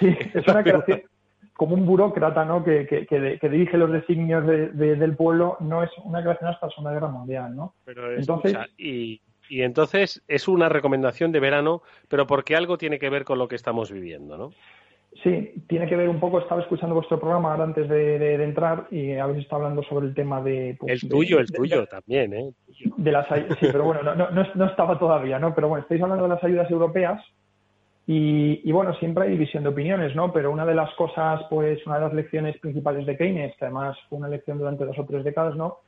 Sí, 0.00 0.16
es 0.34 0.48
una 0.48 0.62
creación 0.62 1.02
como 1.62 1.76
un 1.76 1.86
burócrata 1.86 2.44
¿no? 2.44 2.64
que, 2.64 2.88
que, 2.88 3.48
dirige 3.48 3.78
los 3.78 3.92
designios 3.92 4.44
del 4.44 5.14
pueblo, 5.14 5.56
no 5.60 5.84
es 5.84 5.90
una 6.02 6.20
creación 6.20 6.50
hasta 6.50 6.66
la 6.66 6.72
Segunda 6.72 6.92
Guerra 6.92 7.06
Mundial. 7.06 7.54
¿no? 7.54 7.74
Pero 7.84 8.12
entonces, 8.12 8.58
y, 8.76 9.20
y, 9.48 9.62
entonces 9.62 10.24
es 10.26 10.48
una 10.48 10.68
recomendación 10.68 11.30
de 11.30 11.38
verano, 11.38 11.82
pero 12.08 12.26
porque 12.26 12.56
algo 12.56 12.78
tiene 12.78 12.98
que 12.98 13.10
ver 13.10 13.24
con 13.24 13.38
lo 13.38 13.46
que 13.46 13.54
estamos 13.54 13.92
viviendo, 13.92 14.36
¿no? 14.36 14.50
Sí, 15.22 15.52
tiene 15.68 15.86
que 15.86 15.94
ver 15.94 16.08
un 16.08 16.18
poco, 16.18 16.40
estaba 16.40 16.62
escuchando 16.62 16.96
vuestro 16.96 17.20
programa 17.20 17.52
ahora 17.52 17.62
antes 17.62 17.88
de, 17.88 18.42
entrar 18.42 18.88
y 18.90 19.12
habéis 19.14 19.44
estado 19.44 19.62
hablando 19.62 19.84
sobre 19.84 20.08
el 20.08 20.14
tema 20.14 20.42
de... 20.42 20.76
Pues, 20.80 21.00
el 21.00 21.08
tuyo, 21.08 21.38
el 21.38 21.52
tuyo 21.52 21.86
también, 21.86 22.34
¿eh? 22.34 22.52
De 22.96 23.12
las, 23.12 23.28
sí, 23.28 23.68
pero 23.70 23.84
bueno, 23.84 24.02
no, 24.02 24.16
no, 24.16 24.46
no, 24.52 24.66
estaba 24.66 24.98
todavía, 24.98 25.38
¿no? 25.38 25.54
Pero 25.54 25.68
bueno, 25.68 25.82
estáis 25.82 26.02
hablando 26.02 26.24
de 26.24 26.30
las 26.30 26.42
ayudas 26.42 26.68
europeas 26.68 27.22
y, 28.06 28.72
bueno, 28.72 28.94
siempre 28.94 29.24
hay 29.24 29.30
división 29.30 29.62
de 29.62 29.68
opiniones, 29.68 30.16
¿no? 30.16 30.32
Pero 30.32 30.50
una 30.50 30.66
de 30.66 30.74
las 30.74 30.92
cosas, 30.94 31.42
pues 31.48 31.86
una 31.86 31.96
de 31.96 32.00
las 32.02 32.14
lecciones 32.14 32.58
principales 32.58 33.06
de 33.06 33.16
Keynes, 33.16 33.56
que 33.56 33.64
además 33.64 33.96
fue 34.08 34.18
una 34.18 34.28
lección 34.28 34.58
durante 34.58 34.84
dos 34.84 34.98
o 34.98 35.04
tres 35.04 35.22
décadas, 35.22 35.56
¿no? 35.56 35.78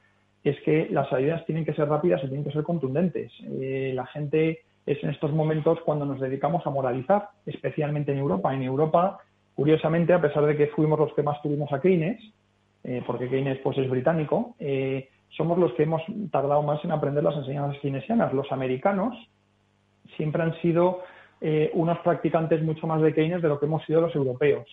Es 0.45 0.61
que 0.61 0.89
las 0.91 1.12
ayudas 1.12 1.45
tienen 1.47 1.65
que 1.65 1.75
ser 1.75 1.89
rápidas 1.89 2.23
y 2.23 2.29
tienen 2.29 2.45
que 2.45 2.53
ser 2.53 2.62
contundentes. 2.62 3.33
Eh, 3.43 3.93
la 3.95 4.07
gente 4.07 4.61
es 4.87 5.03
en 5.03 5.11
estos 5.11 5.33
momentos 5.33 5.81
cuando 5.85 6.05
nos 6.05 6.21
dedicamos 6.21 6.65
a 6.67 6.71
moralizar, 6.71 7.31
especialmente 7.47 8.12
en 8.12 8.19
Europa. 8.19 8.55
En 8.55 8.62
Europa, 8.62 9.19
curiosamente, 9.57 10.12
a 10.12 10.21
pesar 10.21 10.47
de 10.47 10.57
que 10.57 10.69
fuimos 10.69 10.99
los 10.99 11.12
que 11.15 11.23
más 11.23 11.43
tuvimos 11.43 11.73
a 11.73 11.81
Keynes, 11.81 12.23
eh, 12.85 13.03
porque 13.07 13.29
Keynes 13.29 13.59
pues 13.59 13.77
es 13.79 13.91
británico, 13.91 14.55
eh, 14.61 15.09
somos 15.31 15.59
los 15.59 15.73
que 15.73 15.83
hemos 15.83 16.03
tardado 16.31 16.62
más 16.62 16.85
en 16.85 16.93
aprender 16.93 17.25
las 17.25 17.37
enseñanzas 17.37 17.81
keynesianas. 17.81 18.33
Los 18.33 18.53
americanos 18.53 19.17
siempre 20.17 20.43
han 20.43 20.55
sido 20.61 21.01
eh, 21.47 21.71
unos 21.75 21.99
practicantes 21.99 22.63
mucho 22.63 22.87
más 22.87 23.03
de 23.03 23.13
Keynes 23.13 23.43
de 23.43 23.49
lo 23.49 23.61
que 23.61 23.67
hemos 23.67 23.85
sido 23.85 24.01
los 24.01 24.15
europeos. 24.15 24.67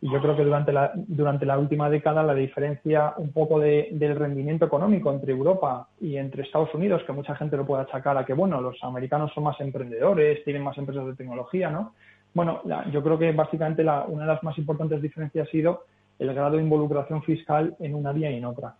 Y 0.00 0.10
yo 0.10 0.22
creo 0.22 0.34
que 0.34 0.42
durante 0.42 0.72
la, 0.72 0.90
durante 0.94 1.44
la 1.44 1.58
última 1.58 1.90
década 1.90 2.22
la 2.22 2.32
diferencia 2.32 3.12
un 3.18 3.30
poco 3.30 3.60
del 3.60 4.16
rendimiento 4.16 4.64
económico 4.64 5.12
entre 5.12 5.32
Europa 5.32 5.86
y 6.00 6.16
entre 6.16 6.44
Estados 6.44 6.72
Unidos, 6.72 7.02
que 7.04 7.12
mucha 7.12 7.34
gente 7.34 7.58
lo 7.58 7.66
puede 7.66 7.82
achacar 7.82 8.16
a 8.16 8.24
que, 8.24 8.32
bueno, 8.32 8.58
los 8.62 8.82
americanos 8.84 9.32
son 9.34 9.44
más 9.44 9.60
emprendedores, 9.60 10.42
tienen 10.44 10.62
más 10.62 10.78
empresas 10.78 11.04
de 11.04 11.14
tecnología, 11.14 11.68
¿no? 11.68 11.92
Bueno, 12.32 12.62
yo 12.90 13.02
creo 13.02 13.18
que 13.18 13.32
básicamente 13.32 13.84
la, 13.84 14.04
una 14.08 14.22
de 14.22 14.28
las 14.28 14.42
más 14.42 14.56
importantes 14.56 15.02
diferencias 15.02 15.46
ha 15.46 15.50
sido 15.50 15.84
el 16.18 16.32
grado 16.32 16.56
de 16.56 16.62
involucración 16.62 17.22
fiscal 17.22 17.76
en 17.80 17.94
una 17.94 18.12
vía 18.12 18.30
y 18.30 18.36
en 18.36 18.46
otra. 18.46 18.76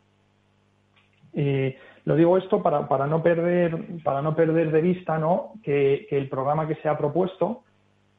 Eh, 1.35 1.77
lo 2.09 2.17
digo 2.17 2.39
esto 2.39 2.63
para, 2.63 2.89
para, 2.89 3.07
no 3.07 3.23
perder, 3.23 3.85
para 4.03 4.23
no 4.23 4.35
perder 4.35 4.73
de 4.73 4.81
vista 4.81 5.19
¿no? 5.19 5.53
que, 5.63 6.07
el 6.11 6.27
programa 6.31 6.67
que 6.67 6.77
se 6.77 6.89
ha 6.89 6.97
propuesto 6.97 7.65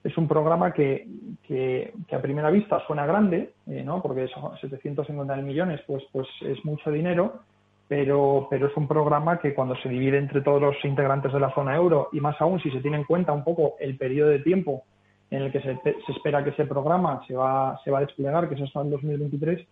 es 0.03 0.15
un 0.15 0.27
programa 0.27 0.73
que, 0.73 1.07
que, 1.47 1.91
a 2.11 2.21
primera 2.21 2.51
vista 2.51 2.85
suena 2.85 3.07
grande, 3.07 3.53
eh, 3.65 3.81
¿no? 3.83 3.99
porque 3.99 4.27
son 4.27 4.55
750 4.59 5.35
millones 5.37 5.81
pues, 5.87 6.03
pues 6.11 6.27
es 6.41 6.63
mucho 6.65 6.91
dinero, 6.91 7.39
pero, 7.87 8.45
pero 8.47 8.67
es 8.67 8.77
un 8.77 8.87
programa 8.87 9.39
que 9.39 9.55
cuando 9.55 9.75
se 9.77 9.89
divide 9.89 10.19
entre 10.19 10.41
todos 10.41 10.61
los 10.61 10.75
integrantes 10.85 11.33
de 11.33 11.39
la 11.39 11.51
zona 11.55 11.75
euro 11.75 12.09
y 12.11 12.19
más 12.19 12.39
aún 12.41 12.59
si 12.59 12.69
se 12.69 12.81
tiene 12.81 12.97
en 12.97 13.05
cuenta 13.05 13.33
un 13.33 13.43
poco 13.43 13.73
el 13.79 13.97
periodo 13.97 14.29
de 14.29 14.37
tiempo 14.37 14.83
en 15.31 15.41
el 15.41 15.51
que 15.51 15.61
se, 15.61 15.79
se 15.83 16.11
espera 16.11 16.43
que 16.43 16.51
ese 16.51 16.65
programa 16.65 17.23
se 17.25 17.33
va, 17.33 17.79
se 17.83 17.89
va 17.89 17.97
a 17.97 18.01
desplegar, 18.01 18.49
que 18.49 18.53
es 18.53 18.61
hasta 18.61 18.83
el 18.83 18.91
2023, 18.91 19.67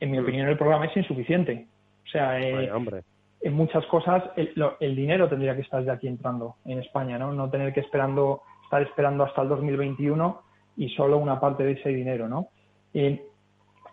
en 0.00 0.10
mi 0.10 0.18
mm. 0.18 0.22
opinión 0.24 0.48
el 0.48 0.58
programa 0.58 0.86
es 0.86 0.96
insuficiente. 0.96 1.68
O 2.04 2.08
sea, 2.08 2.40
eh, 2.40 2.68
hombre 2.72 3.04
en 3.42 3.54
muchas 3.54 3.84
cosas 3.86 4.22
el, 4.36 4.96
dinero 4.96 5.28
tendría 5.28 5.54
que 5.54 5.62
estar 5.62 5.82
ya 5.84 5.94
aquí 5.94 6.06
entrando 6.06 6.56
en 6.64 6.78
España, 6.78 7.18
¿no? 7.18 7.32
No 7.32 7.50
tener 7.50 7.72
que 7.72 7.80
esperando, 7.80 8.42
estar 8.64 8.82
esperando 8.82 9.24
hasta 9.24 9.42
el 9.42 9.48
2021 9.48 10.42
y 10.76 10.88
solo 10.90 11.18
una 11.18 11.40
parte 11.40 11.64
de 11.64 11.72
ese 11.72 11.88
dinero, 11.90 12.28
¿no? 12.28 12.48
Eh, 12.92 13.22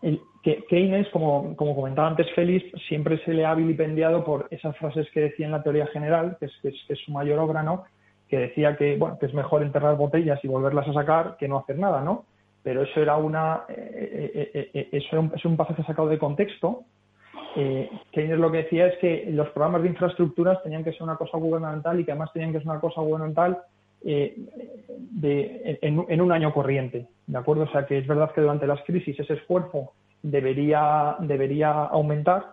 el, 0.01 0.21
Keynes, 0.69 1.09
como, 1.09 1.55
como 1.57 1.75
comentaba 1.75 2.07
antes 2.07 2.27
Félix, 2.33 2.71
siempre 2.87 3.17
se 3.25 3.33
le 3.33 3.45
ha 3.45 3.53
vilipendiado 3.53 4.23
por 4.23 4.47
esas 4.49 4.77
frases 4.77 5.05
que 5.11 5.21
decía 5.21 5.45
en 5.45 5.51
la 5.51 5.63
teoría 5.63 5.87
general, 5.87 6.37
que 6.39 6.45
es, 6.45 6.53
que 6.61 6.93
es, 6.93 6.99
su 7.05 7.11
mayor 7.11 7.39
obra, 7.39 7.63
¿no? 7.63 7.83
Que 8.29 8.37
decía 8.37 8.77
que, 8.77 8.95
bueno, 8.95 9.17
que 9.19 9.25
es 9.25 9.33
mejor 9.33 9.61
enterrar 9.61 9.97
botellas 9.97 10.39
y 10.43 10.47
volverlas 10.47 10.87
a 10.87 10.93
sacar 10.93 11.35
que 11.37 11.49
no 11.49 11.59
hacer 11.59 11.77
nada, 11.77 12.01
¿no? 12.01 12.25
Pero 12.63 12.83
eso 12.83 13.01
era 13.01 13.17
una, 13.17 13.63
eh, 13.67 14.69
eh, 14.73 14.89
eso 14.93 15.29
es 15.35 15.43
un 15.43 15.57
pasaje 15.57 15.83
sacado 15.83 16.07
de 16.07 16.17
contexto 16.17 16.85
eh, 17.55 17.89
Keynes 18.11 18.37
lo 18.37 18.51
que 18.51 18.63
decía 18.63 18.87
es 18.87 18.97
que 18.99 19.25
los 19.31 19.49
programas 19.49 19.81
de 19.81 19.89
infraestructuras 19.89 20.61
tenían 20.61 20.83
que 20.83 20.91
ser 20.91 21.03
una 21.03 21.15
cosa 21.15 21.37
gubernamental 21.37 21.99
y 21.99 22.05
que 22.05 22.11
además 22.11 22.31
tenían 22.31 22.51
que 22.51 22.59
ser 22.59 22.67
una 22.67 22.79
cosa 22.79 23.01
gubernamental 23.01 23.59
eh, 24.03 24.35
en, 25.81 26.21
un 26.21 26.31
año 26.31 26.53
corriente, 26.53 27.07
¿de 27.25 27.37
acuerdo? 27.37 27.63
O 27.63 27.71
sea 27.71 27.85
que 27.85 27.97
es 27.97 28.07
verdad 28.07 28.31
que 28.31 28.41
durante 28.41 28.67
las 28.67 28.83
crisis 28.83 29.19
ese 29.19 29.33
esfuerzo 29.33 29.93
debería, 30.21 31.15
debería 31.19 31.71
aumentar, 31.71 32.45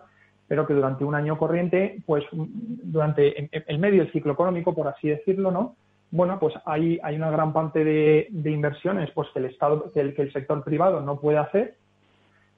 pero 0.47 0.65
que 0.65 0.73
durante 0.73 1.03
un 1.03 1.13
año 1.13 1.37
corriente, 1.37 2.01
pues 2.05 2.23
durante 2.31 3.49
el 3.67 3.79
medio 3.79 4.03
del 4.03 4.11
ciclo 4.11 4.33
económico, 4.33 4.73
por 4.73 4.87
así 4.87 5.09
decirlo, 5.09 5.51
¿no? 5.51 5.75
Bueno, 6.11 6.39
pues 6.39 6.55
hay, 6.65 6.99
hay 7.03 7.15
una 7.15 7.29
gran 7.29 7.53
parte 7.53 7.83
de, 7.83 8.27
inversiones 8.31 9.11
pues 9.11 9.27
que 9.33 9.39
el 9.39 9.45
Estado, 9.45 9.91
que 9.91 9.99
el 10.01 10.33
sector 10.33 10.63
privado 10.63 11.01
no 11.01 11.19
puede 11.19 11.37
hacer 11.37 11.75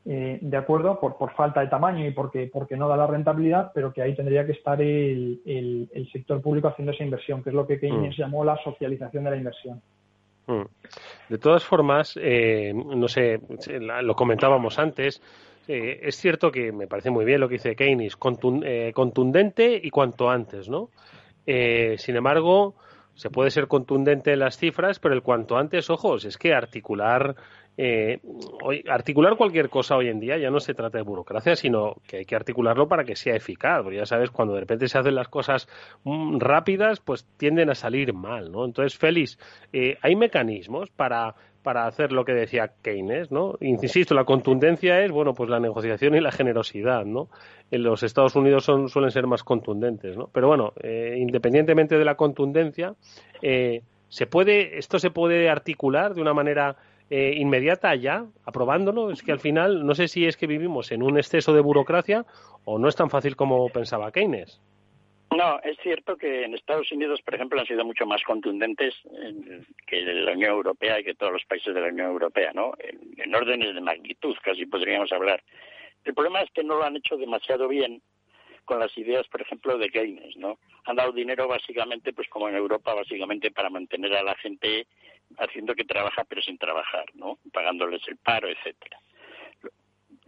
eh, 0.09 0.39
de 0.41 0.55
acuerdo, 0.55 1.01
por, 1.01 1.17
por, 1.17 1.33
falta 1.33 1.59
de 1.59 1.67
tamaño 1.67 2.07
y 2.07 2.11
porque, 2.11 2.49
porque 2.51 2.77
no 2.77 2.87
da 2.87 2.95
la 2.95 3.07
rentabilidad, 3.07 3.71
pero 3.73 3.91
que 3.91 4.01
ahí 4.01 4.15
tendría 4.15 4.45
que 4.45 4.53
estar 4.53 4.81
el, 4.81 5.41
el, 5.45 6.09
sector 6.13 6.41
público 6.41 6.69
haciendo 6.69 6.93
esa 6.93 7.03
inversión, 7.03 7.43
que 7.43 7.49
es 7.49 7.53
lo 7.53 7.67
que 7.67 7.77
Keynes 7.77 8.17
mm. 8.17 8.21
llamó 8.21 8.45
la 8.45 8.55
socialización 8.63 9.25
de 9.25 9.31
la 9.31 9.35
inversión. 9.35 9.81
Mm. 10.45 10.61
De 11.27 11.37
todas 11.37 11.65
formas, 11.65 12.17
eh, 12.21 12.71
no 12.73 13.09
sé, 13.09 13.41
lo 14.01 14.15
comentábamos 14.15 14.79
antes, 14.79 15.21
eh, 15.67 15.99
es 16.01 16.15
cierto 16.15 16.53
que 16.53 16.71
me 16.71 16.87
parece 16.87 17.09
muy 17.09 17.25
bien 17.25 17.41
lo 17.41 17.49
que 17.49 17.55
dice 17.55 17.75
Keynes, 17.75 18.15
contundente 18.15 19.77
y 19.83 19.89
cuanto 19.89 20.29
antes, 20.29 20.69
¿no? 20.69 20.89
sin 21.45 22.15
embargo, 22.17 22.75
se 23.13 23.29
puede 23.29 23.51
ser 23.51 23.67
contundente 23.67 24.33
en 24.33 24.39
las 24.39 24.57
cifras, 24.57 24.99
pero 24.99 25.15
el 25.15 25.21
cuanto 25.21 25.57
antes, 25.57 25.89
ojos, 25.89 26.23
es 26.25 26.37
que 26.37 26.53
articular 26.53 27.35
eh, 27.79 28.19
articular 28.89 29.37
cualquier 29.37 29.69
cosa 29.69 29.95
hoy 29.95 30.07
en 30.07 30.19
día 30.19 30.37
ya 30.37 30.49
no 30.49 30.59
se 30.59 30.73
trata 30.73 30.97
de 30.97 31.03
burocracia, 31.03 31.55
sino 31.55 31.97
que 32.07 32.17
hay 32.17 32.25
que 32.25 32.35
articularlo 32.35 32.87
para 32.87 33.03
que 33.03 33.15
sea 33.15 33.35
eficaz. 33.35 33.83
Porque 33.83 33.97
ya 33.97 34.05
sabes, 34.05 34.31
cuando 34.31 34.55
de 34.55 34.61
repente 34.61 34.87
se 34.87 34.97
hacen 34.97 35.13
las 35.13 35.27
cosas 35.27 35.67
mm, 36.03 36.39
rápidas, 36.39 36.99
pues 36.99 37.27
tienden 37.37 37.69
a 37.69 37.75
salir 37.75 38.13
mal, 38.13 38.51
¿no? 38.51 38.65
Entonces, 38.65 38.97
Félix, 38.97 39.37
eh, 39.71 39.97
hay 40.01 40.15
mecanismos 40.15 40.89
para 40.89 41.35
para 41.63 41.85
hacer 41.85 42.13
lo 42.13 42.23
que 42.23 42.31
decía 42.31 42.71
Keynes, 42.81 43.29
¿no? 43.29 43.55
Insisto, 43.59 44.15
la 44.15 44.23
contundencia 44.23 45.03
es, 45.03 45.11
bueno, 45.11 45.33
pues 45.33 45.49
la 45.49 45.59
negociación 45.59 46.15
y 46.15 46.21
la 46.21 46.31
generosidad, 46.31 47.03
¿no? 47.03 47.27
En 47.71 47.83
los 47.83 48.03
Estados 48.03 48.37
Unidos 48.37 48.63
son, 48.63 48.87
suelen 48.87 49.11
ser 49.11 49.27
más 49.27 49.43
contundentes, 49.43 50.15
¿no? 50.15 50.29
Pero 50.31 50.47
bueno, 50.47 50.71
eh, 50.81 51.17
independientemente 51.19 51.97
de 51.97 52.05
la 52.05 52.15
contundencia, 52.15 52.95
se 53.41 54.27
puede, 54.27 54.77
esto 54.77 54.97
se 54.97 55.11
puede 55.11 55.49
articular 55.49 56.13
de 56.13 56.21
una 56.21 56.33
manera 56.33 56.77
eh, 57.09 57.33
inmediata 57.37 57.95
ya, 57.95 58.25
aprobándolo? 58.45 59.11
Es 59.11 59.23
que 59.23 59.31
al 59.31 59.39
final 59.39 59.85
no 59.85 59.95
sé 59.95 60.07
si 60.07 60.25
es 60.25 60.37
que 60.37 60.47
vivimos 60.47 60.91
en 60.91 61.03
un 61.03 61.17
exceso 61.17 61.53
de 61.53 61.61
burocracia 61.61 62.25
o 62.65 62.79
no 62.79 62.89
es 62.89 62.95
tan 62.95 63.09
fácil 63.09 63.35
como 63.35 63.69
pensaba 63.69 64.11
Keynes. 64.11 64.61
No, 65.35 65.59
es 65.59 65.77
cierto 65.83 66.15
que 66.15 66.45
en 66.45 66.53
Estados 66.53 66.91
Unidos, 66.91 67.21
por 67.21 67.35
ejemplo, 67.35 67.59
han 67.59 67.67
sido 67.67 67.83
mucho 67.83 68.05
más 68.05 68.23
contundentes 68.23 68.95
que 69.85 70.01
la 70.01 70.31
Unión 70.31 70.51
Europea 70.51 70.99
y 70.99 71.03
que 71.03 71.15
todos 71.15 71.33
los 71.33 71.45
países 71.45 71.75
de 71.75 71.81
la 71.81 71.89
Unión 71.89 72.07
Europea, 72.07 72.51
¿no? 72.53 72.73
En, 72.79 73.35
órdenes 73.35 73.75
de 73.75 73.81
magnitud, 73.81 74.35
casi 74.41 74.65
podríamos 74.65 75.11
hablar. 75.11 75.43
El 76.05 76.13
problema 76.13 76.41
es 76.41 76.49
que 76.51 76.63
no 76.63 76.75
lo 76.75 76.85
han 76.85 76.95
hecho 76.95 77.17
demasiado 77.17 77.67
bien 77.67 78.01
con 78.63 78.79
las 78.79 78.97
ideas, 78.97 79.27
por 79.27 79.41
ejemplo, 79.41 79.77
de 79.77 79.89
Keynes, 79.89 80.37
¿no? 80.37 80.59
Han 80.85 80.95
dado 80.95 81.11
dinero 81.11 81.47
básicamente, 81.47 82.13
pues 82.13 82.27
como 82.29 82.49
en 82.49 82.55
Europa, 82.55 82.93
básicamente 82.93 83.51
para 83.51 83.69
mantener 83.69 84.13
a 84.15 84.23
la 84.23 84.35
gente 84.35 84.87
haciendo 85.37 85.75
que 85.75 85.85
trabaja 85.85 86.23
pero 86.25 86.41
sin 86.41 86.57
trabajar, 86.57 87.05
¿no? 87.13 87.37
Pagándoles 87.51 88.01
el 88.07 88.17
paro, 88.17 88.47
etcétera 88.47 88.99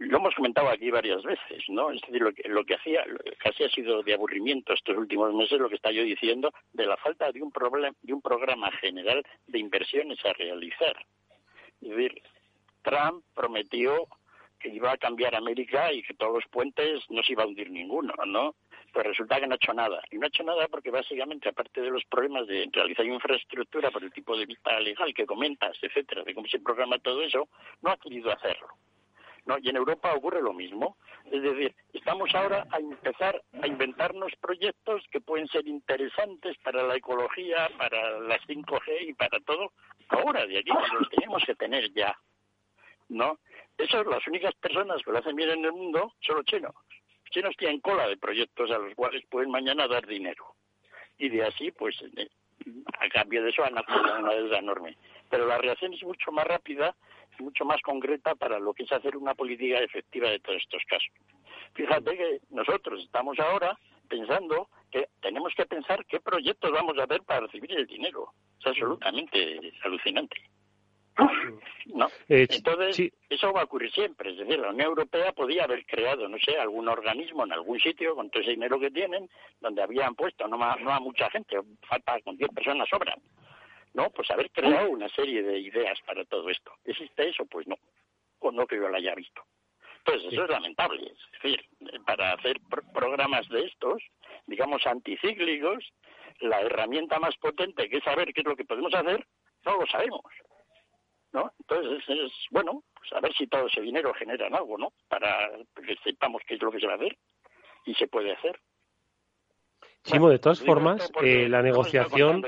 lo 0.00 0.16
hemos 0.16 0.34
comentado 0.34 0.68
aquí 0.70 0.90
varias 0.90 1.22
veces, 1.22 1.62
¿no? 1.68 1.90
Es 1.90 2.00
decir, 2.00 2.22
lo 2.22 2.32
que, 2.32 2.48
lo 2.48 2.64
que 2.64 2.74
hacía, 2.74 3.04
casi 3.38 3.64
ha 3.64 3.68
sido 3.68 4.02
de 4.02 4.14
aburrimiento 4.14 4.72
estos 4.72 4.96
últimos 4.96 5.34
meses, 5.34 5.60
lo 5.60 5.68
que 5.68 5.74
está 5.74 5.92
yo 5.92 6.02
diciendo, 6.02 6.52
de 6.72 6.86
la 6.86 6.96
falta 6.96 7.30
de 7.30 7.42
un, 7.42 7.52
problema, 7.52 7.94
de 8.00 8.14
un 8.14 8.22
programa 8.22 8.70
general 8.72 9.22
de 9.46 9.58
inversiones 9.58 10.18
a 10.24 10.32
realizar. 10.32 10.96
Es 11.82 11.90
decir, 11.90 12.22
Trump 12.82 13.24
prometió 13.34 14.06
que 14.60 14.68
iba 14.68 14.92
a 14.92 14.96
cambiar 14.98 15.34
América 15.34 15.92
y 15.92 16.02
que 16.02 16.14
todos 16.14 16.34
los 16.34 16.44
puentes 16.50 17.02
no 17.08 17.22
se 17.22 17.32
iba 17.32 17.42
a 17.42 17.46
hundir 17.46 17.70
ninguno, 17.70 18.14
¿no? 18.26 18.54
Pues 18.92 19.06
resulta 19.06 19.40
que 19.40 19.46
no 19.46 19.54
ha 19.54 19.56
hecho 19.56 19.72
nada. 19.72 20.02
Y 20.10 20.18
no 20.18 20.24
ha 20.24 20.28
hecho 20.28 20.42
nada 20.42 20.68
porque 20.68 20.90
básicamente, 20.90 21.48
aparte 21.48 21.80
de 21.80 21.90
los 21.90 22.04
problemas 22.04 22.46
de 22.46 22.68
realizar 22.72 23.06
infraestructura 23.06 23.90
por 23.90 24.04
el 24.04 24.12
tipo 24.12 24.36
de 24.36 24.46
vista 24.46 24.78
legal 24.80 25.12
que 25.14 25.26
comentas, 25.26 25.76
etcétera, 25.80 26.22
de 26.22 26.34
cómo 26.34 26.46
se 26.46 26.60
programa 26.60 26.98
todo 26.98 27.22
eso, 27.22 27.48
no 27.82 27.90
ha 27.90 27.96
querido 27.96 28.30
hacerlo. 28.30 28.68
¿no? 29.46 29.56
Y 29.58 29.68
en 29.68 29.76
Europa 29.76 30.12
ocurre 30.14 30.42
lo 30.42 30.52
mismo. 30.52 30.96
Es 31.30 31.42
decir, 31.42 31.74
estamos 31.92 32.34
ahora 32.34 32.66
a 32.70 32.78
empezar 32.78 33.40
a 33.62 33.66
inventarnos 33.66 34.32
proyectos 34.40 35.02
que 35.10 35.20
pueden 35.20 35.48
ser 35.48 35.66
interesantes 35.66 36.56
para 36.58 36.82
la 36.82 36.96
ecología, 36.96 37.68
para 37.78 38.20
las 38.20 38.40
5G 38.46 39.08
y 39.08 39.14
para 39.14 39.40
todo, 39.40 39.72
ahora, 40.08 40.46
de 40.46 40.58
aquí, 40.58 40.70
los 40.70 41.08
tenemos 41.10 41.42
que 41.44 41.54
tener 41.54 41.92
ya. 41.92 42.16
¿No? 43.10 43.38
Esas 43.76 44.06
las 44.06 44.26
únicas 44.26 44.54
personas 44.54 45.02
que 45.04 45.12
lo 45.12 45.18
hacen 45.18 45.36
bien 45.36 45.50
en 45.50 45.64
el 45.64 45.72
mundo 45.72 46.14
son 46.20 46.36
los 46.36 46.46
chinos. 46.46 46.74
Los 46.74 47.30
chinos 47.30 47.54
tienen 47.58 47.80
cola 47.80 48.08
de 48.08 48.16
proyectos 48.16 48.70
a 48.70 48.78
los 48.78 48.94
cuales 48.94 49.22
pueden 49.28 49.50
mañana 49.50 49.86
dar 49.86 50.06
dinero. 50.06 50.54
Y 51.18 51.28
de 51.28 51.44
así, 51.44 51.70
pues, 51.70 52.00
eh, 52.16 52.28
a 52.98 53.08
cambio 53.10 53.42
de 53.42 53.50
eso 53.50 53.62
han 53.64 53.76
acumulado 53.76 54.20
una 54.20 54.34
deuda 54.34 54.58
enorme. 54.58 54.96
Pero 55.28 55.46
la 55.46 55.58
reacción 55.58 55.92
es 55.92 56.02
mucho 56.02 56.32
más 56.32 56.46
rápida 56.46 56.96
mucho 57.40 57.64
más 57.64 57.80
concreta 57.82 58.34
para 58.34 58.58
lo 58.58 58.72
que 58.72 58.84
es 58.84 58.92
hacer 58.92 59.16
una 59.16 59.34
política 59.34 59.78
efectiva 59.78 60.30
de 60.30 60.40
todos 60.40 60.62
estos 60.62 60.82
casos. 60.84 61.10
Fíjate 61.74 62.16
que 62.16 62.40
nosotros 62.50 63.02
estamos 63.02 63.38
ahora 63.38 63.78
pensando 64.08 64.68
que 64.90 65.08
tenemos 65.20 65.54
que 65.54 65.66
pensar 65.66 66.04
qué 66.06 66.20
proyectos 66.20 66.72
vamos 66.72 66.98
a 66.98 67.04
hacer 67.04 67.22
para 67.22 67.40
recibir 67.40 67.72
el 67.72 67.86
dinero. 67.86 68.32
Es 68.58 68.66
absolutamente 68.66 69.72
alucinante. 69.84 70.36
¿No? 71.86 72.06
Eh, 72.28 72.46
Entonces, 72.48 73.12
eso 73.28 73.52
va 73.52 73.62
a 73.62 73.64
ocurrir 73.64 73.90
siempre. 73.92 74.30
Es 74.30 74.38
decir, 74.38 74.58
la 74.58 74.70
Unión 74.70 74.88
Europea 74.88 75.32
podía 75.32 75.64
haber 75.64 75.84
creado, 75.86 76.28
no 76.28 76.38
sé, 76.38 76.56
algún 76.56 76.88
organismo 76.88 77.44
en 77.44 77.52
algún 77.52 77.80
sitio 77.80 78.14
con 78.14 78.30
todo 78.30 78.42
ese 78.42 78.52
dinero 78.52 78.78
que 78.78 78.90
tienen, 78.90 79.28
donde 79.60 79.82
habían 79.82 80.14
puesto, 80.14 80.46
no, 80.46 80.56
no 80.56 80.92
a 80.92 81.00
mucha 81.00 81.28
gente, 81.30 81.58
falta 81.88 82.20
con 82.20 82.36
10 82.36 82.50
personas 82.50 82.88
sobran, 82.88 83.18
no, 83.94 84.10
pues 84.10 84.30
haber 84.30 84.50
creado 84.50 84.90
una 84.90 85.08
serie 85.08 85.42
de 85.42 85.58
ideas 85.58 85.98
para 86.06 86.24
todo 86.24 86.48
esto. 86.48 86.72
¿Existe 86.84 87.28
eso? 87.28 87.44
Pues 87.46 87.66
no, 87.66 87.76
o 88.38 88.52
no 88.52 88.66
que 88.66 88.76
yo 88.76 88.88
lo 88.88 88.96
haya 88.96 89.14
visto. 89.14 89.42
Entonces, 89.98 90.32
eso 90.32 90.44
es 90.44 90.50
lamentable. 90.50 91.12
Es 91.12 91.42
decir, 91.42 91.64
para 92.06 92.32
hacer 92.32 92.58
programas 92.94 93.48
de 93.48 93.66
estos, 93.66 94.02
digamos, 94.46 94.86
anticíclicos, 94.86 95.92
la 96.40 96.60
herramienta 96.62 97.18
más 97.18 97.36
potente 97.36 97.88
que 97.88 97.98
es 97.98 98.04
saber 98.04 98.32
qué 98.32 98.40
es 98.40 98.46
lo 98.46 98.56
que 98.56 98.64
podemos 98.64 98.94
hacer, 98.94 99.26
no 99.64 99.76
lo 99.78 99.86
sabemos. 99.86 100.22
¿No? 101.32 101.52
Entonces, 101.60 102.02
es, 102.08 102.32
bueno, 102.50 102.82
pues 102.94 103.12
a 103.12 103.20
ver 103.20 103.32
si 103.34 103.46
todo 103.46 103.66
ese 103.66 103.80
dinero 103.80 104.12
genera 104.14 104.48
algo, 104.48 104.76
¿no? 104.76 104.92
Para 105.08 105.50
que 105.74 105.96
sepamos 106.02 106.42
qué 106.46 106.54
es 106.54 106.62
lo 106.62 106.72
que 106.72 106.80
se 106.80 106.86
va 106.86 106.94
a 106.94 106.96
hacer 106.96 107.16
y 107.86 107.94
se 107.94 108.08
puede 108.08 108.32
hacer. 108.32 108.58
Chimo, 110.02 110.28
de 110.28 110.38
todas 110.38 110.60
formas, 110.60 111.10
eh, 111.22 111.48
la 111.48 111.62
negociación 111.62 112.42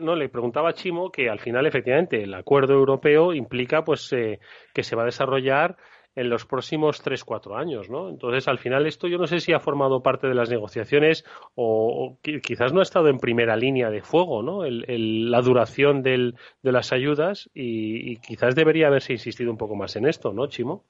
no, 0.00 0.14
le 0.14 0.28
preguntaba 0.28 0.70
a 0.70 0.74
Chimo 0.74 1.10
que 1.10 1.28
al 1.28 1.40
final, 1.40 1.66
efectivamente, 1.66 2.22
el 2.22 2.34
acuerdo 2.34 2.74
europeo 2.74 3.32
implica 3.32 3.84
pues 3.84 4.12
eh, 4.12 4.38
que 4.72 4.82
se 4.82 4.94
va 4.94 5.02
a 5.02 5.06
desarrollar 5.06 5.76
en 6.16 6.28
los 6.28 6.46
próximos 6.46 7.02
tres, 7.02 7.24
cuatro 7.24 7.56
años, 7.56 7.90
¿no? 7.90 8.08
Entonces, 8.08 8.46
al 8.48 8.58
final, 8.58 8.86
esto 8.86 9.08
yo 9.08 9.18
no 9.18 9.26
sé 9.26 9.40
si 9.40 9.52
ha 9.52 9.60
formado 9.60 10.02
parte 10.02 10.28
de 10.28 10.34
las 10.34 10.50
negociaciones 10.50 11.24
o, 11.54 12.18
quizás 12.22 12.72
no 12.72 12.80
ha 12.80 12.82
estado 12.84 13.08
en 13.08 13.18
primera 13.18 13.56
línea 13.56 13.90
de 13.90 14.02
fuego, 14.02 14.42
¿no? 14.42 14.64
la 14.64 15.40
duración 15.40 16.02
de 16.02 16.34
las 16.62 16.92
ayudas 16.92 17.50
y, 17.54 18.16
quizás 18.18 18.54
debería 18.54 18.86
haberse 18.86 19.12
insistido 19.12 19.50
un 19.50 19.58
poco 19.58 19.74
más 19.74 19.96
en 19.96 20.06
esto, 20.06 20.32
¿no, 20.32 20.46
Chimo? 20.46 20.84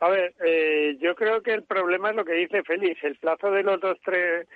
A 0.00 0.08
ver, 0.08 0.34
eh, 0.44 0.96
yo 1.00 1.14
creo 1.14 1.40
que 1.42 1.52
el 1.52 1.62
problema 1.62 2.10
es 2.10 2.16
lo 2.16 2.24
que 2.24 2.34
dice 2.34 2.62
Félix, 2.62 3.02
el 3.04 3.16
plazo 3.16 3.50
de 3.50 3.62
los 3.62 3.80
dos, 3.80 3.96
tres 4.04 4.46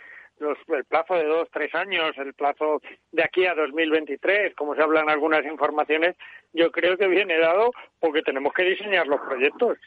el 0.41 0.85
plazo 0.85 1.15
de 1.15 1.25
dos, 1.25 1.49
tres 1.53 1.75
años, 1.75 2.17
el 2.19 2.35
plazo 2.35 2.81
de 3.13 3.23
aquí 3.23 3.47
a 3.47 3.55
2023, 3.55 4.55
como 4.55 4.75
se 4.75 4.83
hablan 4.83 5.11
algunas 5.11 5.45
informaciones, 5.45 6.17
yo 6.53 6.71
creo 6.71 6.97
que 6.97 7.09
viene 7.09 7.39
dado 7.39 7.71
porque 8.01 8.23
tenemos 8.23 8.53
que 8.53 8.65
diseñar 8.65 9.07
los 9.07 9.21
proyectos. 9.21 9.79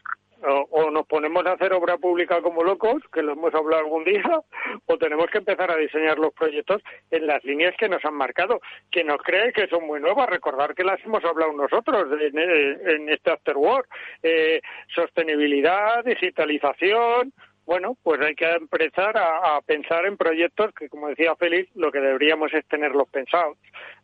O, 0.44 0.90
nos 0.90 1.06
ponemos 1.06 1.46
a 1.46 1.52
hacer 1.52 1.72
obra 1.72 1.98
pública 1.98 2.42
como 2.42 2.64
locos, 2.64 3.04
que 3.14 3.22
lo 3.22 3.34
hemos 3.34 3.54
hablado 3.54 3.84
algún 3.84 4.04
día, 4.04 4.24
o 4.88 4.98
tenemos 4.98 5.28
que 5.28 5.38
empezar 5.38 5.70
a 5.70 5.76
diseñar 5.76 6.18
los 6.18 6.34
proyectos 6.34 6.82
en 7.12 7.28
las 7.28 7.44
líneas 7.44 7.76
que 7.78 7.88
nos 7.88 8.04
han 8.06 8.16
marcado, 8.16 8.60
que 8.90 9.04
nos 9.04 9.18
cree 9.18 9.54
que 9.54 9.68
son 9.68 9.86
muy 9.86 10.00
nuevas. 10.00 10.28
Recordar 10.28 10.74
que 10.74 10.84
las 10.84 11.00
hemos 11.06 11.24
hablado 11.24 11.54
nosotros 11.54 12.08
en, 12.20 12.40
en 12.40 13.10
este 13.10 13.30
After 13.30 13.56
War. 13.56 13.86
Eh, 14.24 14.62
sostenibilidad, 14.96 16.04
digitalización, 16.04 17.34
bueno, 17.72 17.96
pues 18.04 18.20
hay 18.20 18.36
que 18.36 18.52
empezar 18.52 19.16
a, 19.18 19.62
pensar 19.66 20.06
en 20.06 20.18
proyectos 20.18 20.74
que, 20.74 20.90
como 20.90 21.08
decía 21.08 21.38
Félix, 21.38 21.74
lo 21.74 21.90
que 21.90 22.02
deberíamos 22.02 22.54
es 22.54 22.66
tenerlos 22.66 23.08
pensados, 23.08 23.58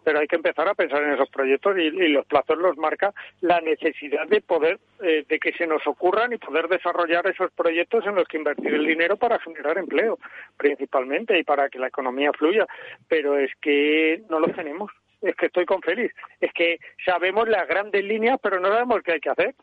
pero 0.05 0.19
hay 0.19 0.27
que 0.27 0.37
empezar 0.37 0.69
a 0.69 0.73
pensar 0.73 1.03
en 1.03 1.11
esos 1.11 1.29
proyectos 1.29 1.77
y, 1.77 1.89
los 2.07 2.25
plazos 2.27 2.57
los 2.57 2.77
marca 2.77 3.13
la 3.41 3.59
necesidad 3.59 4.25
de 4.25 4.39
poder, 4.39 4.79
eh, 5.03 5.25
de 5.27 5.37
que 5.37 5.51
se 5.51 5.67
nos 5.67 5.85
ocurran 5.85 6.31
y 6.31 6.37
poder 6.37 6.69
desarrollar 6.69 7.27
esos 7.27 7.51
proyectos 7.51 8.05
en 8.05 8.15
los 8.15 8.25
que 8.29 8.37
invertir 8.37 8.73
el 8.73 8.85
dinero 8.85 9.17
para 9.17 9.37
generar 9.39 9.77
empleo, 9.77 10.17
principalmente, 10.55 11.37
y 11.37 11.43
para 11.43 11.67
que 11.67 11.79
la 11.79 11.87
economía 11.87 12.31
fluya. 12.31 12.65
Pero 13.09 13.37
es 13.37 13.51
que 13.59 14.21
no 14.29 14.39
lo 14.39 14.47
tenemos 14.47 14.89
es 15.19 15.35
que 15.35 15.47
estoy 15.47 15.65
con 15.65 15.81
Félix. 15.81 16.15
Es 16.39 16.53
que 16.53 16.77
sabemos 17.03 17.49
las 17.49 17.67
grandes 17.67 18.05
líneas, 18.05 18.39
pero 18.41 18.59
no 18.61 18.69
sabemos 18.69 19.01
qué 19.03 19.13
hay 19.13 19.19
que 19.19 19.31
hacer. 19.31 19.55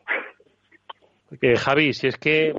Javi, 1.57 1.93
si 1.93 2.07
es 2.07 2.17
que 2.17 2.53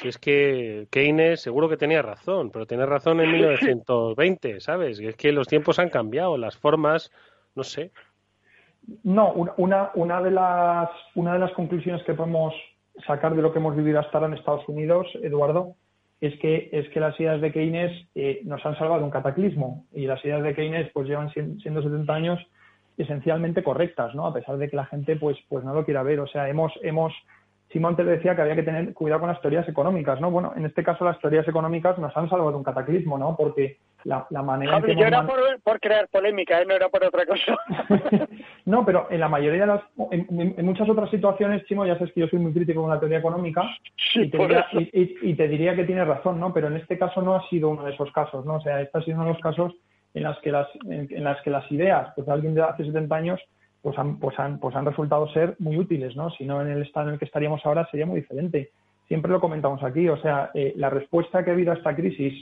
si 0.00 0.08
es 0.08 0.18
que 0.18 0.86
Keynes 0.90 1.40
seguro 1.40 1.68
que 1.68 1.76
tenía 1.76 2.02
razón, 2.02 2.50
pero 2.50 2.66
tenía 2.66 2.86
razón 2.86 3.20
en 3.20 3.32
1920, 3.32 4.60
¿sabes? 4.60 5.00
Es 5.00 5.16
que 5.16 5.32
los 5.32 5.48
tiempos 5.48 5.78
han 5.78 5.90
cambiado, 5.90 6.36
las 6.36 6.56
formas, 6.56 7.10
no 7.54 7.64
sé. 7.64 7.90
No, 9.04 9.32
una, 9.32 9.90
una 9.94 10.20
de 10.20 10.30
las 10.30 10.90
una 11.14 11.34
de 11.34 11.38
las 11.38 11.52
conclusiones 11.52 12.02
que 12.04 12.14
podemos 12.14 12.54
sacar 13.06 13.34
de 13.34 13.42
lo 13.42 13.52
que 13.52 13.58
hemos 13.58 13.76
vivido 13.76 14.00
hasta 14.00 14.18
ahora 14.18 14.28
en 14.28 14.38
Estados 14.38 14.68
Unidos, 14.68 15.06
Eduardo, 15.22 15.76
es 16.20 16.38
que 16.40 16.68
es 16.72 16.88
que 16.90 17.00
las 17.00 17.18
ideas 17.18 17.40
de 17.40 17.52
Keynes 17.52 18.08
eh, 18.14 18.40
nos 18.44 18.64
han 18.64 18.76
salvado 18.78 19.04
un 19.04 19.10
cataclismo 19.10 19.84
y 19.92 20.06
las 20.06 20.24
ideas 20.24 20.42
de 20.42 20.54
Keynes 20.54 20.90
pues 20.92 21.08
llevan 21.08 21.30
siendo 21.32 21.82
70 21.82 22.12
años 22.12 22.40
esencialmente 22.98 23.62
correctas, 23.62 24.14
¿no? 24.14 24.26
A 24.26 24.34
pesar 24.34 24.58
de 24.58 24.68
que 24.68 24.76
la 24.76 24.86
gente 24.86 25.16
pues 25.16 25.36
pues 25.48 25.64
no 25.64 25.74
lo 25.74 25.84
quiera 25.84 26.02
ver, 26.02 26.20
o 26.20 26.26
sea, 26.26 26.48
hemos 26.48 26.72
hemos 26.82 27.12
Simón 27.72 27.96
te 27.96 28.04
decía 28.04 28.36
que 28.36 28.42
había 28.42 28.54
que 28.54 28.62
tener 28.62 28.92
cuidado 28.92 29.20
con 29.20 29.30
las 29.30 29.40
teorías 29.40 29.68
económicas, 29.68 30.20
¿no? 30.20 30.30
Bueno, 30.30 30.52
en 30.56 30.66
este 30.66 30.82
caso 30.82 31.04
las 31.04 31.18
teorías 31.20 31.48
económicas 31.48 31.98
nos 31.98 32.14
han 32.16 32.28
salvado 32.28 32.50
de 32.50 32.56
un 32.58 32.64
cataclismo, 32.64 33.18
¿no? 33.18 33.34
Porque 33.36 33.78
la, 34.04 34.26
manera 34.42 34.76
en 34.76 34.82
que 34.82 34.96
yo 34.96 35.06
era 35.06 35.26
por, 35.62 35.80
crear 35.80 36.08
polémica, 36.08 36.60
¿eh? 36.60 36.66
no 36.66 36.74
era 36.74 36.88
por 36.88 37.04
otra 37.04 37.24
cosa. 37.24 37.56
no, 38.66 38.84
pero 38.84 39.06
en 39.10 39.20
la 39.20 39.28
mayoría 39.28 39.62
de 39.62 39.66
las... 39.66 39.82
En, 40.10 40.64
muchas 40.66 40.88
otras 40.88 41.10
situaciones, 41.10 41.64
Chimo, 41.66 41.86
ya 41.86 41.94
sabes 41.94 42.12
que 42.12 42.20
yo 42.20 42.28
soy 42.28 42.40
muy 42.40 42.52
crítico 42.52 42.82
con 42.82 42.90
la 42.90 43.00
teoría 43.00 43.18
económica 43.18 43.62
y, 44.14 44.28
te 44.28 44.38
diría, 44.38 44.66
y, 44.72 45.34
te 45.34 45.48
diría 45.48 45.74
que 45.74 45.84
tienes 45.84 46.06
razón, 46.06 46.40
¿no? 46.40 46.52
Pero 46.52 46.66
en 46.66 46.76
este 46.76 46.98
caso 46.98 47.22
no 47.22 47.34
ha 47.36 47.48
sido 47.48 47.70
uno 47.70 47.84
de 47.84 47.92
esos 47.92 48.10
casos, 48.12 48.44
¿no? 48.44 48.56
O 48.56 48.60
sea, 48.60 48.80
este 48.80 48.98
ha 48.98 49.02
sido 49.02 49.16
uno 49.16 49.26
de 49.26 49.32
los 49.32 49.42
casos 49.42 49.72
en 50.14 50.24
las 50.24 50.38
que 50.40 50.52
las, 50.52 50.68
en, 50.84 51.24
las, 51.24 51.40
que 51.42 51.50
las 51.50 51.70
ideas 51.72 52.12
pues, 52.14 52.26
de 52.26 52.32
alguien 52.32 52.54
de 52.54 52.62
hace 52.62 52.84
70 52.84 53.14
años 53.14 53.40
pues 53.82 53.98
han, 53.98 54.18
pues 54.18 54.38
han, 54.38 54.58
pues 54.58 54.74
han 54.76 54.86
resultado 54.86 55.28
ser 55.32 55.56
muy 55.58 55.76
útiles, 55.76 56.16
¿no? 56.16 56.30
Si 56.30 56.44
no 56.44 56.62
en 56.62 56.68
el 56.68 56.82
estado 56.82 57.08
en 57.08 57.14
el 57.14 57.18
que 57.18 57.24
estaríamos 57.24 57.60
ahora 57.64 57.86
sería 57.90 58.06
muy 58.06 58.20
diferente. 58.20 58.70
Siempre 59.08 59.30
lo 59.30 59.40
comentamos 59.40 59.82
aquí, 59.82 60.08
o 60.08 60.16
sea, 60.18 60.50
eh, 60.54 60.72
la 60.76 60.88
respuesta 60.88 61.44
que 61.44 61.50
ha 61.50 61.54
habido 61.54 61.72
a 61.72 61.74
esta 61.74 61.94
crisis, 61.94 62.32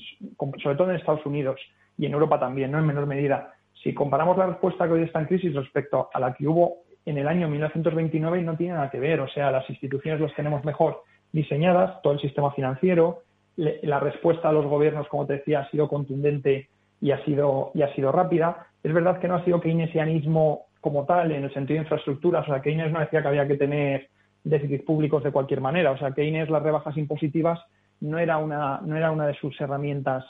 sobre 0.62 0.76
todo 0.76 0.90
en 0.90 0.96
Estados 0.96 1.24
Unidos 1.24 1.58
y 1.98 2.06
en 2.06 2.12
Europa 2.12 2.38
también, 2.38 2.70
¿no? 2.70 2.78
En 2.78 2.86
menor 2.86 3.06
medida, 3.06 3.54
si 3.82 3.94
comparamos 3.94 4.36
la 4.36 4.46
respuesta 4.46 4.86
que 4.86 4.92
hoy 4.92 5.02
está 5.02 5.20
en 5.20 5.26
crisis 5.26 5.54
respecto 5.54 6.10
a 6.12 6.20
la 6.20 6.34
que 6.34 6.46
hubo 6.46 6.82
en 7.06 7.16
el 7.16 7.26
año 7.26 7.48
1929, 7.48 8.42
no 8.42 8.56
tiene 8.56 8.74
nada 8.74 8.90
que 8.90 9.00
ver. 9.00 9.20
O 9.20 9.28
sea, 9.28 9.50
las 9.50 9.68
instituciones 9.70 10.20
las 10.20 10.34
tenemos 10.34 10.64
mejor 10.64 11.02
diseñadas, 11.32 12.02
todo 12.02 12.12
el 12.12 12.20
sistema 12.20 12.52
financiero, 12.52 13.22
la 13.56 14.00
respuesta 14.00 14.48
a 14.48 14.52
los 14.52 14.66
gobiernos, 14.66 15.08
como 15.08 15.26
te 15.26 15.34
decía, 15.34 15.60
ha 15.60 15.70
sido 15.70 15.88
contundente 15.88 16.68
y 17.00 17.10
ha 17.10 17.24
sido, 17.24 17.70
y 17.74 17.82
ha 17.82 17.94
sido 17.94 18.12
rápida. 18.12 18.66
Es 18.82 18.92
verdad 18.92 19.18
que 19.18 19.28
no 19.28 19.36
ha 19.36 19.44
sido 19.44 19.60
keynesianismo 19.60 20.66
como 20.80 21.04
tal, 21.04 21.32
en 21.32 21.44
el 21.44 21.52
sentido 21.52 21.78
de 21.78 21.84
infraestructuras. 21.84 22.46
O 22.48 22.52
sea, 22.52 22.62
Keynes 22.62 22.92
no 22.92 23.00
decía 23.00 23.22
que 23.22 23.28
había 23.28 23.46
que 23.46 23.56
tener 23.56 24.08
déficits 24.44 24.84
públicos 24.84 25.22
de 25.22 25.32
cualquier 25.32 25.60
manera. 25.60 25.90
O 25.90 25.98
sea, 25.98 26.12
Keynes 26.12 26.48
las 26.48 26.62
rebajas 26.62 26.96
impositivas 26.96 27.60
no 28.00 28.18
era 28.18 28.38
una, 28.38 28.80
no 28.82 28.96
era 28.96 29.10
una 29.10 29.26
de 29.26 29.34
sus 29.34 29.58
herramientas 29.60 30.24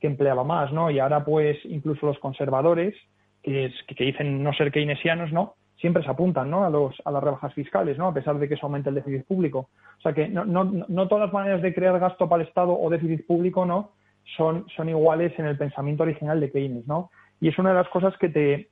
que 0.00 0.06
empleaba 0.06 0.44
más, 0.44 0.72
¿no? 0.72 0.90
Y 0.90 0.98
ahora, 0.98 1.24
pues, 1.24 1.58
incluso 1.64 2.06
los 2.06 2.18
conservadores, 2.18 2.94
que, 3.42 3.72
que 3.86 4.04
dicen 4.04 4.42
no 4.42 4.52
ser 4.52 4.70
keynesianos, 4.70 5.32
¿no? 5.32 5.54
Siempre 5.80 6.02
se 6.02 6.10
apuntan, 6.10 6.50
¿no? 6.50 6.64
A, 6.64 6.70
los, 6.70 6.94
a 7.04 7.10
las 7.10 7.22
rebajas 7.22 7.54
fiscales, 7.54 7.98
¿no? 7.98 8.08
A 8.08 8.14
pesar 8.14 8.38
de 8.38 8.48
que 8.48 8.54
eso 8.54 8.66
aumente 8.66 8.88
el 8.88 8.94
déficit 8.94 9.26
público. 9.26 9.70
O 9.98 10.00
sea, 10.02 10.12
que 10.12 10.28
no, 10.28 10.44
no, 10.44 10.64
no 10.64 11.08
todas 11.08 11.26
las 11.26 11.32
maneras 11.32 11.62
de 11.62 11.74
crear 11.74 11.98
gasto 11.98 12.28
para 12.28 12.42
el 12.42 12.48
Estado 12.48 12.78
o 12.78 12.90
déficit 12.90 13.26
público, 13.26 13.64
¿no? 13.66 13.92
Son, 14.36 14.66
son 14.76 14.88
iguales 14.88 15.32
en 15.38 15.46
el 15.46 15.56
pensamiento 15.56 16.02
original 16.02 16.40
de 16.40 16.50
Keynes, 16.50 16.86
¿no? 16.86 17.10
Y 17.40 17.48
es 17.48 17.58
una 17.58 17.70
de 17.70 17.76
las 17.76 17.88
cosas 17.88 18.16
que 18.18 18.28
te, 18.28 18.68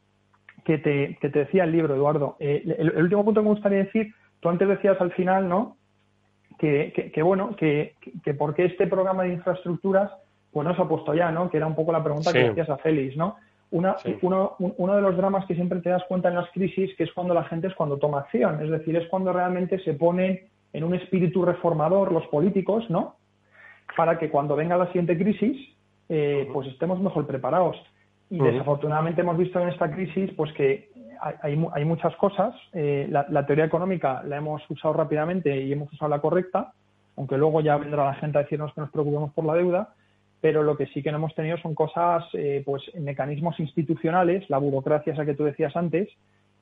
que 0.65 0.79
te, 0.79 1.19
que 1.21 1.29
te 1.29 1.41
decía 1.41 1.65
el 1.65 1.73
libro, 1.73 1.95
Eduardo. 1.95 2.37
Eh, 2.41 2.63
el, 2.79 2.91
el, 2.91 3.03
último 3.03 3.25
punto 3.25 3.41
que 3.41 3.45
me 3.45 3.55
gustaría 3.55 3.85
decir, 3.85 4.15
tú 4.41 4.49
antes 4.49 4.67
decías 4.67 5.01
al 5.01 5.13
final, 5.13 5.49
¿no? 5.49 5.77
Que, 6.59 7.11
que, 7.13 7.23
bueno, 7.23 7.55
que, 7.57 7.95
que 8.25 8.33
por 8.33 8.55
qué 8.55 8.65
este 8.65 8.87
programa 8.87 9.25
de 9.25 9.35
infraestructuras 9.35 10.11
pues 10.51 10.67
no 10.67 10.75
se 10.75 10.83
ha 10.83 10.89
puesto 10.89 11.13
ya, 11.13 11.31
¿no? 11.31 11.51
Que 11.51 11.59
era 11.59 11.67
un 11.67 11.75
poco 11.75 11.93
la 11.93 12.03
pregunta 12.03 12.33
que 12.33 12.49
decías 12.49 12.71
a 12.71 12.79
Félix, 12.79 13.17
¿no? 13.17 13.37
Una, 13.73 13.97
uno, 14.23 14.55
uno, 14.59 14.95
de 14.95 15.03
los 15.03 15.17
dramas 15.17 15.45
que 15.47 15.57
siempre 15.57 15.81
te 15.81 15.91
das 15.91 16.05
cuenta 16.05 16.29
en 16.29 16.37
las 16.37 16.49
crisis, 16.53 16.95
que 16.97 17.03
es 17.03 17.13
cuando 17.13 17.35
la 17.35 17.43
gente 17.45 17.67
es 17.67 17.75
cuando 17.75 17.99
toma 17.99 18.21
acción, 18.21 18.63
es 18.63 18.71
decir, 18.71 18.97
es 18.97 19.09
cuando 19.09 19.33
realmente 19.33 19.81
se 19.81 19.95
ponen 19.95 20.49
en 20.73 20.85
un 20.85 20.95
espíritu 20.95 21.45
reformador 21.45 22.13
los 22.13 22.27
políticos, 22.29 22.89
¿no? 22.89 23.17
Para 23.97 24.17
que 24.19 24.31
cuando 24.31 24.55
venga 24.55 24.77
la 24.77 24.87
siguiente 24.87 25.19
crisis, 25.19 25.75
eh, 26.09 26.49
pues 26.53 26.69
estemos 26.69 27.01
mejor 27.01 27.27
preparados. 27.27 27.77
Y 28.35 28.39
desafortunadamente 28.41 29.21
hemos 29.21 29.39
visto 29.39 29.61
en 29.61 29.69
esta 29.69 29.89
crisis 29.93 30.31
pues 30.37 30.53
que 30.55 30.91
hay, 31.21 31.65
hay, 31.73 31.85
muchas 31.85 32.17
cosas. 32.17 32.53
Eh, 32.73 33.07
la, 33.09 33.47
teoría 33.47 33.65
económica 33.65 34.23
la 34.25 34.39
hemos 34.39 34.69
usado 34.69 34.93
rápidamente 34.93 35.57
y 35.57 35.73
hemos 35.73 35.93
usado 35.93 36.09
la 36.09 36.21
correcta, 36.21 36.73
aunque 37.17 37.39
luego 37.39 37.61
ya 37.61 37.77
vendrá 37.77 38.05
la 38.05 38.15
gente 38.15 38.39
a 38.39 38.43
decirnos 38.43 38.75
que 38.75 38.81
nos 38.81 38.91
preocupemos 38.91 39.33
por 39.33 39.45
la 39.45 39.55
deuda. 39.55 39.95
Pero 40.41 40.65
lo 40.65 40.77
que 40.77 40.87
sí 40.87 41.03
que 41.03 41.13
no 41.13 41.19
hemos 41.19 41.35
tenido 41.37 41.57
son 41.59 41.77
cosas, 41.77 42.25
eh, 42.33 42.63
pues 42.67 42.83
mecanismos 42.97 43.59
institucionales, 43.61 44.51
la 44.51 44.59
burocracia 44.59 45.13
esa 45.13 45.25
que 45.25 45.35
tú 45.35 45.45
decías 45.45 45.75
antes, 45.77 46.09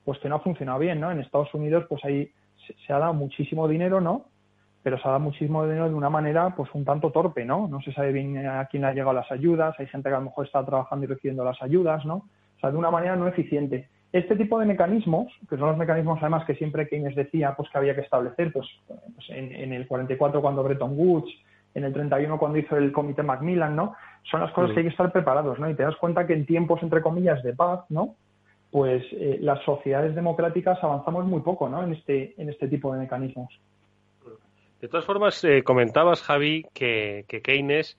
pues 0.05 0.19
que 0.19 0.29
no 0.29 0.35
ha 0.35 0.39
funcionado 0.41 0.77
bien, 0.77 1.01
¿no? 1.01 1.11
En 1.11 1.19
Estados 1.19 1.53
Unidos, 1.55 1.85
pues 1.89 2.05
ahí 2.05 2.29
se, 2.67 2.75
se 2.85 2.93
ha 2.93 2.99
dado 2.99 3.13
muchísimo 3.15 3.67
dinero, 3.67 3.99
¿no? 3.99 4.25
Pero 4.83 4.97
se 4.97 5.07
ha 5.07 5.11
dado 5.11 5.21
muchísimo 5.21 5.63
dinero 5.65 5.87
de 5.87 5.95
una 5.95 6.09
manera 6.09 6.53
pues 6.55 6.69
un 6.73 6.83
tanto 6.83 7.09
torpe, 7.11 7.45
¿no? 7.45 7.67
No 7.69 7.81
se 7.81 7.93
sabe 7.93 8.11
bien 8.11 8.45
a 8.45 8.65
quién 8.65 8.83
ha 8.83 8.91
llegado 8.91 9.13
las 9.13 9.31
ayudas, 9.31 9.73
hay 9.79 9.87
gente 9.87 10.09
que 10.09 10.15
a 10.15 10.19
lo 10.19 10.25
mejor 10.25 10.45
está 10.45 10.63
trabajando 10.65 11.05
y 11.05 11.07
recibiendo 11.07 11.45
las 11.45 11.61
ayudas, 11.61 12.05
¿no? 12.05 12.15
O 12.15 12.59
sea, 12.59 12.69
de 12.69 12.77
una 12.77 12.91
manera 12.91 13.15
no 13.15 13.27
eficiente. 13.27 13.87
Este 14.11 14.35
tipo 14.35 14.59
de 14.59 14.65
mecanismos, 14.65 15.33
que 15.49 15.57
son 15.57 15.69
los 15.69 15.77
mecanismos 15.77 16.19
además 16.21 16.45
que 16.45 16.53
siempre 16.55 16.87
Keynes 16.87 17.15
decía 17.15 17.55
pues 17.55 17.69
que 17.69 17.77
había 17.77 17.95
que 17.95 18.01
establecer, 18.01 18.51
pues, 18.51 18.67
pues 18.87 19.29
en, 19.29 19.73
el 19.73 19.87
44 19.87 20.41
cuando 20.41 20.63
Bretton 20.63 20.93
Woods, 20.95 21.31
en 21.73 21.85
el 21.85 21.93
31 21.93 22.37
cuando 22.37 22.59
hizo 22.59 22.77
el 22.77 22.91
comité 22.91 23.23
Macmillan, 23.23 23.75
¿no? 23.75 23.95
Son 24.29 24.41
las 24.41 24.51
cosas 24.51 24.71
que 24.73 24.81
hay 24.81 24.85
que 24.85 24.91
estar 24.91 25.11
preparados, 25.11 25.57
¿no? 25.59 25.69
Y 25.69 25.75
te 25.75 25.83
das 25.83 25.95
cuenta 25.95 26.27
que 26.27 26.33
en 26.33 26.45
tiempos, 26.45 26.83
entre 26.83 27.01
comillas, 27.01 27.41
de 27.41 27.53
paz, 27.53 27.85
¿no? 27.89 28.15
Pues 28.69 29.03
eh, 29.13 29.39
las 29.41 29.63
sociedades 29.63 30.13
democráticas 30.13 30.77
avanzamos 30.83 31.25
muy 31.25 31.41
poco, 31.41 31.67
¿no? 31.69 31.83
En 31.83 31.93
este, 31.93 32.39
en 32.39 32.49
este 32.49 32.67
tipo 32.67 32.93
de 32.93 32.99
mecanismos. 32.99 33.49
De 34.83 34.89
todas 34.89 35.05
formas, 35.05 35.41
eh, 35.45 35.63
comentabas, 35.63 36.21
Javi, 36.21 36.65
que, 36.73 37.23
Keynes 37.41 37.97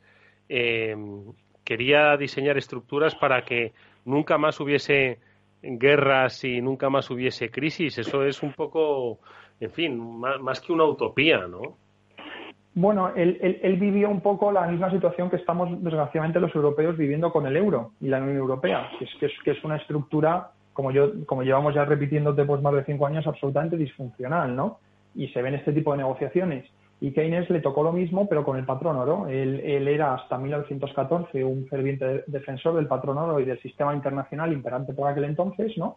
eh, 0.50 0.94
quería 1.64 2.14
diseñar 2.18 2.58
estructuras 2.58 3.14
para 3.14 3.42
que 3.46 3.72
nunca 4.04 4.36
más 4.36 4.60
hubiese 4.60 5.18
guerras 5.62 6.44
y 6.44 6.60
nunca 6.60 6.90
más 6.90 7.10
hubiese 7.10 7.50
crisis. 7.50 7.96
Eso 7.96 8.22
es 8.22 8.42
un 8.42 8.52
poco, 8.52 9.18
en 9.60 9.70
fin, 9.70 9.98
más, 9.98 10.60
que 10.60 10.74
una 10.74 10.84
utopía, 10.84 11.46
¿no? 11.46 11.78
Bueno, 12.74 13.14
él, 13.16 13.78
vivió 13.80 14.10
un 14.10 14.20
poco 14.20 14.52
la 14.52 14.66
misma 14.66 14.90
situación 14.90 15.30
que 15.30 15.36
estamos, 15.36 15.70
desgraciadamente, 15.82 16.38
los 16.38 16.54
europeos 16.54 16.98
viviendo 16.98 17.32
con 17.32 17.46
el 17.46 17.56
euro 17.56 17.92
y 18.02 18.08
la 18.08 18.18
Unión 18.18 18.36
Europea, 18.36 18.90
que 18.98 19.06
es, 19.06 19.32
que 19.42 19.52
es, 19.52 19.64
una 19.64 19.76
estructura, 19.76 20.50
como, 20.74 20.90
yo, 20.90 21.24
como 21.24 21.44
llevamos 21.44 21.74
ya 21.74 21.86
repitiéndote 21.86 22.44
pues 22.44 22.60
más 22.60 22.74
de 22.74 22.84
cinco 22.84 23.06
años, 23.06 23.26
absolutamente 23.26 23.78
disfuncional, 23.78 24.54
¿no? 24.54 24.80
Y 25.14 25.28
se 25.28 25.42
ven 25.42 25.54
este 25.54 25.72
tipo 25.72 25.92
de 25.92 25.98
negociaciones. 25.98 26.64
Y 27.00 27.12
Keynes 27.12 27.50
le 27.50 27.60
tocó 27.60 27.82
lo 27.82 27.92
mismo, 27.92 28.28
pero 28.28 28.44
con 28.44 28.56
el 28.56 28.64
patrón 28.64 28.96
oro. 28.96 29.26
Él, 29.28 29.60
era 29.88 30.14
hasta 30.14 30.38
1914 30.38 31.44
un 31.44 31.66
ferviente 31.66 32.24
defensor 32.26 32.74
del 32.76 32.86
patrón 32.86 33.18
oro 33.18 33.40
y 33.40 33.44
del 33.44 33.60
sistema 33.60 33.94
internacional 33.94 34.52
imperante 34.52 34.94
por 34.94 35.08
aquel 35.08 35.24
entonces, 35.24 35.76
¿no? 35.76 35.96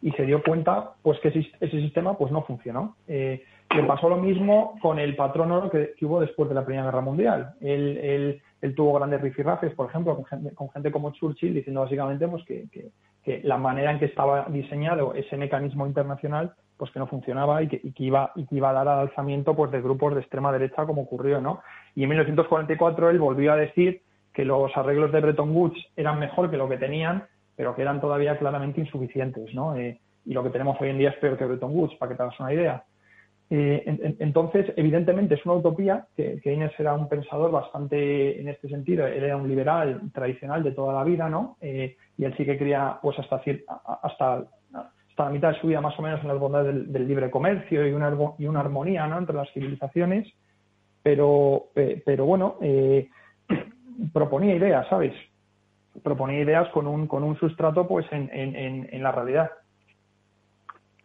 Y 0.00 0.10
se 0.12 0.26
dio 0.26 0.42
cuenta, 0.42 0.94
pues, 1.02 1.20
que 1.20 1.28
ese 1.28 1.80
sistema, 1.80 2.18
pues, 2.18 2.32
no 2.32 2.42
funcionó. 2.42 2.96
Eh, 3.06 3.44
le 3.74 3.84
pasó 3.84 4.08
lo 4.08 4.16
mismo 4.16 4.78
con 4.82 4.98
el 4.98 5.14
patrón 5.14 5.52
oro 5.52 5.70
que, 5.70 5.94
hubo 6.02 6.20
después 6.20 6.48
de 6.48 6.56
la 6.56 6.64
Primera 6.64 6.86
Guerra 6.86 7.02
Mundial. 7.02 7.54
Él, 7.60 8.40
él, 8.60 8.74
tuvo 8.74 8.94
grandes 8.94 9.20
rifirrafes, 9.20 9.74
por 9.74 9.88
ejemplo, 9.88 10.16
con 10.16 10.24
gente, 10.24 10.54
con 10.54 10.70
gente 10.70 10.90
como 10.90 11.12
Churchill, 11.12 11.54
diciendo 11.54 11.82
básicamente 11.82 12.26
pues, 12.26 12.44
que, 12.44 12.64
que, 12.72 12.90
que 13.22 13.40
la 13.44 13.58
manera 13.58 13.92
en 13.92 13.98
que 13.98 14.06
estaba 14.06 14.46
diseñado 14.48 15.14
ese 15.14 15.36
mecanismo 15.36 15.86
internacional 15.86 16.52
pues 16.82 16.90
que 16.90 16.98
no 16.98 17.06
funcionaba 17.06 17.62
y 17.62 17.68
que, 17.68 17.80
iba 17.98 18.32
y 18.34 18.44
que 18.44 18.56
iba 18.56 18.70
a 18.70 18.72
dar 18.72 18.88
al 18.88 18.98
alzamiento 18.98 19.54
pues 19.54 19.70
de 19.70 19.80
grupos 19.80 20.16
de 20.16 20.20
extrema 20.20 20.50
derecha 20.50 20.84
como 20.84 21.02
ocurrió 21.02 21.40
no 21.40 21.62
y 21.94 22.02
en 22.02 22.08
1944 22.08 23.10
él 23.10 23.20
volvió 23.20 23.52
a 23.52 23.56
decir 23.56 24.02
que 24.34 24.44
los 24.44 24.76
arreglos 24.76 25.12
de 25.12 25.20
Bretton 25.20 25.54
Woods 25.54 25.78
eran 25.94 26.18
mejor 26.18 26.50
que 26.50 26.56
lo 26.56 26.68
que 26.68 26.78
tenían 26.78 27.22
pero 27.54 27.76
que 27.76 27.82
eran 27.82 28.00
todavía 28.00 28.36
claramente 28.36 28.80
insuficientes 28.80 29.54
no 29.54 29.76
eh, 29.76 30.00
y 30.26 30.34
lo 30.34 30.42
que 30.42 30.50
tenemos 30.50 30.76
hoy 30.80 30.88
en 30.88 30.98
día 30.98 31.10
es 31.10 31.16
peor 31.18 31.38
que 31.38 31.44
Bretton 31.44 31.70
Woods 31.72 31.94
para 32.00 32.10
que 32.10 32.16
te 32.16 32.22
hagas 32.24 32.40
una 32.40 32.52
idea. 32.52 32.82
Eh, 33.48 34.16
entonces 34.18 34.72
evidentemente 34.74 35.36
es 35.36 35.46
una 35.46 35.54
utopía 35.54 36.06
que, 36.16 36.40
que 36.42 36.52
Inés 36.52 36.72
era 36.78 36.94
un 36.94 37.08
pensador 37.08 37.52
bastante 37.52 38.40
en 38.40 38.48
este 38.48 38.68
sentido 38.68 39.06
él 39.06 39.22
era 39.22 39.36
un 39.36 39.46
liberal 39.46 40.00
tradicional 40.12 40.64
de 40.64 40.72
toda 40.72 40.94
la 40.94 41.04
vida 41.04 41.28
no 41.28 41.58
eh, 41.60 41.96
y 42.18 42.24
él 42.24 42.34
sí 42.36 42.44
que 42.44 42.58
quería 42.58 42.98
pues 43.00 43.16
hasta 43.20 43.40
hasta 44.02 44.44
hasta 45.12 45.24
la 45.24 45.30
mitad 45.30 45.52
de 45.52 45.60
su 45.60 45.66
vida 45.66 45.82
más 45.82 45.98
o 45.98 46.02
menos 46.02 46.22
en 46.22 46.28
las 46.28 46.38
bondades 46.38 46.90
del, 46.90 47.06
libre 47.06 47.30
comercio 47.30 47.86
y 47.86 47.92
una, 47.92 48.16
y 48.38 48.46
una 48.46 48.60
armonía 48.60 49.06
¿no? 49.06 49.18
entre 49.18 49.36
las 49.36 49.52
civilizaciones, 49.52 50.26
pero, 51.02 51.66
pero 51.74 52.24
bueno, 52.24 52.56
eh, 52.62 53.10
proponía 54.14 54.54
ideas, 54.54 54.88
¿sabes? 54.88 55.12
Proponía 56.02 56.40
ideas 56.40 56.70
con 56.70 56.86
un, 56.86 57.06
con 57.06 57.24
un 57.24 57.38
sustrato 57.38 57.86
pues 57.86 58.06
en, 58.10 58.30
en, 58.32 58.88
en 58.90 59.02
la 59.02 59.12
realidad. 59.12 59.50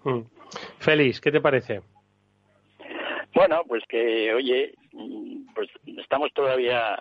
Hmm. 0.05 0.21
Félix, 0.79 1.19
¿qué 1.19 1.29
te 1.29 1.41
parece? 1.41 1.81
Bueno, 3.35 3.63
pues 3.67 3.83
que, 3.89 4.33
oye, 4.33 4.73
pues 5.53 5.69
estamos 5.97 6.31
todavía, 6.33 6.97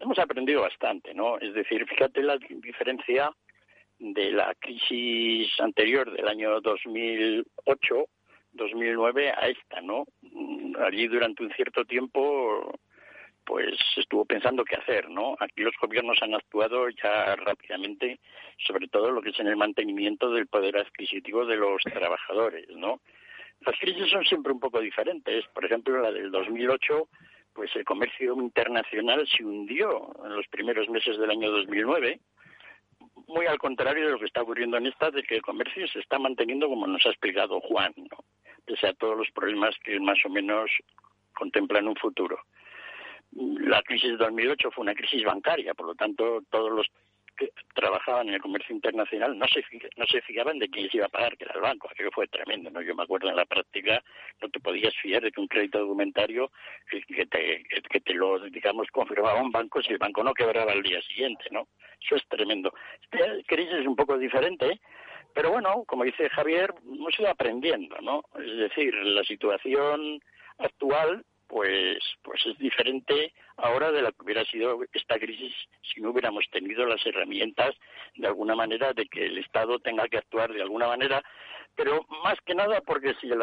hemos 0.00 0.18
aprendido 0.18 0.62
bastante, 0.62 1.12
¿no? 1.12 1.38
Es 1.38 1.52
decir, 1.52 1.84
fíjate 1.86 2.22
la 2.22 2.38
diferencia 2.38 3.30
de 3.98 4.32
la 4.32 4.54
crisis 4.60 5.48
anterior 5.60 6.10
del 6.12 6.28
año 6.28 6.60
2008, 6.60 8.06
2009 8.52 9.30
a 9.30 9.48
esta, 9.48 9.80
¿no? 9.80 10.04
Mm, 10.22 10.76
allí 10.80 11.08
durante 11.08 11.42
un 11.42 11.52
cierto 11.52 11.84
tiempo 11.84 12.72
pues 13.44 13.78
estuvo 13.96 14.26
pensando 14.26 14.62
qué 14.62 14.76
hacer, 14.76 15.08
¿no? 15.08 15.34
Aquí 15.40 15.62
los 15.62 15.74
gobiernos 15.80 16.18
han 16.20 16.34
actuado 16.34 16.86
ya 16.90 17.34
rápidamente, 17.34 18.20
sobre 18.58 18.88
todo 18.88 19.10
lo 19.10 19.22
que 19.22 19.30
es 19.30 19.40
en 19.40 19.46
el 19.46 19.56
mantenimiento 19.56 20.30
del 20.30 20.46
poder 20.48 20.76
adquisitivo 20.76 21.46
de 21.46 21.56
los 21.56 21.82
trabajadores, 21.82 22.68
¿no? 22.76 23.00
Las 23.60 23.78
crisis 23.80 24.10
son 24.10 24.22
siempre 24.24 24.52
un 24.52 24.60
poco 24.60 24.80
diferentes. 24.80 25.46
Por 25.54 25.64
ejemplo, 25.64 25.98
la 25.98 26.12
del 26.12 26.30
2008, 26.30 27.08
pues 27.54 27.74
el 27.74 27.86
comercio 27.86 28.34
internacional 28.34 29.26
se 29.26 29.42
hundió 29.42 30.14
en 30.26 30.36
los 30.36 30.46
primeros 30.48 30.86
meses 30.90 31.18
del 31.18 31.30
año 31.30 31.50
2009 31.50 32.20
muy 33.26 33.46
al 33.46 33.58
contrario 33.58 34.06
de 34.06 34.12
lo 34.12 34.18
que 34.18 34.26
está 34.26 34.42
ocurriendo 34.42 34.76
en 34.76 34.86
esta, 34.86 35.10
de 35.10 35.22
que 35.22 35.36
el 35.36 35.42
comercio 35.42 35.86
se 35.88 36.00
está 36.00 36.18
manteniendo 36.18 36.68
como 36.68 36.86
nos 36.86 37.04
ha 37.06 37.10
explicado 37.10 37.60
Juan, 37.60 37.92
¿no? 37.96 38.24
pese 38.64 38.86
a 38.86 38.94
todos 38.94 39.16
los 39.16 39.30
problemas 39.30 39.74
que 39.82 39.98
más 39.98 40.18
o 40.24 40.28
menos 40.28 40.70
contemplan 41.34 41.88
un 41.88 41.96
futuro. 41.96 42.38
La 43.32 43.82
crisis 43.82 44.10
de 44.10 44.16
2008 44.16 44.70
fue 44.70 44.82
una 44.82 44.94
crisis 44.94 45.24
bancaria, 45.24 45.74
por 45.74 45.86
lo 45.86 45.94
tanto, 45.94 46.42
todos 46.50 46.72
los 46.72 46.86
que 47.38 47.52
trabajaban 47.74 48.28
en 48.28 48.34
el 48.34 48.40
comercio 48.40 48.74
internacional 48.74 49.38
no 49.38 49.46
se 49.46 49.62
no 49.96 50.04
se 50.06 50.20
fiaban 50.22 50.58
de 50.58 50.68
quién 50.68 50.90
se 50.90 50.98
iba 50.98 51.06
a 51.06 51.10
pagar, 51.10 51.36
que 51.36 51.44
era 51.44 51.54
el 51.54 51.60
banco. 51.60 51.88
Aquello 51.90 52.10
fue 52.12 52.26
tremendo, 52.26 52.70
¿no? 52.70 52.82
Yo 52.82 52.94
me 52.94 53.04
acuerdo 53.04 53.28
en 53.30 53.36
la 53.36 53.46
práctica 53.46 54.02
no 54.42 54.48
te 54.48 54.60
podías 54.60 54.94
fiar 54.96 55.22
de 55.22 55.30
que 55.30 55.40
un 55.40 55.48
crédito 55.48 55.78
documentario 55.78 56.50
que 56.90 57.26
te, 57.26 57.64
que 57.90 58.00
te 58.00 58.14
lo, 58.14 58.38
digamos, 58.50 58.88
confirmaba 58.90 59.40
un 59.40 59.52
banco 59.52 59.80
si 59.82 59.92
el 59.92 59.98
banco 59.98 60.22
no 60.22 60.34
quebraba 60.34 60.72
al 60.72 60.82
día 60.82 61.00
siguiente, 61.02 61.44
¿no? 61.50 61.68
Eso 62.04 62.16
es 62.16 62.26
tremendo. 62.28 62.72
Esta 63.02 63.18
crisis 63.46 63.74
es 63.74 63.86
un 63.86 63.96
poco 63.96 64.18
diferente, 64.18 64.66
¿eh? 64.66 64.80
pero 65.34 65.52
bueno, 65.52 65.84
como 65.86 66.04
dice 66.04 66.28
Javier, 66.30 66.74
hemos 66.84 67.18
ido 67.18 67.30
aprendiendo, 67.30 67.96
¿no? 68.00 68.22
Es 68.38 68.56
decir, 68.56 68.94
la 68.94 69.22
situación 69.24 70.20
actual 70.58 71.24
pues, 71.48 71.98
pues 72.22 72.44
es 72.46 72.56
diferente 72.58 73.32
ahora 73.56 73.90
de 73.90 74.02
lo 74.02 74.12
que 74.12 74.22
hubiera 74.22 74.44
sido 74.44 74.78
esta 74.92 75.18
crisis 75.18 75.52
si 75.82 76.00
no 76.00 76.10
hubiéramos 76.10 76.44
tenido 76.50 76.86
las 76.86 77.04
herramientas 77.04 77.74
de 78.14 78.26
alguna 78.26 78.54
manera 78.54 78.92
de 78.92 79.06
que 79.06 79.26
el 79.26 79.38
Estado 79.38 79.78
tenga 79.80 80.06
que 80.08 80.18
actuar 80.18 80.52
de 80.52 80.62
alguna 80.62 80.86
manera, 80.86 81.22
pero 81.74 82.06
más 82.22 82.38
que 82.44 82.54
nada 82.54 82.80
porque 82.82 83.14
si 83.20 83.28
el, 83.30 83.42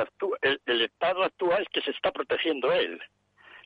el, 0.66 0.82
Estado 0.82 1.24
actúa 1.24 1.58
es 1.58 1.68
que 1.70 1.82
se 1.82 1.92
está 1.92 2.12
protegiendo 2.12 2.72
él, 2.72 3.02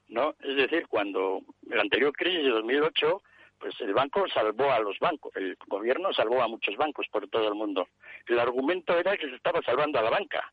¿no? 0.08 0.34
Es 0.40 0.56
decir, 0.56 0.88
cuando 0.88 1.42
la 1.68 1.82
anterior 1.82 2.14
crisis 2.14 2.44
de 2.44 2.50
2008 2.50 3.22
pues 3.60 3.76
el 3.82 3.94
banco 3.94 4.26
salvó 4.30 4.72
a 4.72 4.80
los 4.80 4.98
bancos, 5.00 5.36
el 5.36 5.58
gobierno 5.68 6.14
salvó 6.14 6.42
a 6.42 6.48
muchos 6.48 6.78
bancos 6.78 7.08
por 7.12 7.28
todo 7.28 7.50
el 7.50 7.56
mundo. 7.56 7.90
El 8.26 8.40
argumento 8.40 8.98
era 8.98 9.18
que 9.18 9.28
se 9.28 9.36
estaba 9.36 9.62
salvando 9.64 10.00
a 10.00 10.04
la 10.04 10.10
banca 10.10 10.50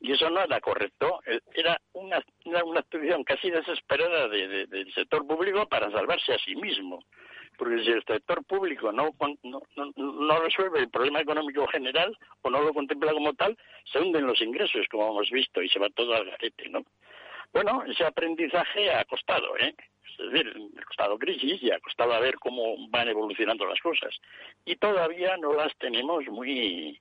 y 0.00 0.12
eso 0.12 0.30
no 0.30 0.42
era 0.42 0.60
correcto. 0.60 1.20
Eh, 1.26 1.40
era 1.54 1.80
una, 1.92 2.24
una, 2.44 3.24
casi 3.24 3.50
desesperada 3.50 4.28
del 4.28 4.92
sector 4.94 5.26
público 5.26 5.66
para 5.68 5.90
salvarse 5.90 6.32
a 6.32 6.38
sí 6.38 6.56
mismo. 6.56 7.04
Porque 7.58 7.84
si 7.84 7.90
el 7.90 8.02
sector 8.04 8.42
público 8.44 8.90
no, 8.90 9.10
no, 9.42 9.62
no, 9.96 10.40
resuelve 10.40 10.78
el 10.78 10.88
problema 10.88 11.20
económico 11.20 11.66
general 11.66 12.16
o 12.40 12.48
no 12.48 12.62
lo 12.62 12.72
contempla 12.72 13.12
como 13.12 13.34
tal, 13.34 13.56
se 13.84 13.98
hunden 13.98 14.26
los 14.26 14.40
ingresos, 14.40 14.86
como 14.90 15.10
hemos 15.10 15.30
visto, 15.30 15.60
y 15.60 15.68
se 15.68 15.78
va 15.78 15.90
todo 15.90 16.14
al 16.14 16.24
garete, 16.24 16.70
¿no? 16.70 16.82
Bueno, 17.52 17.82
ese 17.86 18.04
aprendizaje 18.04 18.90
ha 18.94 19.04
costado, 19.04 19.58
¿eh? 19.58 19.74
Es 20.18 20.30
decir, 20.30 20.54
ha 20.78 20.84
costado 20.84 21.18
crisis 21.18 21.62
y 21.62 21.70
ha 21.70 21.80
costado 21.80 22.18
ver 22.20 22.36
cómo 22.36 22.88
van 22.88 23.08
evolucionando 23.08 23.66
las 23.66 23.80
cosas. 23.80 24.18
Y 24.64 24.76
todavía 24.76 25.36
no 25.36 25.52
las 25.52 25.76
tenemos 25.76 26.24
muy, 26.28 26.98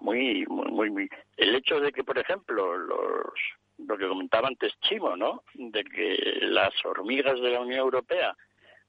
muy, 0.00 0.44
muy, 0.46 0.90
muy, 0.90 1.08
El 1.36 1.54
hecho 1.54 1.80
de 1.80 1.92
que, 1.92 2.04
por 2.04 2.18
ejemplo, 2.18 2.76
los, 2.76 3.32
lo 3.78 3.98
que 3.98 4.08
comentaba 4.08 4.48
antes 4.48 4.72
Chimo, 4.80 5.16
¿no? 5.16 5.42
De 5.54 5.84
que 5.84 6.38
las 6.42 6.72
hormigas 6.84 7.40
de 7.40 7.50
la 7.50 7.60
Unión 7.60 7.80
Europea, 7.80 8.36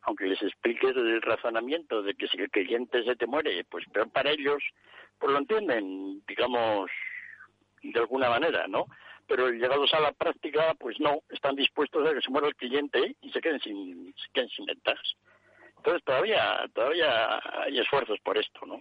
aunque 0.02 0.26
les 0.26 0.42
expliques 0.42 0.96
el 0.96 1.22
razonamiento 1.22 2.02
de 2.02 2.16
que 2.16 2.28
si 2.28 2.38
el 2.38 2.50
cliente 2.50 3.04
se 3.04 3.16
te 3.16 3.28
muere, 3.28 3.64
pues 3.66 3.86
peor 3.92 4.10
para 4.12 4.32
ellos, 4.32 4.64
pues 5.20 5.32
lo 5.32 5.40
entienden, 5.40 6.22
digamos, 6.28 6.90
de 7.84 8.00
alguna 8.00 8.30
manera, 8.30 8.68
¿no? 8.68 8.86
Pero 9.28 9.50
llegados 9.50 9.94
a 9.94 10.00
la 10.00 10.14
práctica, 10.14 10.74
pues 10.80 11.00
no, 11.00 11.20
están 11.30 11.56
dispuestos 11.56 12.08
a 12.08 12.14
que 12.14 12.22
se 12.22 12.32
muera 12.32 12.48
el 12.48 12.56
cliente 12.56 13.16
y 13.22 13.32
se 13.32 13.42
queden 13.42 13.60
sin, 13.60 14.14
se 14.16 14.30
queden 14.34 14.50
sin 14.50 14.66
ventas. 14.66 15.00
Entonces 15.78 16.04
todavía, 16.04 16.66
todavía 16.74 17.42
hay 17.64 17.80
esfuerzos 17.80 18.20
por 18.22 18.38
esto, 18.38 18.66
¿no? 18.66 18.80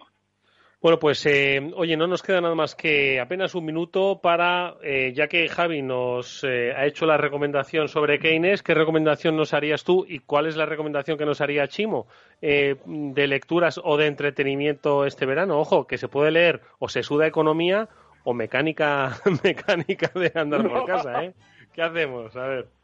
Bueno, 0.79 0.99
pues 0.99 1.25
eh, 1.25 1.71
oye, 1.75 1.97
no 1.97 2.05
nos 2.05 2.21
queda 2.21 2.39
nada 2.39 2.53
más 2.53 2.75
que 2.75 3.19
apenas 3.19 3.55
un 3.55 3.65
minuto 3.65 4.19
para, 4.21 4.75
eh, 4.83 5.11
ya 5.15 5.27
que 5.27 5.49
Javi 5.49 5.81
nos 5.81 6.43
eh, 6.43 6.71
ha 6.75 6.85
hecho 6.85 7.07
la 7.07 7.17
recomendación 7.17 7.87
sobre 7.87 8.19
Keynes, 8.19 8.61
¿qué 8.61 8.75
recomendación 8.75 9.35
nos 9.35 9.55
harías 9.55 9.83
tú 9.83 10.05
y 10.07 10.19
cuál 10.19 10.45
es 10.45 10.55
la 10.55 10.67
recomendación 10.67 11.17
que 11.17 11.25
nos 11.25 11.41
haría 11.41 11.67
Chimo 11.67 12.05
de 12.41 13.27
lecturas 13.27 13.81
o 13.83 13.97
de 13.97 14.05
entretenimiento 14.05 15.05
este 15.05 15.25
verano? 15.25 15.59
Ojo, 15.59 15.87
que 15.87 15.97
se 15.97 16.09
puede 16.09 16.29
leer 16.29 16.61
o 16.77 16.89
se 16.89 17.01
suda 17.01 17.25
economía 17.25 17.89
o 18.23 18.35
mecánica, 18.35 19.17
mecánica 19.43 20.11
de 20.13 20.31
andar 20.35 20.69
por 20.69 20.85
casa, 20.85 21.23
¿eh? 21.23 21.33
¿Qué 21.73 21.81
hacemos? 21.81 22.35
A 22.35 22.47
ver. 22.47 22.76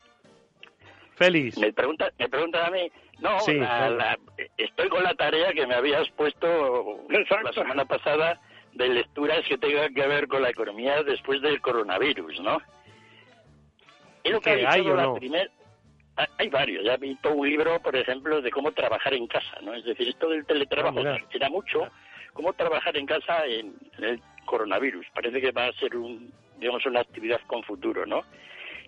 Félix. 1.26 1.57
Me 1.57 1.74
pregunta, 1.74 2.11
me 2.17 2.30
pregunta 2.30 2.65
a 2.65 2.71
mí. 2.71 2.91
No, 3.19 3.38
estoy 4.57 4.89
con 4.89 5.03
la 5.03 5.13
tarea 5.15 5.53
que 5.53 5.65
me 5.65 5.76
habías 5.76 6.09
puesto 6.11 7.05
la 7.09 7.53
semana 7.53 7.86
pasada 7.86 8.39
de 8.74 8.89
lecturas 8.89 9.45
que 9.47 9.57
tengan 9.57 9.93
que 9.93 10.07
ver 10.07 10.28
con 10.28 10.41
la 10.41 10.49
economía 10.49 11.03
después 11.03 11.41
del 11.41 11.61
coronavirus, 11.61 12.41
¿no? 12.41 12.61
Es 14.24 14.32
lo 14.32 14.41
que 14.41 14.65
hay 14.65 14.82
o 14.82 14.95
no? 14.95 15.17
Ah, 16.15 16.28
hay 16.38 16.49
varios. 16.49 16.86
Ya 16.86 16.93
he 16.93 16.97
visto 16.97 17.32
un 17.32 17.47
libro, 17.47 17.82
por 17.82 17.95
ejemplo, 17.95 18.41
de 18.41 18.51
cómo 18.51 18.71
trabajar 18.71 19.13
en 19.13 19.28
casa, 19.28 19.57
¿no? 19.61 19.74
Es 19.74 19.84
decir, 19.84 20.07
esto 20.07 20.30
del 20.30 20.45
teletrabajo 20.45 20.99
ah, 20.99 21.17
era 21.32 21.49
mucho. 21.49 21.88
Cómo 22.34 22.53
trabajar 22.53 22.95
en 22.97 23.05
casa 23.05 23.45
en, 23.45 23.76
el 23.99 24.21
coronavirus. 24.45 25.05
Parece 25.13 25.41
que 25.41 25.51
va 25.51 25.67
a 25.67 25.74
ser 25.74 25.95
un, 25.95 26.32
digamos, 26.59 26.86
una 26.86 26.99
actividad 26.99 27.41
con 27.47 27.63
futuro, 27.63 28.05
¿no? 28.05 28.24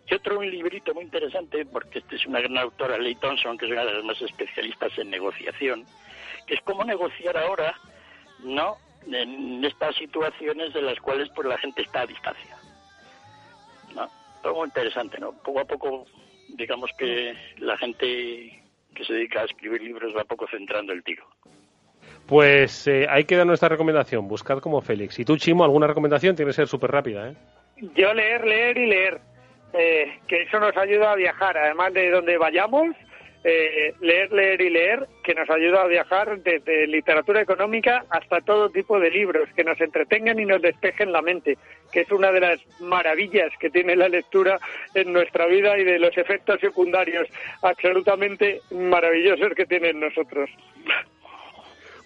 Y 0.08 0.14
otro 0.14 0.38
un 0.38 0.50
librito 0.50 0.94
muy 0.94 1.04
interesante, 1.04 1.66
porque 1.66 2.00
este 2.00 2.16
es 2.16 2.26
una 2.26 2.40
gran 2.40 2.58
autora, 2.58 2.98
Leigh 2.98 3.16
Thompson, 3.16 3.58
que 3.58 3.66
es 3.66 3.72
una 3.72 3.86
de 3.86 3.94
las 3.94 4.04
más 4.04 4.22
especialistas 4.22 4.96
en 4.98 5.10
negociación, 5.10 5.86
que 6.46 6.56
es 6.56 6.62
cómo 6.62 6.84
negociar 6.84 7.38
ahora, 7.38 7.76
¿no? 8.44 8.78
En 9.12 9.64
estas 9.64 9.96
situaciones 9.96 10.74
de 10.74 10.82
las 10.82 11.00
cuales 11.00 11.30
pues 11.36 11.48
la 11.48 11.58
gente 11.58 11.82
está 11.82 12.02
a 12.02 12.08
distancia. 12.08 12.56
¿No? 13.96 14.08
Todo 14.44 14.56
muy 14.56 14.68
interesante, 14.68 15.20
¿no? 15.20 15.32
Poco 15.32 15.60
a 15.60 15.66
poco, 15.66 16.06
digamos 16.50 16.92
que 16.98 17.36
la 17.58 17.78
gente 17.78 18.62
que 18.94 19.06
se 19.06 19.14
dedica 19.14 19.42
a 19.42 19.46
escribir 19.46 19.82
libros 19.82 20.16
va 20.16 20.24
poco 20.24 20.48
centrando 20.48 20.94
el 20.94 21.04
tiro. 21.04 21.26
Pues 22.28 22.88
eh, 22.88 23.06
ahí 23.10 23.26
queda 23.26 23.46
nuestra 23.46 23.70
recomendación, 23.70 24.28
buscad 24.28 24.60
como 24.60 24.82
Félix. 24.82 25.20
Y 25.20 25.26
tú, 25.26 25.38
Chimo, 25.38 25.64
alguna 25.64 25.88
recomendación 25.88 26.36
tiene 26.36 26.50
que 26.50 26.56
ser 26.56 26.68
súper 26.68 26.92
rápida, 26.92 27.30
¿eh? 27.30 27.36
Yo 27.96 28.14
leer, 28.14 28.46
leer 28.46 28.78
y 28.78 28.88
leer. 28.88 29.35
Eh, 29.78 30.20
que 30.28 30.44
eso 30.44 30.58
nos 30.60 30.76
ayuda 30.78 31.12
a 31.12 31.16
viajar, 31.16 31.58
además 31.58 31.94
de 31.94 32.10
donde 32.10 32.38
vayamos, 32.38 32.96
eh, 33.44 33.94
leer, 34.00 34.32
leer 34.32 34.62
y 34.62 34.70
leer, 34.70 35.08
que 35.22 35.36
nos 35.36 35.50
ayuda 35.50 35.82
a 35.82 35.88
viajar 35.88 36.40
desde 36.40 36.88
literatura 36.88 37.42
económica 37.42 38.06
hasta 38.10 38.40
todo 38.40 38.70
tipo 38.70 39.00
de 39.00 39.12
libros, 39.12 39.50
que 39.54 39.66
nos 39.66 39.80
entretengan 39.82 40.40
y 40.40 40.46
nos 40.46 40.62
despejen 40.62 41.12
la 41.12 41.22
mente, 41.22 41.58
que 41.92 42.02
es 42.02 42.12
una 42.12 42.32
de 42.32 42.40
las 42.40 42.60
maravillas 42.80 43.52
que 43.60 43.70
tiene 43.70 43.98
la 43.98 44.08
lectura 44.08 44.60
en 44.94 45.12
nuestra 45.12 45.46
vida 45.46 45.78
y 45.78 45.84
de 45.84 46.00
los 46.00 46.18
efectos 46.18 46.60
secundarios 46.62 47.28
absolutamente 47.62 48.62
maravillosos 48.72 49.54
que 49.56 49.66
tiene 49.66 49.90
en 49.90 50.00
nosotros. 50.00 50.50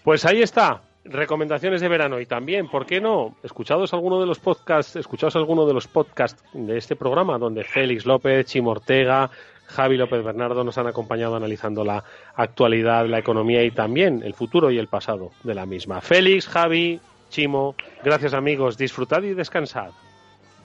Pues 0.03 0.25
ahí 0.25 0.41
está, 0.41 0.81
recomendaciones 1.05 1.81
de 1.81 1.87
verano 1.87 2.19
y 2.19 2.25
también, 2.25 2.67
¿por 2.67 2.85
qué 2.85 2.99
no? 3.01 3.35
Escuchados 3.43 3.93
alguno 3.93 4.19
de 4.19 4.25
los 4.25 4.39
podcasts, 4.39 4.95
escuchados 4.95 5.35
alguno 5.35 5.65
de 5.65 5.73
los 5.73 5.87
podcasts 5.87 6.43
de 6.53 6.77
este 6.77 6.95
programa 6.95 7.37
donde 7.37 7.63
Félix 7.63 8.05
López, 8.05 8.45
Chimo 8.45 8.71
Ortega, 8.71 9.29
Javi 9.67 9.97
López 9.97 10.23
Bernardo 10.23 10.63
nos 10.63 10.77
han 10.77 10.87
acompañado 10.87 11.35
analizando 11.35 11.83
la 11.83 12.03
actualidad, 12.35 13.05
la 13.05 13.19
economía 13.19 13.63
y 13.63 13.71
también 13.71 14.21
el 14.23 14.33
futuro 14.33 14.71
y 14.71 14.77
el 14.77 14.87
pasado 14.87 15.31
de 15.43 15.55
la 15.55 15.65
misma. 15.65 16.01
Félix, 16.01 16.47
Javi, 16.47 16.99
Chimo, 17.29 17.75
gracias 18.03 18.33
amigos, 18.33 18.77
disfrutad 18.77 19.21
y 19.23 19.33
descansad. 19.33 19.91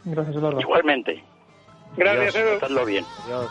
Gracias, 0.04 0.36
Eduardo. 0.36 0.60
Igualmente. 0.60 1.22
Gracias, 1.96 2.34
bien. 2.86 3.04
Adiós. 3.24 3.50